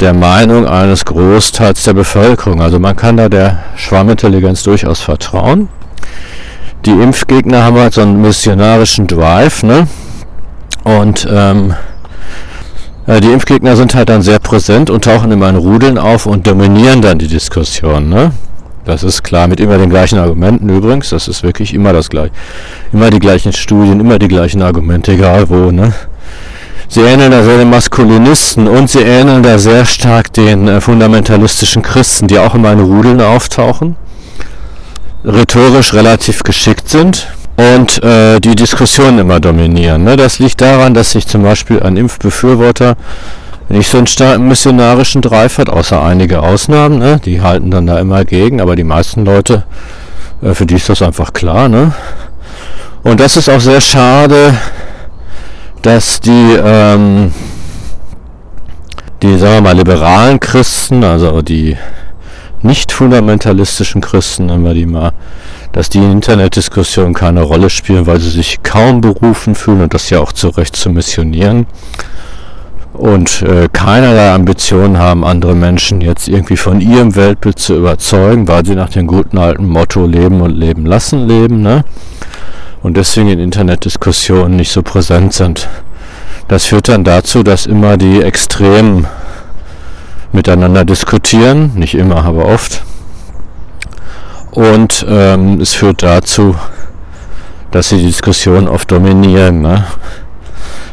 der 0.00 0.12
Meinung 0.12 0.66
eines 0.66 1.04
Großteils 1.04 1.84
der 1.84 1.94
Bevölkerung. 1.94 2.60
Also 2.60 2.80
man 2.80 2.96
kann 2.96 3.16
da 3.16 3.28
der 3.28 3.62
Schwarmintelligenz 3.76 4.64
durchaus 4.64 5.00
vertrauen. 5.00 5.68
Die 6.84 6.90
Impfgegner 6.90 7.62
haben 7.62 7.78
halt 7.78 7.94
so 7.94 8.02
einen 8.02 8.20
missionarischen 8.20 9.06
Drive, 9.06 9.62
ne? 9.62 9.86
Und 10.82 11.26
ähm, 11.30 11.70
äh, 11.70 11.74
die 13.06 13.32
Impfgegner 13.32 13.76
sind 13.76 13.94
halt 13.94 14.08
dann 14.08 14.22
sehr 14.22 14.38
präsent 14.38 14.88
und 14.88 15.04
tauchen 15.04 15.30
immer 15.30 15.50
in 15.50 15.56
Rudeln 15.56 15.98
auf 15.98 16.24
und 16.24 16.46
dominieren 16.46 17.02
dann 17.02 17.18
die 17.18 17.28
Diskussion, 17.28 18.08
ne? 18.08 18.32
Das 18.86 19.02
ist 19.02 19.22
klar, 19.22 19.46
mit 19.48 19.60
immer 19.60 19.78
den 19.78 19.88
gleichen 19.88 20.18
Argumenten 20.18 20.68
übrigens. 20.68 21.08
Das 21.08 21.26
ist 21.26 21.42
wirklich 21.42 21.72
immer 21.72 21.94
das 21.94 22.10
gleiche. 22.10 22.32
Immer 22.92 23.08
die 23.08 23.18
gleichen 23.18 23.52
Studien, 23.52 23.98
immer 23.98 24.18
die 24.18 24.28
gleichen 24.28 24.60
Argumente, 24.60 25.12
egal 25.12 25.48
wo. 25.48 25.70
Ne? 25.70 25.94
Sie 26.88 27.00
ähneln 27.00 27.30
da 27.30 27.42
sehr 27.42 27.56
den 27.56 27.70
Maskulinisten 27.70 28.68
und 28.68 28.90
sie 28.90 29.00
ähneln 29.00 29.42
da 29.42 29.58
sehr 29.58 29.86
stark 29.86 30.34
den 30.34 30.68
äh, 30.68 30.80
fundamentalistischen 30.82 31.80
Christen, 31.80 32.28
die 32.28 32.38
auch 32.38 32.54
immer 32.54 32.72
in 32.72 32.80
Rudeln 32.80 33.22
auftauchen, 33.22 33.96
rhetorisch 35.24 35.94
relativ 35.94 36.42
geschickt 36.42 36.90
sind 36.90 37.26
und 37.56 38.02
äh, 38.02 38.40
die 38.40 38.54
Diskussion 38.54 39.18
immer 39.18 39.40
dominieren. 39.40 40.04
Ne? 40.04 40.16
Das 40.16 40.38
liegt 40.38 40.60
daran, 40.60 40.94
dass 40.94 41.12
sich 41.12 41.26
zum 41.26 41.42
Beispiel 41.42 41.82
ein 41.82 41.96
Impfbefürworter 41.96 42.96
nicht 43.68 43.90
so 43.90 43.98
einen 43.98 44.06
starken 44.06 44.48
missionarischen 44.48 45.22
Drive 45.22 45.58
hat, 45.58 45.70
außer 45.70 46.02
einige 46.02 46.42
Ausnahmen, 46.42 46.98
ne? 46.98 47.20
die 47.24 47.40
halten 47.40 47.70
dann 47.70 47.86
da 47.86 47.98
immer 47.98 48.24
gegen, 48.24 48.60
aber 48.60 48.76
die 48.76 48.84
meisten 48.84 49.24
Leute, 49.24 49.64
äh, 50.42 50.54
für 50.54 50.66
die 50.66 50.74
ist 50.74 50.88
das 50.88 51.02
einfach 51.02 51.32
klar. 51.32 51.68
Ne? 51.68 51.92
Und 53.02 53.20
das 53.20 53.36
ist 53.36 53.48
auch 53.48 53.60
sehr 53.60 53.80
schade, 53.80 54.54
dass 55.82 56.20
die, 56.20 56.58
ähm, 56.62 57.32
die, 59.22 59.38
sagen 59.38 59.54
wir 59.54 59.60
mal, 59.60 59.76
liberalen 59.76 60.40
Christen, 60.40 61.04
also 61.04 61.42
die 61.42 61.76
nicht 62.62 62.92
fundamentalistischen 62.92 64.00
Christen, 64.00 64.46
nennen 64.46 64.64
wir 64.64 64.74
die 64.74 64.86
mal, 64.86 65.12
dass 65.74 65.90
die 65.90 65.98
in 65.98 66.12
Internetdiskussionen 66.12 67.12
keine 67.12 67.42
Rolle 67.42 67.68
spielen, 67.68 68.06
weil 68.06 68.20
sie 68.20 68.30
sich 68.30 68.62
kaum 68.62 69.00
berufen 69.00 69.54
fühlen 69.54 69.82
und 69.82 69.92
das 69.92 70.08
ja 70.08 70.20
auch 70.20 70.32
zu 70.32 70.48
Recht 70.48 70.76
zu 70.76 70.88
missionieren 70.88 71.66
und 72.94 73.42
äh, 73.42 73.68
keinerlei 73.72 74.32
Ambitionen 74.32 74.98
haben, 74.98 75.24
andere 75.24 75.54
Menschen 75.54 76.00
jetzt 76.00 76.28
irgendwie 76.28 76.56
von 76.56 76.80
ihrem 76.80 77.16
Weltbild 77.16 77.58
zu 77.58 77.76
überzeugen, 77.76 78.46
weil 78.46 78.64
sie 78.64 78.76
nach 78.76 78.88
dem 78.88 79.08
guten 79.08 79.36
alten 79.36 79.66
Motto 79.66 80.06
leben 80.06 80.40
und 80.40 80.52
leben 80.52 80.86
lassen 80.86 81.26
leben, 81.26 81.60
ne? 81.60 81.84
Und 82.82 82.96
deswegen 82.96 83.30
in 83.30 83.40
Internetdiskussionen 83.40 84.56
nicht 84.56 84.70
so 84.70 84.82
präsent 84.82 85.32
sind. 85.32 85.68
Das 86.48 86.66
führt 86.66 86.88
dann 86.88 87.02
dazu, 87.02 87.42
dass 87.42 87.66
immer 87.66 87.96
die 87.96 88.22
Extremen 88.22 89.06
miteinander 90.32 90.84
diskutieren, 90.84 91.72
nicht 91.74 91.94
immer, 91.94 92.24
aber 92.24 92.46
oft. 92.46 92.82
Und 94.54 95.04
ähm, 95.08 95.60
es 95.60 95.74
führt 95.74 96.04
dazu, 96.04 96.54
dass 97.72 97.88
sie 97.88 97.98
die 97.98 98.06
Diskussion 98.06 98.68
oft 98.68 98.90
dominieren. 98.90 99.62
Ne? 99.62 99.84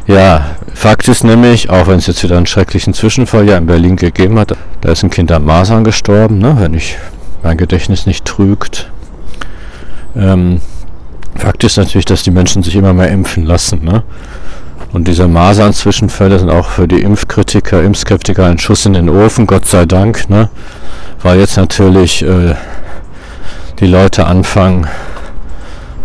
Ja, 0.08 0.56
Fakt 0.74 1.06
ist 1.06 1.22
nämlich, 1.22 1.70
auch 1.70 1.86
wenn 1.86 1.98
es 1.98 2.08
jetzt 2.08 2.24
wieder 2.24 2.36
einen 2.36 2.46
schrecklichen 2.46 2.92
Zwischenfall 2.92 3.48
ja 3.48 3.56
in 3.56 3.66
Berlin 3.66 3.94
gegeben 3.94 4.36
hat, 4.38 4.56
da 4.80 4.90
ist 4.90 5.04
ein 5.04 5.10
Kind 5.10 5.30
an 5.30 5.44
Masern 5.44 5.84
gestorben, 5.84 6.38
ne, 6.38 6.56
wenn 6.58 6.74
ich 6.74 6.96
mein 7.44 7.56
Gedächtnis 7.56 8.04
nicht 8.04 8.24
trügt. 8.24 8.90
Ähm, 10.16 10.60
Fakt 11.36 11.62
ist 11.62 11.76
natürlich, 11.76 12.04
dass 12.04 12.24
die 12.24 12.32
Menschen 12.32 12.64
sich 12.64 12.74
immer 12.74 12.92
mehr 12.92 13.08
impfen 13.08 13.44
lassen. 13.44 13.84
Ne? 13.84 14.02
Und 14.92 15.06
diese 15.06 15.28
Masern-Zwischenfälle 15.28 16.40
sind 16.40 16.50
auch 16.50 16.68
für 16.68 16.88
die 16.88 17.00
Impfkritiker, 17.02 17.82
Impfskeptiker 17.82 18.46
ein 18.46 18.58
Schuss 18.58 18.86
in 18.86 18.94
den 18.94 19.08
Ofen, 19.08 19.46
Gott 19.46 19.66
sei 19.66 19.86
Dank. 19.86 20.28
Ne? 20.28 20.50
Weil 21.22 21.38
jetzt 21.38 21.56
natürlich 21.56 22.22
äh, 22.22 22.54
die 23.82 23.88
Leute 23.88 24.26
anfangen, 24.26 24.86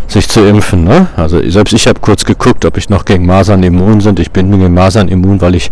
sich 0.08 0.28
zu 0.28 0.44
impfen. 0.44 0.84
Ne? 0.84 1.08
Also 1.16 1.48
selbst 1.48 1.74
ich 1.74 1.88
habe 1.88 2.00
kurz 2.00 2.26
geguckt, 2.26 2.66
ob 2.66 2.76
ich 2.76 2.90
noch 2.90 3.06
gegen 3.06 3.28
Masern 3.28 3.62
immun 3.62 4.02
sind. 4.02 4.20
Ich 4.20 4.32
bin 4.32 4.52
gegen 4.52 4.74
Masern 4.74 5.08
immun, 5.08 5.40
weil 5.42 5.54
ich 5.54 5.70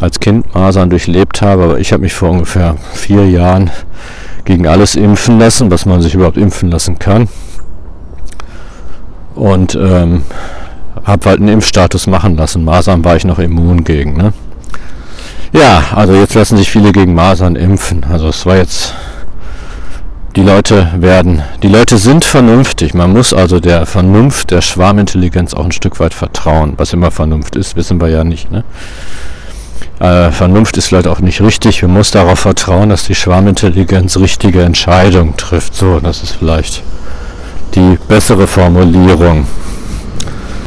als 0.00 0.18
Kind 0.18 0.52
Masern 0.52 0.90
durchlebt 0.90 1.40
habe, 1.40 1.62
aber 1.62 1.78
ich 1.78 1.92
habe 1.92 2.02
mich 2.02 2.12
vor 2.12 2.30
ungefähr 2.30 2.74
vier 2.92 3.30
Jahren 3.30 3.70
gegen 4.44 4.66
alles 4.66 4.96
impfen 4.96 5.38
lassen, 5.38 5.70
was 5.70 5.86
man 5.86 6.02
sich 6.02 6.14
überhaupt 6.14 6.36
impfen 6.36 6.72
lassen 6.72 6.98
kann. 6.98 7.28
Und 9.36 9.76
ähm, 9.76 10.24
habe 11.04 11.28
halt 11.28 11.38
einen 11.38 11.48
Impfstatus 11.48 12.08
machen 12.08 12.36
lassen. 12.36 12.64
Masern 12.64 13.04
war 13.04 13.14
ich 13.14 13.24
noch 13.24 13.38
immun 13.38 13.84
gegen. 13.84 14.16
Ne? 14.16 14.32
Ja, 15.52 15.84
also 15.94 16.14
jetzt 16.14 16.34
lassen 16.34 16.56
sich 16.56 16.68
viele 16.68 16.90
gegen 16.90 17.14
Masern 17.14 17.54
impfen. 17.54 18.04
Also 18.10 18.26
es 18.26 18.44
war 18.44 18.56
jetzt 18.56 18.92
die 20.36 20.42
Leute 20.42 20.88
werden, 20.96 21.42
die 21.62 21.68
Leute 21.68 21.98
sind 21.98 22.24
vernünftig. 22.24 22.94
Man 22.94 23.12
muss 23.12 23.34
also 23.34 23.60
der 23.60 23.84
Vernunft, 23.84 24.50
der 24.50 24.62
Schwarmintelligenz 24.62 25.52
auch 25.52 25.64
ein 25.64 25.72
Stück 25.72 26.00
weit 26.00 26.14
vertrauen. 26.14 26.74
Was 26.78 26.92
immer 26.92 27.10
Vernunft 27.10 27.56
ist, 27.56 27.76
wissen 27.76 28.00
wir 28.00 28.08
ja 28.08 28.24
nicht. 28.24 28.50
Ne? 28.50 28.64
Äh, 30.00 30.30
Vernunft 30.30 30.76
ist 30.78 30.86
vielleicht 30.86 31.06
auch 31.06 31.20
nicht 31.20 31.42
richtig. 31.42 31.82
Wir 31.82 31.88
muss 31.88 32.10
darauf 32.10 32.40
vertrauen, 32.40 32.88
dass 32.88 33.04
die 33.04 33.14
Schwarmintelligenz 33.14 34.16
richtige 34.16 34.62
Entscheidungen 34.62 35.36
trifft. 35.36 35.74
So, 35.74 36.00
das 36.00 36.22
ist 36.22 36.36
vielleicht 36.36 36.82
die 37.74 37.98
bessere 38.08 38.46
Formulierung. 38.46 39.46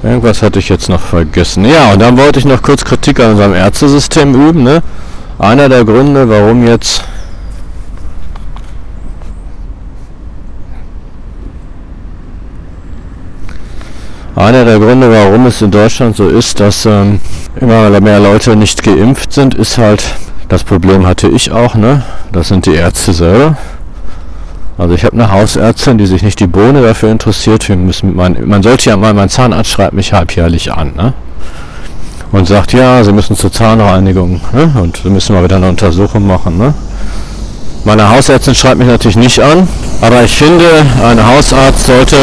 Irgendwas 0.03 0.43
hatte 0.43 0.59
ich 0.59 0.70
jetzt 0.70 0.89
noch 0.89 1.01
vergessen. 1.01 1.66
Ja, 1.66 1.91
und 1.91 1.99
dann 1.99 2.18
wollte 2.18 2.38
ich 2.38 2.45
noch 2.45 2.61
kurz 2.61 2.86
Kritik 2.86 3.20
an 3.20 3.32
unserem 3.32 3.55
Ärztesystem 3.55 4.36
üben. 4.36 4.61
Ne? 4.63 4.84
Einer 5.39 5.70
der 5.70 5.84
Gründe, 5.84 6.30
warum 6.30 6.68
jetzt 6.68 7.03
Einer 14.36 14.65
der 14.65 14.79
Gründe, 14.79 15.09
warum 15.09 15.45
es 15.45 15.61
in 15.61 15.71
Deutschland 15.71 16.17
so 16.17 16.27
ist, 16.27 16.59
dass 16.59 16.86
ähm, 16.86 17.21
immer 17.61 17.89
mehr 18.01 18.19
Leute 18.19 18.57
nicht 18.57 18.83
geimpft 18.83 19.31
sind, 19.31 19.55
ist 19.55 19.77
halt, 19.77 20.03
das 20.49 20.65
Problem 20.65 21.07
hatte 21.07 21.29
ich 21.29 21.51
auch, 21.51 21.75
ne? 21.75 22.03
Das 22.33 22.49
sind 22.49 22.65
die 22.65 22.73
Ärzte 22.73 23.13
selber. 23.13 23.55
Also 24.77 24.93
ich 24.93 25.05
habe 25.05 25.13
eine 25.13 25.31
Hausärztin, 25.31 25.97
die 25.97 26.05
sich 26.05 26.21
nicht 26.21 26.38
die 26.41 26.47
Bohne 26.47 26.81
dafür 26.81 27.11
interessiert. 27.11 27.69
Wir 27.69 27.77
müssen 27.77 28.13
mein, 28.13 28.38
man 28.45 28.61
sollte 28.61 28.89
ja 28.89 28.97
mal, 28.97 29.13
mein 29.13 29.29
Zahnarzt 29.29 29.71
schreibt 29.71 29.93
mich 29.93 30.11
halbjährlich 30.11 30.73
an, 30.73 30.91
ne? 30.97 31.13
Und 32.33 32.45
sagt, 32.45 32.73
ja, 32.73 33.01
Sie 33.05 33.13
müssen 33.13 33.38
zur 33.38 33.53
Zahnreinigung, 33.53 34.41
ne? 34.51 34.73
Und 34.81 34.97
Sie 35.01 35.09
müssen 35.09 35.33
mal 35.33 35.45
wieder 35.45 35.55
eine 35.55 35.69
Untersuchung 35.69 36.27
machen, 36.27 36.57
ne? 36.57 36.73
Meine 37.86 38.09
Hausärztin 38.09 38.53
schreibt 38.53 38.79
mich 38.79 38.88
natürlich 38.89 39.15
nicht 39.15 39.39
an, 39.39 39.65
aber 40.01 40.23
ich 40.23 40.36
finde, 40.36 40.65
ein 41.01 41.25
Hausarzt 41.25 41.86
sollte 41.86 42.17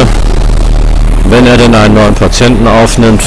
wenn 1.32 1.46
er 1.46 1.56
denn 1.56 1.74
einen 1.74 1.94
neuen 1.94 2.14
Patienten 2.14 2.68
aufnimmt, 2.68 3.22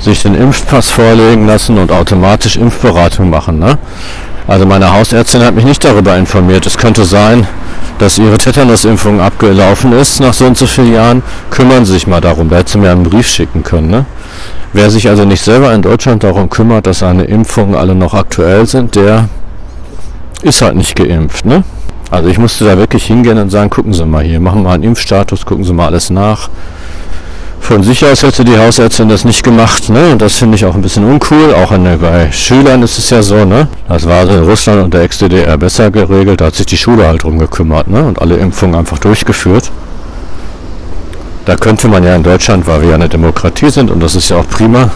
sich 0.00 0.22
den 0.22 0.34
Impfpass 0.34 0.88
vorlegen 0.88 1.46
lassen 1.46 1.76
und 1.76 1.92
automatisch 1.92 2.56
Impfberatung 2.56 3.28
machen. 3.28 3.58
Ne? 3.58 3.76
Also 4.48 4.64
meine 4.64 4.90
Hausärztin 4.90 5.44
hat 5.44 5.54
mich 5.54 5.66
nicht 5.66 5.84
darüber 5.84 6.16
informiert. 6.16 6.64
Es 6.64 6.78
könnte 6.78 7.04
sein, 7.04 7.46
dass 7.98 8.16
ihre 8.16 8.38
Tetanusimpfung 8.38 9.20
abgelaufen 9.20 9.92
ist 9.92 10.20
nach 10.20 10.32
so 10.32 10.46
und 10.46 10.56
so 10.56 10.66
vielen 10.66 10.94
Jahren. 10.94 11.22
Kümmern 11.50 11.84
Sie 11.84 11.92
sich 11.92 12.06
mal 12.06 12.22
darum. 12.22 12.48
Da 12.48 12.56
hätte 12.56 12.72
sie 12.72 12.78
mir 12.78 12.90
einen 12.90 13.02
Brief 13.02 13.28
schicken 13.28 13.62
können. 13.62 13.90
Ne? 13.90 14.06
Wer 14.72 14.88
sich 14.88 15.06
also 15.06 15.26
nicht 15.26 15.44
selber 15.44 15.74
in 15.74 15.82
Deutschland 15.82 16.24
darum 16.24 16.48
kümmert, 16.48 16.86
dass 16.86 17.00
seine 17.00 17.24
Impfungen 17.24 17.74
alle 17.74 17.94
noch 17.94 18.14
aktuell 18.14 18.66
sind, 18.66 18.96
der 18.96 19.28
ist 20.40 20.62
halt 20.62 20.76
nicht 20.76 20.96
geimpft. 20.96 21.44
Ne? 21.44 21.62
Also 22.14 22.28
ich 22.28 22.38
musste 22.38 22.64
da 22.64 22.78
wirklich 22.78 23.04
hingehen 23.06 23.38
und 23.38 23.50
sagen, 23.50 23.70
gucken 23.70 23.92
Sie 23.92 24.06
mal 24.06 24.22
hier, 24.22 24.38
machen 24.38 24.62
wir 24.62 24.70
einen 24.70 24.84
Impfstatus, 24.84 25.44
gucken 25.44 25.64
Sie 25.64 25.72
mal 25.72 25.86
alles 25.86 26.10
nach. 26.10 26.48
Von 27.58 27.82
sich 27.82 28.04
aus 28.06 28.22
hätte 28.22 28.44
die 28.44 28.56
Hausärztin 28.56 29.08
das 29.08 29.24
nicht 29.24 29.42
gemacht, 29.42 29.88
ne? 29.88 30.12
Und 30.12 30.22
das 30.22 30.36
finde 30.36 30.54
ich 30.54 30.64
auch 30.64 30.76
ein 30.76 30.82
bisschen 30.82 31.04
uncool. 31.04 31.52
Auch 31.54 31.72
an, 31.72 31.98
bei 32.00 32.30
Schülern 32.30 32.84
ist 32.84 32.98
es 32.98 33.10
ja 33.10 33.20
so, 33.20 33.44
ne? 33.44 33.66
Das 33.88 34.06
war 34.06 34.28
in 34.28 34.44
Russland 34.44 34.84
und 34.84 34.94
der 34.94 35.02
Ex-DDR 35.02 35.58
besser 35.58 35.90
geregelt. 35.90 36.40
Da 36.40 36.46
hat 36.46 36.54
sich 36.54 36.66
die 36.66 36.76
Schule 36.76 37.04
halt 37.04 37.24
drum 37.24 37.36
gekümmert, 37.38 37.88
ne? 37.88 38.04
Und 38.04 38.22
alle 38.22 38.36
Impfungen 38.36 38.76
einfach 38.76 38.98
durchgeführt. 38.98 39.72
Da 41.46 41.56
könnte 41.56 41.88
man 41.88 42.04
ja 42.04 42.14
in 42.14 42.22
Deutschland, 42.22 42.64
weil 42.68 42.82
wir 42.82 42.90
ja 42.90 42.94
eine 42.94 43.08
Demokratie 43.08 43.70
sind, 43.70 43.90
und 43.90 44.00
das 44.00 44.14
ist 44.14 44.28
ja 44.28 44.36
auch 44.36 44.48
prima, 44.48 44.92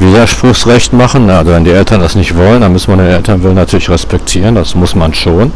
Widerspruchsrecht 0.00 0.92
machen. 0.92 1.30
Also 1.30 1.52
wenn 1.52 1.64
die 1.64 1.70
Eltern 1.70 2.00
das 2.00 2.14
nicht 2.14 2.36
wollen, 2.36 2.60
dann 2.60 2.72
muss 2.72 2.88
man 2.88 2.98
den 2.98 3.08
Elternwillen 3.08 3.54
natürlich 3.56 3.88
respektieren. 3.88 4.54
Das 4.54 4.74
muss 4.74 4.94
man 4.94 5.14
schon. 5.14 5.50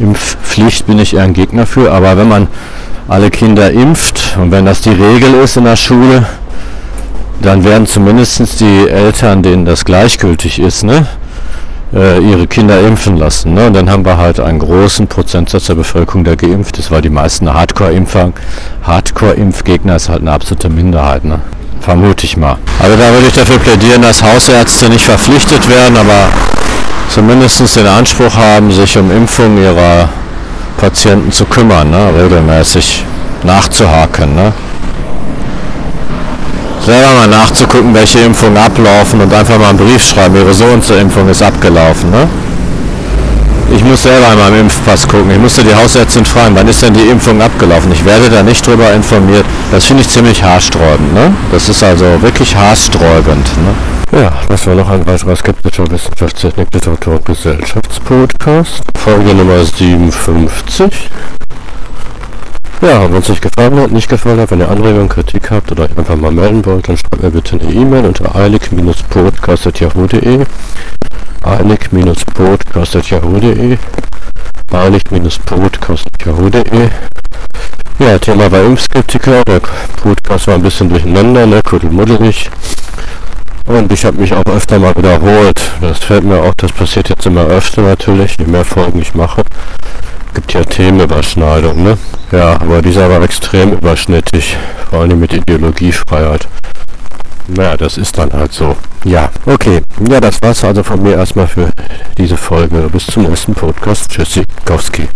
Impfpflicht 0.00 0.86
bin 0.86 0.98
ich 0.98 1.14
eher 1.14 1.22
ein 1.22 1.34
Gegner 1.34 1.66
für, 1.66 1.92
aber 1.92 2.16
wenn 2.16 2.28
man 2.28 2.48
alle 3.08 3.30
Kinder 3.30 3.70
impft 3.70 4.36
und 4.40 4.50
wenn 4.50 4.64
das 4.64 4.80
die 4.80 4.90
Regel 4.90 5.34
ist 5.42 5.56
in 5.56 5.64
der 5.64 5.76
Schule, 5.76 6.26
dann 7.42 7.64
werden 7.64 7.86
zumindest 7.86 8.60
die 8.60 8.88
Eltern, 8.88 9.42
denen 9.42 9.64
das 9.64 9.84
gleichgültig 9.84 10.58
ist, 10.58 10.84
ne, 10.84 11.06
äh, 11.94 12.18
ihre 12.20 12.46
Kinder 12.46 12.80
impfen 12.80 13.16
lassen. 13.16 13.54
Ne? 13.54 13.66
Und 13.66 13.74
dann 13.74 13.90
haben 13.90 14.04
wir 14.04 14.16
halt 14.16 14.40
einen 14.40 14.58
großen 14.58 15.06
Prozentsatz 15.06 15.66
der 15.66 15.74
Bevölkerung, 15.74 16.24
der 16.24 16.36
geimpft 16.36 16.78
ist, 16.78 16.90
weil 16.90 17.02
die 17.02 17.10
meisten 17.10 17.52
Hardcore-Impfer, 17.52 18.32
Hardcore-Impfgegner 18.82 19.96
ist 19.96 20.08
halt 20.08 20.20
eine 20.20 20.32
absolute 20.32 20.68
Minderheit. 20.68 21.24
Ne? 21.24 21.40
Vermute 21.80 22.26
ich 22.26 22.36
mal. 22.36 22.58
Also 22.78 22.96
da 22.96 23.12
würde 23.12 23.26
ich 23.26 23.34
dafür 23.34 23.58
plädieren, 23.58 24.02
dass 24.02 24.22
Hausärzte 24.22 24.88
nicht 24.90 25.04
verpflichtet 25.04 25.68
werden, 25.68 25.96
aber 25.96 26.28
zumindest 27.10 27.76
den 27.76 27.86
Anspruch 27.86 28.36
haben, 28.36 28.70
sich 28.70 28.96
um 28.96 29.10
Impfungen 29.10 29.62
ihrer 29.62 30.08
Patienten 30.78 31.30
zu 31.30 31.44
kümmern, 31.44 31.90
ne? 31.90 32.10
regelmäßig 32.16 33.04
nachzuhaken. 33.42 34.34
Ne? 34.34 34.52
Selber 36.84 37.14
mal 37.14 37.28
nachzugucken, 37.28 37.94
welche 37.94 38.20
Impfungen 38.20 38.56
ablaufen 38.56 39.20
und 39.20 39.32
einfach 39.34 39.58
mal 39.58 39.70
einen 39.70 39.78
Brief 39.78 40.02
schreiben, 40.02 40.36
ihre 40.36 40.54
so 40.54 40.64
und 40.64 40.84
so 40.84 40.94
Impfung 40.94 41.28
ist 41.28 41.42
abgelaufen. 41.42 42.10
Ne? 42.10 42.28
Ich 43.72 43.84
muss 43.84 44.02
selber 44.02 44.32
in 44.32 44.38
meinem 44.38 44.60
Impfpass 44.62 45.06
gucken. 45.06 45.30
Ich 45.30 45.38
musste 45.38 45.62
die 45.62 45.74
Hausärztin 45.74 46.24
fragen, 46.24 46.56
wann 46.56 46.66
ist 46.66 46.82
denn 46.82 46.94
die 46.94 47.06
Impfung 47.08 47.40
abgelaufen? 47.40 47.92
Ich 47.92 48.04
werde 48.04 48.28
da 48.28 48.42
nicht 48.42 48.66
drüber 48.66 48.92
informiert. 48.92 49.44
Das 49.70 49.84
finde 49.84 50.02
ich 50.02 50.08
ziemlich 50.08 50.42
haarsträubend. 50.42 51.14
Ne? 51.14 51.32
Das 51.52 51.68
ist 51.68 51.82
also 51.82 52.20
wirklich 52.20 52.56
haarsträubend. 52.56 53.46
Ne? 53.58 53.99
Ja, 54.12 54.32
das 54.48 54.66
war 54.66 54.74
noch 54.74 54.88
ein 54.88 55.06
weiterer 55.06 55.36
skeptischer 55.36 55.88
Wissenschaftstechnik, 55.88 56.66
Literatur 56.74 57.14
und 57.14 57.24
Gesellschaftspodcast. 57.26 58.82
Folge 58.98 59.32
Nummer 59.34 59.64
57. 59.64 61.08
Ja, 62.82 63.08
wenn 63.12 63.20
es 63.20 63.30
euch 63.30 63.40
gefallen 63.40 63.78
hat, 63.78 63.92
nicht 63.92 64.08
gefallen 64.08 64.40
hat, 64.40 64.50
wenn 64.50 64.58
ihr 64.58 64.68
Anregungen, 64.68 65.08
Kritik 65.08 65.52
habt 65.52 65.70
oder 65.70 65.84
euch 65.84 65.96
einfach 65.96 66.16
mal 66.16 66.32
melden 66.32 66.66
wollt, 66.66 66.88
dann 66.88 66.96
schreibt 66.96 67.22
mir 67.22 67.30
bitte 67.30 67.60
eine 67.60 67.72
E-Mail 67.72 68.06
unter 68.06 68.34
eilig-podcast.yahoo.de 68.34 70.44
eilig-podcast.yahoo.de 71.44 73.78
eilig-podcast.yahoo.de 74.72 76.88
Ja, 78.00 78.18
Thema 78.18 78.50
war 78.50 78.64
Impfskeptiker, 78.64 79.42
der 79.46 79.60
Podcast 80.02 80.48
war 80.48 80.54
ein 80.54 80.62
bisschen 80.62 80.88
durcheinander, 80.88 81.46
ne, 81.46 81.60
kuddelmuddelig. 81.62 82.50
Und 83.66 83.92
ich 83.92 84.04
habe 84.04 84.18
mich 84.18 84.32
auch 84.32 84.44
öfter 84.46 84.78
mal 84.78 84.94
wiederholt. 84.96 85.70
Das 85.80 85.98
fällt 85.98 86.24
mir 86.24 86.42
auch, 86.42 86.54
das 86.56 86.72
passiert 86.72 87.08
jetzt 87.08 87.26
immer 87.26 87.44
öfter 87.44 87.82
natürlich, 87.82 88.36
je 88.38 88.46
mehr 88.46 88.64
Folgen 88.64 89.00
ich 89.00 89.14
mache. 89.14 89.42
Gibt 90.34 90.52
ja 90.52 90.62
Themenüberschneidung, 90.62 91.82
ne? 91.82 91.98
Ja, 92.32 92.60
aber 92.60 92.82
dieser 92.82 93.10
war 93.10 93.22
extrem 93.22 93.72
überschnittig, 93.72 94.56
vor 94.88 95.00
allem 95.00 95.18
mit 95.18 95.32
Ideologiefreiheit. 95.32 96.46
Naja, 97.48 97.76
das 97.76 97.98
ist 97.98 98.16
dann 98.16 98.32
halt 98.32 98.52
so. 98.52 98.76
Ja, 99.04 99.28
okay. 99.46 99.82
Ja, 100.08 100.20
das 100.20 100.40
war's 100.40 100.62
also 100.62 100.84
von 100.84 101.02
mir 101.02 101.16
erstmal 101.16 101.48
für 101.48 101.70
diese 102.16 102.36
Folge. 102.36 102.88
Bis 102.92 103.06
zum 103.06 103.24
nächsten 103.24 103.54
Podcast. 103.54 104.08
Tschüssikowski. 104.10 105.08